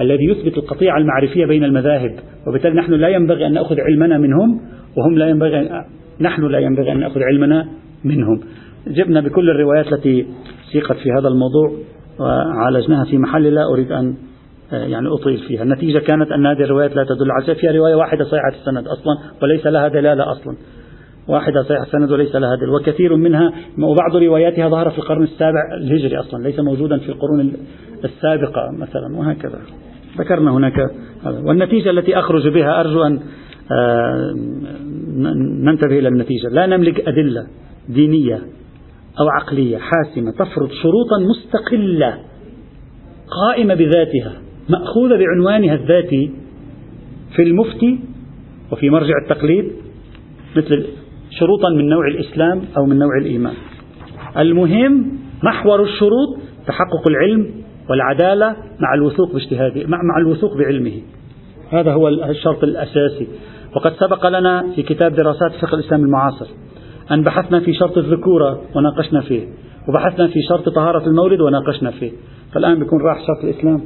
الذي 0.01 0.25
يثبت 0.25 0.59
القطيعة 0.59 0.99
المعرفية 0.99 1.47
بين 1.47 1.65
المذاهب 1.65 2.15
وبالتالي 2.47 2.75
نحن 2.75 2.93
لا 2.93 3.09
ينبغي 3.09 3.47
أن 3.47 3.53
نأخذ 3.53 3.81
علمنا 3.81 4.19
منهم 4.19 4.61
وهم 4.97 5.19
لا 5.19 5.29
ينبغي 5.29 5.85
نحن 6.21 6.47
لا 6.47 6.59
ينبغي 6.59 6.93
أن 6.93 7.01
نأخذ 7.01 7.21
علمنا 7.23 7.69
منهم. 8.05 8.41
جبنا 8.87 9.21
بكل 9.21 9.51
الروايات 9.51 9.93
التي 9.93 10.27
سيقت 10.73 10.97
في 10.97 11.11
هذا 11.19 11.29
الموضوع 11.29 11.73
وعالجناها 12.21 13.05
في 13.05 13.19
محل 13.19 13.55
لا 13.55 13.65
أريد 13.73 13.93
أن 13.93 14.15
يعني 14.73 15.09
أطيل 15.09 15.39
فيها. 15.49 15.63
النتيجة 15.63 15.99
كانت 15.99 16.33
أن 16.33 16.47
هذه 16.47 16.63
الروايات 16.63 16.97
لا 16.97 17.05
تدل 17.05 17.31
على 17.31 17.45
شيء 17.47 17.55
فيها 17.55 17.73
رواية 17.73 17.95
واحدة 17.95 18.25
صحيحة 18.25 18.49
السند 18.49 18.87
أصلا 18.89 19.19
وليس 19.43 19.67
لها 19.67 19.89
دلالة 19.89 20.33
أصلا. 20.33 20.57
واحدة 21.31 21.63
صحيحة 21.63 21.83
السند 21.83 22.13
وليس 22.13 22.37
لها 22.37 22.55
دلالة 22.55 22.73
وكثير 22.73 23.17
منها 23.17 23.53
وبعض 23.79 24.17
رواياتها 24.17 24.69
ظهر 24.69 24.91
في 24.91 24.99
القرن 24.99 25.23
السابع 25.23 25.61
الهجري 25.81 26.17
أصلا 26.17 26.43
ليس 26.43 26.61
موجودا 26.61 26.99
في 26.99 27.09
القرون 27.09 27.53
السابقة 28.05 28.71
مثلا 28.79 29.17
وهكذا. 29.17 29.59
ذكرنا 30.19 30.51
هناك 30.51 30.91
والنتيجة 31.25 31.91
التي 31.91 32.19
أخرج 32.19 32.49
بها 32.49 32.81
أرجو 32.81 33.03
أن 33.03 33.21
آه، 33.73 34.35
ننتبه 35.65 35.99
إلى 35.99 36.09
النتيجة. 36.09 36.49
لا 36.49 36.67
نملك 36.67 37.09
أدلة 37.09 37.47
دينية 37.89 38.41
أو 39.21 39.29
عقلية 39.29 39.79
حاسمة 39.79 40.31
تفرض 40.31 40.71
شروطا 40.83 41.19
مستقلة 41.19 42.19
قائمة 43.31 43.75
بذاتها 43.75 44.33
مأخوذة 44.69 45.17
بعنوانها 45.17 45.75
الذاتي 45.75 46.31
في 47.37 47.43
المفتي 47.43 48.01
وفي 48.73 48.91
مرجع 48.91 49.15
التقليد 49.23 49.73
مثل 50.57 50.87
شروطا 51.31 51.69
من 51.69 51.89
نوع 51.89 52.07
الإسلام 52.07 52.63
أو 52.77 52.87
من 52.87 52.99
نوع 52.99 53.19
الإيمان. 53.21 53.55
المهم 54.39 55.13
محور 55.43 55.83
الشروط 55.83 56.39
تحقق 56.67 57.09
العلم 57.09 57.51
والعدالة 57.91 58.57
مع 58.81 58.95
الوثوق 58.95 59.33
باجتهاده 59.33 59.87
مع, 59.87 59.99
مع 60.03 60.19
الوثوق 60.19 60.57
بعلمه. 60.57 61.03
هذا 61.71 61.93
هو 61.93 62.09
الشرط 62.09 62.65
الأساسي. 62.65 63.27
وقد 63.77 63.93
سبق 63.93 64.27
لنا 64.27 64.73
في 64.77 64.83
كتاب 64.83 65.13
دراسات 65.13 65.53
فقه 65.63 65.75
الإسلام 65.75 66.05
المعاصر 66.05 66.47
أن 67.11 67.23
بحثنا 67.23 67.61
في 67.61 67.73
شرط 67.73 67.99
الذكورة 67.99 68.63
وناقشنا 68.77 69.21
فيه 69.21 69.49
وبحثنا 69.89 70.27
في 70.29 70.43
شرط 70.49 70.69
طهارة 70.69 71.07
المولد 71.07 71.41
وناقشنا 71.41 71.91
فيه. 71.91 72.13
فالآن 72.53 72.79
بيكون 72.79 73.03
راح 73.03 73.19
شرط 73.27 73.45
الإسلام. 73.45 73.81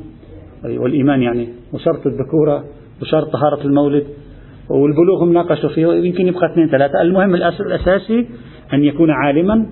والإيمان 0.64 1.22
يعني 1.22 1.48
وشرط 1.72 2.06
الذكورة 2.06 2.64
وشرط 3.02 3.32
طهارة 3.32 3.66
المولد 3.66 4.06
والبلوغ 4.70 5.24
مناقشوا 5.24 5.68
فيه 5.68 5.86
يمكن 5.86 6.26
يبقى 6.26 6.52
اثنين 6.52 6.68
ثلاثة. 6.68 7.02
المهم 7.02 7.34
الأساسي 7.34 8.26
أن 8.72 8.84
يكون 8.84 9.10
عالما 9.10 9.66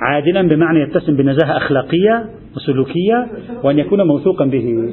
عادلا 0.00 0.48
بمعنى 0.48 0.80
يتسم 0.80 1.16
بنزاهة 1.16 1.56
أخلاقية 1.56 2.24
وسلوكية 2.56 3.26
وأن 3.64 3.78
يكون 3.78 4.06
موثوقا 4.06 4.44
به. 4.44 4.92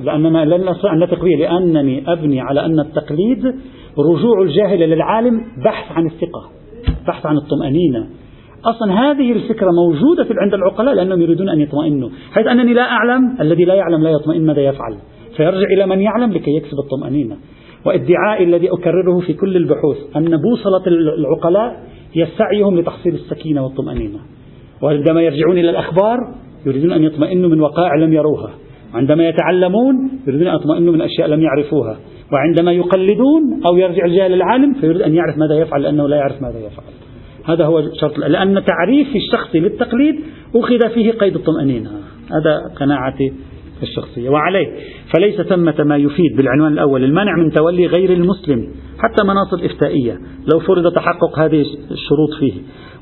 لأننا 0.00 0.44
لن 0.44 0.70
نستطيع 0.70 0.92
أن 0.92 0.98
نثق 1.02 1.24
به 1.24 1.30
لأنني 1.38 2.12
أبني 2.12 2.40
على 2.40 2.66
أن 2.66 2.80
التقليد 2.80 3.54
رجوع 3.98 4.42
الجاهل 4.42 4.78
للعالم 4.78 5.40
بحث 5.64 5.92
عن 5.92 6.06
الثقة 6.06 6.50
بحث 7.08 7.26
عن 7.26 7.36
الطمأنينة. 7.36 8.06
أصلا 8.64 8.92
هذه 8.92 9.32
الفكرة 9.32 9.70
موجودة 9.70 10.26
عند 10.42 10.54
العقلاء 10.54 10.94
لأنهم 10.94 11.22
يريدون 11.22 11.48
أن 11.48 11.60
يطمئنوا. 11.60 12.08
حيث 12.32 12.46
أنني 12.46 12.74
لا 12.74 12.82
أعلم 12.82 13.36
الذي 13.40 13.64
لا 13.64 13.74
يعلم 13.74 14.02
لا 14.02 14.10
يطمئن 14.10 14.46
ماذا 14.46 14.60
يفعل. 14.60 14.96
فيرجع 15.36 15.66
إلى 15.74 15.86
من 15.86 16.00
يعلم 16.00 16.32
لكي 16.32 16.50
يكسب 16.50 16.78
الطمأنينة. 16.84 17.36
وادعائي 17.86 18.44
الذي 18.44 18.68
أكرره 18.72 19.20
في 19.20 19.32
كل 19.32 19.56
البحوث 19.56 19.96
أن 20.16 20.36
بوصلة 20.36 20.86
العقلاء 21.18 21.82
هي 22.12 22.26
سعيهم 22.38 22.78
لتحصيل 22.78 23.14
السكينة 23.14 23.64
والطمأنينة. 23.64 24.18
وعندما 24.82 25.22
يرجعون 25.22 25.58
إلى 25.58 25.70
الأخبار 25.70 26.18
يريدون 26.66 26.92
أن 26.92 27.02
يطمئنوا 27.02 27.50
من 27.50 27.60
وقائع 27.60 27.94
لم 27.94 28.12
يروها. 28.12 28.50
عندما 28.94 29.28
يتعلمون 29.28 30.10
يريدون 30.26 30.48
أن 30.48 30.56
يطمئنوا 30.56 30.92
من 30.92 31.00
أشياء 31.00 31.28
لم 31.28 31.42
يعرفوها. 31.42 31.96
وعندما 32.32 32.72
يقلدون 32.72 33.60
أو 33.70 33.76
يرجع 33.76 34.04
الجاهل 34.04 34.32
للعالم 34.32 34.74
فيريد 34.74 35.02
أن 35.02 35.14
يعرف 35.14 35.38
ماذا 35.38 35.54
يفعل 35.54 35.82
لأنه 35.82 36.08
لا 36.08 36.16
يعرف 36.16 36.42
ماذا 36.42 36.58
يفعل. 36.58 36.84
هذا 37.44 37.64
هو 37.64 37.78
الشرط 37.78 38.18
لأن 38.18 38.64
تعريف 38.64 39.08
الشخص 39.16 39.54
للتقليد 39.54 40.20
أخذ 40.56 40.94
فيه 40.94 41.12
قيد 41.12 41.34
الطمأنينة. 41.34 41.90
هذا 42.26 42.60
قناعتي 42.80 43.32
الشخصية. 43.82 44.30
وعليه. 44.30 44.66
فليس 45.16 45.40
ثمة 45.40 45.84
ما 45.84 45.96
يفيد 45.96 46.36
بالعنوان 46.36 46.72
الأول. 46.72 47.04
المنع 47.04 47.36
من 47.36 47.52
تولي 47.52 47.86
غير 47.86 48.12
المسلم. 48.12 48.68
حتى 48.98 49.24
مناصب 49.24 49.64
إفتائية. 49.64 50.18
لو 50.52 50.60
فرض 50.60 50.94
تحقق 50.94 51.38
هذه 51.38 51.60
الشروط 51.90 52.30
فيه. 52.40 52.52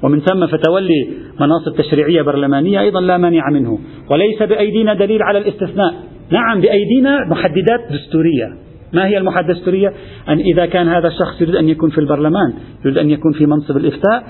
ومن 0.03 0.20
ثم 0.20 0.47
فتولي 0.47 1.09
مناصب 1.41 1.77
تشريعية 1.79 2.22
برلمانية 2.22 2.81
أيضا 2.81 3.01
لا 3.01 3.18
مانع 3.18 3.51
منه. 3.51 3.79
وليس 4.11 4.43
بأيدينا 4.43 4.95
دليل 4.95 5.22
على 5.22 5.39
الاستثناء. 5.39 5.95
نعم 6.31 6.61
بأيدينا 6.61 7.18
محددات 7.31 7.81
دستورية. 7.93 8.64
ما 8.93 9.07
هي 9.07 9.18
المحددات 9.18 9.51
الدستورية 9.51 9.93
أن 10.29 10.39
إذا 10.39 10.66
كان 10.66 10.89
هذا 10.89 11.09
الشخص 11.09 11.43
يريد 11.43 11.55
أن 11.55 11.68
يكون 11.68 11.91
في 11.91 11.99
البرلمان 11.99 12.53
يريد 12.85 12.99
أن 12.99 13.11
يكون 13.11 13.33
في 13.33 13.47
منصب 13.47 13.77
الإفتاء 13.77 14.25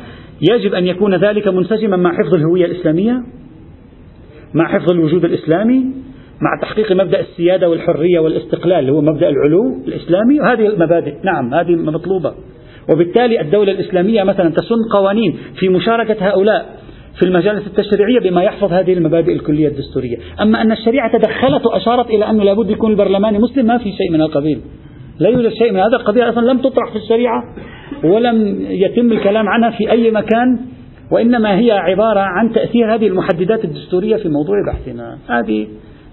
يجب 0.50 0.74
أن 0.74 0.86
يكون 0.86 1.14
ذلك 1.14 1.48
منسجما 1.48 1.96
مع 1.96 2.12
حفظ 2.12 2.34
الهوية 2.34 2.66
الإسلامية 2.66 3.22
مع 4.54 4.68
حفظ 4.68 4.92
الوجود 4.92 5.24
الإسلامي 5.24 5.84
مع 6.42 6.60
تحقيق 6.62 6.92
مبدأ 6.92 7.20
السيادة 7.20 7.68
والحرية 7.68 8.18
والاستقلال 8.20 8.78
اللي 8.78 8.92
هو 8.92 9.00
مبدأ 9.00 9.28
العلو 9.28 9.62
الإسلامي 9.88 10.40
وهذه 10.40 10.66
المبادئ. 10.66 11.14
نعم 11.24 11.54
هذه 11.54 11.70
مطلوبة. 11.76 12.34
وبالتالي 12.92 13.40
الدولة 13.40 13.72
الإسلامية 13.72 14.22
مثلا 14.22 14.50
تسن 14.50 14.88
قوانين 14.92 15.38
في 15.60 15.68
مشاركة 15.68 16.28
هؤلاء 16.28 16.66
في 17.20 17.26
المجالس 17.26 17.66
التشريعية 17.66 18.20
بما 18.20 18.42
يحفظ 18.42 18.72
هذه 18.72 18.92
المبادئ 18.92 19.32
الكلية 19.32 19.68
الدستورية. 19.68 20.16
أما 20.42 20.62
أن 20.62 20.72
الشريعة 20.72 21.18
تدخلت 21.18 21.66
وأشارت 21.66 22.10
إلى 22.10 22.30
أنه 22.30 22.44
لابد 22.44 22.70
يكون 22.70 22.90
البرلمان 22.90 23.40
مسلم 23.40 23.66
ما 23.66 23.78
في 23.78 23.92
شيء 23.92 24.12
من 24.12 24.20
القبيل. 24.20 24.60
لا 25.18 25.28
يوجد 25.28 25.52
شيء 25.52 25.72
من 25.72 25.80
هذا 25.80 25.96
القضية 25.96 26.28
أصلا 26.28 26.52
لم 26.52 26.58
تطرح 26.58 26.90
في 26.90 26.96
الشريعة 26.96 27.42
ولم 28.04 28.66
يتم 28.68 29.12
الكلام 29.12 29.48
عنها 29.48 29.70
في 29.70 29.90
أي 29.90 30.10
مكان 30.10 30.58
وإنما 31.10 31.58
هي 31.58 31.70
عبارة 31.70 32.20
عن 32.20 32.52
تأثير 32.52 32.94
هذه 32.94 33.06
المحددات 33.06 33.64
الدستورية 33.64 34.16
في 34.16 34.28
موضوع 34.28 34.56
بحثنا. 34.66 35.18
هذه 35.28 35.66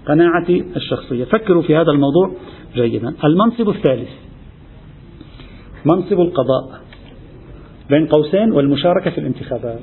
قناعتي 0.07 0.65
الشخصية. 0.75 1.23
فكروا 1.23 1.61
في 1.61 1.75
هذا 1.75 1.91
الموضوع 1.91 2.31
جيدا. 2.75 3.13
المنصب 3.23 3.69
الثالث. 3.69 4.09
منصب 5.85 6.19
القضاء 6.19 6.81
بين 7.89 8.07
قوسين 8.07 8.51
والمشاركة 8.51 9.11
في 9.11 9.17
الانتخابات. 9.17 9.79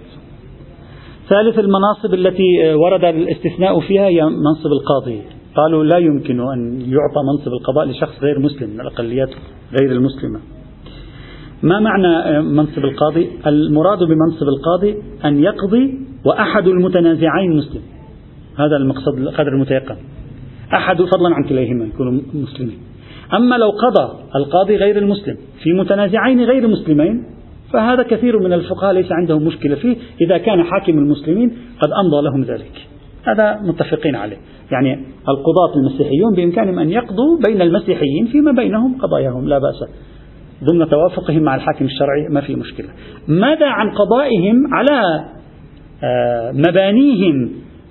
ثالث 1.29 1.59
المناصب 1.59 2.15
التي 2.15 2.75
ورد 2.75 3.05
الاستثناء 3.05 3.81
فيها 3.81 4.07
هي 4.07 4.25
منصب 4.25 4.71
القاضي. 4.81 5.23
قالوا 5.57 5.85
لا 5.85 5.99
يمكن 5.99 6.41
أن 6.41 6.81
يعطى 6.81 7.21
منصب 7.33 7.53
القضاء 7.53 7.87
لشخص 7.87 8.23
غير 8.23 8.39
مسلم 8.39 8.71
من 8.71 8.81
الأقليات 8.81 9.31
غير 9.81 9.93
المسلمة. 9.93 10.41
ما 11.63 11.81
معنى 11.81 12.43
منصب 12.43 12.85
القاضي؟ 12.85 13.31
المراد 13.47 13.99
بمنصب 13.99 14.49
القاضي 14.49 15.03
أن 15.25 15.43
يقضي 15.43 15.99
وأحد 16.25 16.69
المتنازعين 16.69 17.57
مسلم. 17.57 17.83
هذا 18.59 18.77
المقصد 18.77 19.19
القدر 19.19 19.49
المتيقن. 19.49 19.97
أحد 20.75 20.97
فضلا 20.97 21.35
عن 21.35 21.45
كليهما 21.49 21.85
يكونوا 21.85 22.21
مسلمين. 22.35 22.79
أما 23.35 23.57
لو 23.57 23.71
قضى 23.71 24.19
القاضي 24.37 24.77
غير 24.77 24.99
المسلم 24.99 25.37
في 25.63 25.73
متنازعين 25.73 26.45
غير 26.45 26.69
مسلمين 26.69 27.25
فهذا 27.73 28.03
كثير 28.03 28.39
من 28.39 28.53
الفقهاء 28.53 28.93
ليس 28.93 29.13
عندهم 29.13 29.43
مشكلة 29.43 29.75
فيه. 29.75 29.97
إذا 30.21 30.39
كان 30.39 30.63
حاكم 30.63 30.99
المسلمين 30.99 31.49
قد 31.81 31.89
أمضى 32.05 32.23
لهم 32.23 32.43
ذلك. 32.43 32.73
هذا 33.25 33.61
متفقين 33.63 34.17
عليه. 34.17 34.37
يعني 34.73 34.95
القضاة 35.29 35.77
المسيحيون 35.77 36.35
بإمكانهم 36.37 36.79
أن 36.79 36.91
يقضوا 36.91 37.39
بين 37.47 37.63
المسيحيين 37.63 38.27
فيما 38.27 38.53
بينهم 38.53 38.99
قضاياهم 38.99 39.49
لا 39.49 39.59
بأس. 39.59 39.91
ضمن 40.65 40.89
توافقهم 40.89 41.43
مع 41.43 41.55
الحاكم 41.55 41.85
الشرعي 41.85 42.29
ما 42.31 42.41
في 42.41 42.55
مشكلة. 42.55 42.89
ماذا 43.29 43.67
عن 43.67 43.91
قضائهم 43.91 44.75
على 44.75 45.25
آه، 46.05 46.53
مبانيهم 46.53 47.51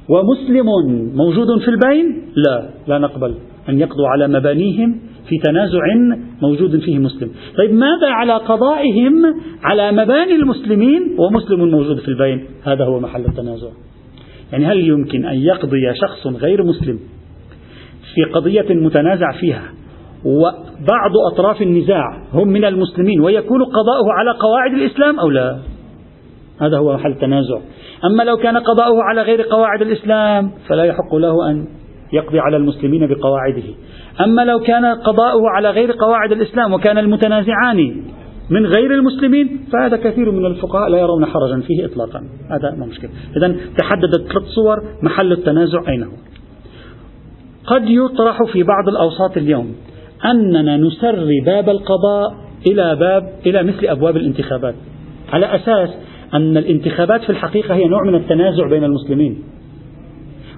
ومسلم 0.10 0.66
موجود 1.16 1.48
في 1.62 1.68
البين؟ 1.68 2.22
لا 2.36 2.70
لا 2.88 2.98
نقبل 2.98 3.36
أن 3.70 3.80
يقضوا 3.80 4.08
على 4.08 4.28
مبانيهم 4.28 5.00
في 5.30 5.38
تنازع 5.38 5.80
موجود 6.42 6.80
فيه 6.80 7.00
مسلم. 7.00 7.30
طيب 7.58 7.74
ماذا 7.74 8.08
على 8.08 8.34
قضائهم 8.34 9.14
على 9.64 9.92
مباني 9.92 10.36
المسلمين 10.36 11.16
ومسلم 11.20 11.72
موجود 11.72 12.00
في 12.00 12.08
البين؟ 12.08 12.46
هذا 12.64 12.86
هو 12.86 13.00
محل 13.00 13.26
التنازع. 13.26 13.68
يعني 14.52 14.66
هل 14.66 14.88
يمكن 14.88 15.26
أن 15.26 15.38
يقضي 15.38 15.94
شخص 16.02 16.28
غير 16.28 16.64
مسلم 16.64 17.00
في 18.16 18.24
قضية 18.34 18.74
متنازع 18.74 19.32
فيها 19.40 19.64
وبعض 20.26 21.12
أطراف 21.32 21.62
النزاع 21.62 22.24
هم 22.34 22.48
من 22.48 22.66
المسلمين 22.66 23.22
ويكون 23.22 23.64
قضاؤه 23.64 24.14
على 24.20 24.32
قواعد 24.40 24.74
الإسلام 24.74 25.20
أو 25.20 25.30
لا؟ 25.30 25.58
هذا 26.62 26.78
هو 26.78 26.94
محل 26.94 27.12
التنازع. 27.12 27.60
أما 28.06 28.24
لو 28.24 28.38
كان 28.38 28.58
قضاؤه 28.58 29.04
على 29.04 29.22
غير 29.22 29.42
قواعد 29.42 29.82
الإسلام 29.82 30.52
فلا 30.70 30.84
يحق 30.84 31.16
له 31.16 31.50
أن 31.50 31.68
يقضي 32.14 32.40
على 32.40 32.58
المسلمين 32.58 33.08
بقواعده. 33.08 33.64
أما 34.22 34.46
لو 34.46 34.60
كان 34.60 34.86
قضاؤه 34.86 35.50
على 35.50 35.70
غير 35.70 35.92
قواعد 35.92 36.32
الإسلام 36.32 36.74
وكان 36.74 36.98
المتنازعان 36.98 38.04
من 38.50 38.66
غير 38.66 38.94
المسلمين 38.94 39.60
فهذا 39.74 39.98
كثير 39.98 40.32
من 40.32 40.46
الفقهاء 40.46 40.90
لا 40.90 40.98
يرون 40.98 41.26
حرجا 41.26 41.62
فيه 41.68 41.86
إطلاقا. 41.86 42.24
هذا 42.50 42.76
ما 42.80 42.86
مشكلة. 42.86 43.10
إذا 43.38 43.56
تحددت 43.78 44.32
ثلاث 44.32 44.44
صور 44.44 44.84
محل 45.04 45.32
التنازع 45.32 45.80
أين 45.88 46.04
هو 46.04 46.12
قد 47.68 47.90
يطرح 47.90 48.44
في 48.44 48.64
بعض 48.64 48.88
الأوساط 48.88 49.38
اليوم 49.38 49.76
أننا 50.26 50.78
نسري 50.78 51.40
باب 51.46 51.70
القضاء 51.70 52.34
إلى 52.72 52.96
باب 52.96 53.30
إلى 53.46 53.64
مثل 53.64 53.86
أبواب 53.86 54.18
الانتخابات. 54.18 54.76
على 55.34 55.56
أساس 55.56 55.90
أن 56.34 56.58
الانتخابات 56.58 57.22
في 57.22 57.30
الحقيقة 57.30 57.76
هي 57.76 57.86
نوع 57.86 58.04
من 58.04 58.16
التنازع 58.16 58.70
بين 58.70 58.84
المسلمين. 58.84 59.44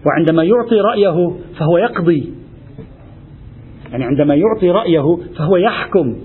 وعندما 0.05 0.43
يعطي 0.43 0.82
رأيه 0.82 1.32
فهو 1.59 1.78
يقضي. 1.78 2.34
يعني 3.91 4.03
عندما 4.03 4.36
يعطي 4.36 4.72
رأيه 4.72 5.17
فهو 5.38 5.57
يحكم. 5.57 6.15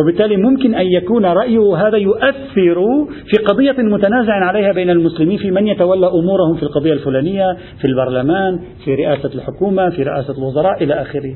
وبالتالي 0.00 0.36
ممكن 0.36 0.74
أن 0.74 0.86
يكون 0.86 1.26
رأيه 1.26 1.76
هذا 1.76 1.96
يؤثر 1.96 3.06
في 3.26 3.44
قضية 3.48 3.76
متنازع 3.78 4.32
عليها 4.32 4.72
بين 4.72 4.90
المسلمين 4.90 5.38
في 5.38 5.50
من 5.50 5.66
يتولى 5.66 6.06
أمورهم 6.06 6.56
في 6.56 6.62
القضية 6.62 6.92
الفلانية 6.92 7.56
في 7.80 7.84
البرلمان 7.84 8.60
في 8.84 8.94
رئاسة 8.94 9.30
الحكومة 9.34 9.90
في 9.90 10.02
رئاسة 10.02 10.34
الوزراء 10.38 10.84
إلى 10.84 10.94
آخره. 10.94 11.34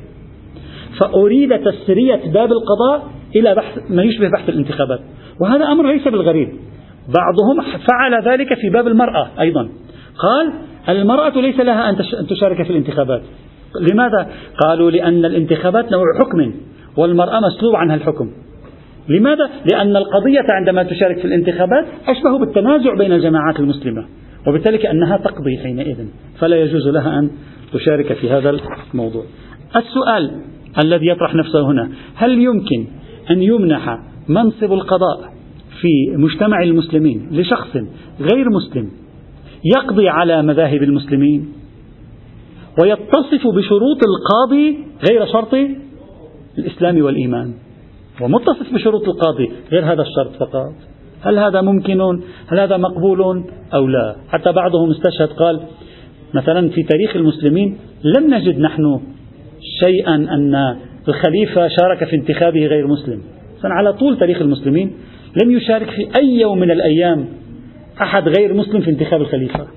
فأريد 0.99 1.49
تسرية 1.59 2.21
باب 2.33 2.49
القضاء 2.51 3.07
إلى 3.35 3.55
بحث 3.55 3.91
ما 3.91 4.03
يشبه 4.03 4.29
بحث 4.29 4.49
الانتخابات. 4.49 4.99
وهذا 5.41 5.65
أمر 5.65 5.91
ليس 5.91 6.07
بالغريب. 6.07 6.49
بعضهم 7.07 7.77
فعل 7.87 8.23
ذلك 8.23 8.53
في 8.53 8.69
باب 8.69 8.87
المرأة 8.87 9.29
أيضا. 9.39 9.69
قال 10.17 10.53
المرأة 10.89 11.41
ليس 11.41 11.59
لها 11.59 11.89
أن 11.89 11.97
تشارك 12.29 12.63
في 12.63 12.69
الانتخابات. 12.69 13.21
لماذا؟ 13.81 14.27
قالوا 14.63 14.91
لأن 14.91 15.25
الانتخابات 15.25 15.91
نوع 15.91 16.03
حكم 16.19 16.53
والمرأة 16.97 17.39
مسلوب 17.39 17.75
عنها 17.75 17.95
الحكم. 17.95 18.31
لماذا؟ 19.09 19.49
لأن 19.71 19.95
القضية 19.95 20.45
عندما 20.49 20.83
تشارك 20.83 21.19
في 21.19 21.25
الانتخابات 21.25 21.85
أشبه 22.07 22.39
بالتنازع 22.39 22.93
بين 22.97 23.13
الجماعات 23.13 23.59
المسلمة 23.59 24.05
وبالتالي 24.47 24.77
كأنها 24.77 25.17
تقضي 25.17 25.57
حينئذ 25.63 26.05
فلا 26.39 26.55
يجوز 26.55 26.87
لها 26.87 27.19
أن 27.19 27.29
تشارك 27.73 28.13
في 28.13 28.29
هذا 28.29 28.57
الموضوع. 28.93 29.23
السؤال 29.75 30.31
الذي 30.83 31.07
يطرح 31.07 31.35
نفسه 31.35 31.71
هنا 31.71 31.89
هل 32.15 32.39
يمكن 32.39 32.87
أن 33.31 33.41
يمنح 33.41 33.99
منصب 34.27 34.73
القضاء 34.73 35.35
في 35.85 36.17
مجتمع 36.17 36.63
المسلمين 36.63 37.29
لشخص 37.31 37.77
غير 38.19 38.49
مسلم 38.49 38.89
يقضي 39.77 40.09
على 40.09 40.43
مذاهب 40.43 40.83
المسلمين 40.83 41.53
ويتصف 42.81 43.47
بشروط 43.47 43.99
القاضي 44.07 44.77
غير 45.09 45.25
شرط 45.25 45.53
الإسلام 46.57 47.01
والإيمان 47.01 47.53
ومتصف 48.21 48.73
بشروط 48.73 49.07
القاضي 49.07 49.51
غير 49.71 49.93
هذا 49.93 50.01
الشرط 50.01 50.35
فقط. 50.39 50.73
هل 51.21 51.39
هذا 51.39 51.61
ممكن؟ 51.61 52.01
هل 52.47 52.59
هذا 52.59 52.77
مقبول 52.77 53.43
أو 53.73 53.87
لا؟ 53.87 54.15
حتى 54.29 54.51
بعضهم 54.51 54.91
استشهد 54.91 55.29
قال 55.29 55.59
مثلا 56.33 56.69
في 56.69 56.83
تاريخ 56.83 57.15
المسلمين 57.15 57.77
لم 58.17 58.33
نجد 58.33 58.59
نحن 58.59 58.99
شيئا 59.85 60.15
أن 60.15 60.77
الخليفة 61.07 61.67
شارك 61.67 62.03
في 62.03 62.15
انتخابه 62.15 62.65
غير 62.65 62.87
مسلم. 62.87 63.21
على 63.63 63.93
طول 63.93 64.17
تاريخ 64.17 64.41
المسلمين 64.41 64.93
لم 65.43 65.51
يشارك 65.51 65.89
في 65.89 66.19
أي 66.19 66.39
يوم 66.39 66.59
من 66.59 66.71
الأيام 66.71 67.25
أحد 68.01 68.23
غير 68.37 68.53
مسلم 68.53 68.81
في 68.81 68.89
انتخاب 68.89 69.21
الخليفة. 69.21 69.67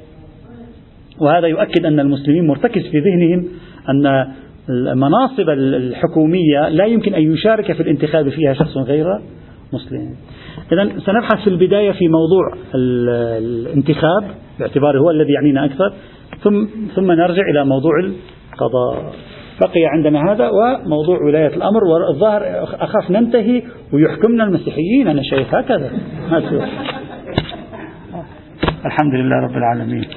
وهذا 1.21 1.47
يؤكد 1.47 1.87
أن 1.87 2.01
المسلمين 2.01 2.47
مرتكز 2.47 2.83
في 2.83 2.99
ذهنهم 2.99 3.49
أن 3.89 4.27
المناصب 4.69 5.51
الحكومية 5.51 6.69
لا 6.69 6.85
يمكن 6.85 7.15
أن 7.15 7.33
يشارك 7.33 7.73
في 7.73 7.83
الانتخاب 7.83 8.29
فيها 8.29 8.55
شخص 8.55 8.77
غير 8.77 9.07
مسلم. 9.73 10.15
إذا 10.73 10.99
سنبحث 10.99 11.45
في 11.45 11.51
البداية 11.51 11.93
في 11.93 12.09
موضوع 12.09 12.53
الانتخاب 12.75 14.25
باعتباره 14.59 14.99
هو 14.99 15.11
الذي 15.11 15.33
يعنينا 15.33 15.65
أكثر 15.65 15.93
ثم 16.43 16.67
ثم 16.95 17.13
نرجع 17.13 17.43
إلى 17.51 17.65
موضوع 17.65 17.93
القضاء. 18.53 19.13
بقي 19.61 19.87
عندنا 19.87 20.33
هذا 20.33 20.51
وموضوع 20.51 21.19
ولاية 21.27 21.57
الأمر 21.57 21.85
والظاهر 21.85 22.43
أخاف 22.63 23.11
ننتهي 23.11 23.63
ويحكمنا 23.93 24.45
المسيحيين. 24.45 25.09
أنا 25.09 25.23
شايف 25.23 25.55
هكذا. 25.55 25.91
الحمد 28.87 29.15
لله 29.15 29.37
رب 29.37 29.57
العالمين. 29.57 30.05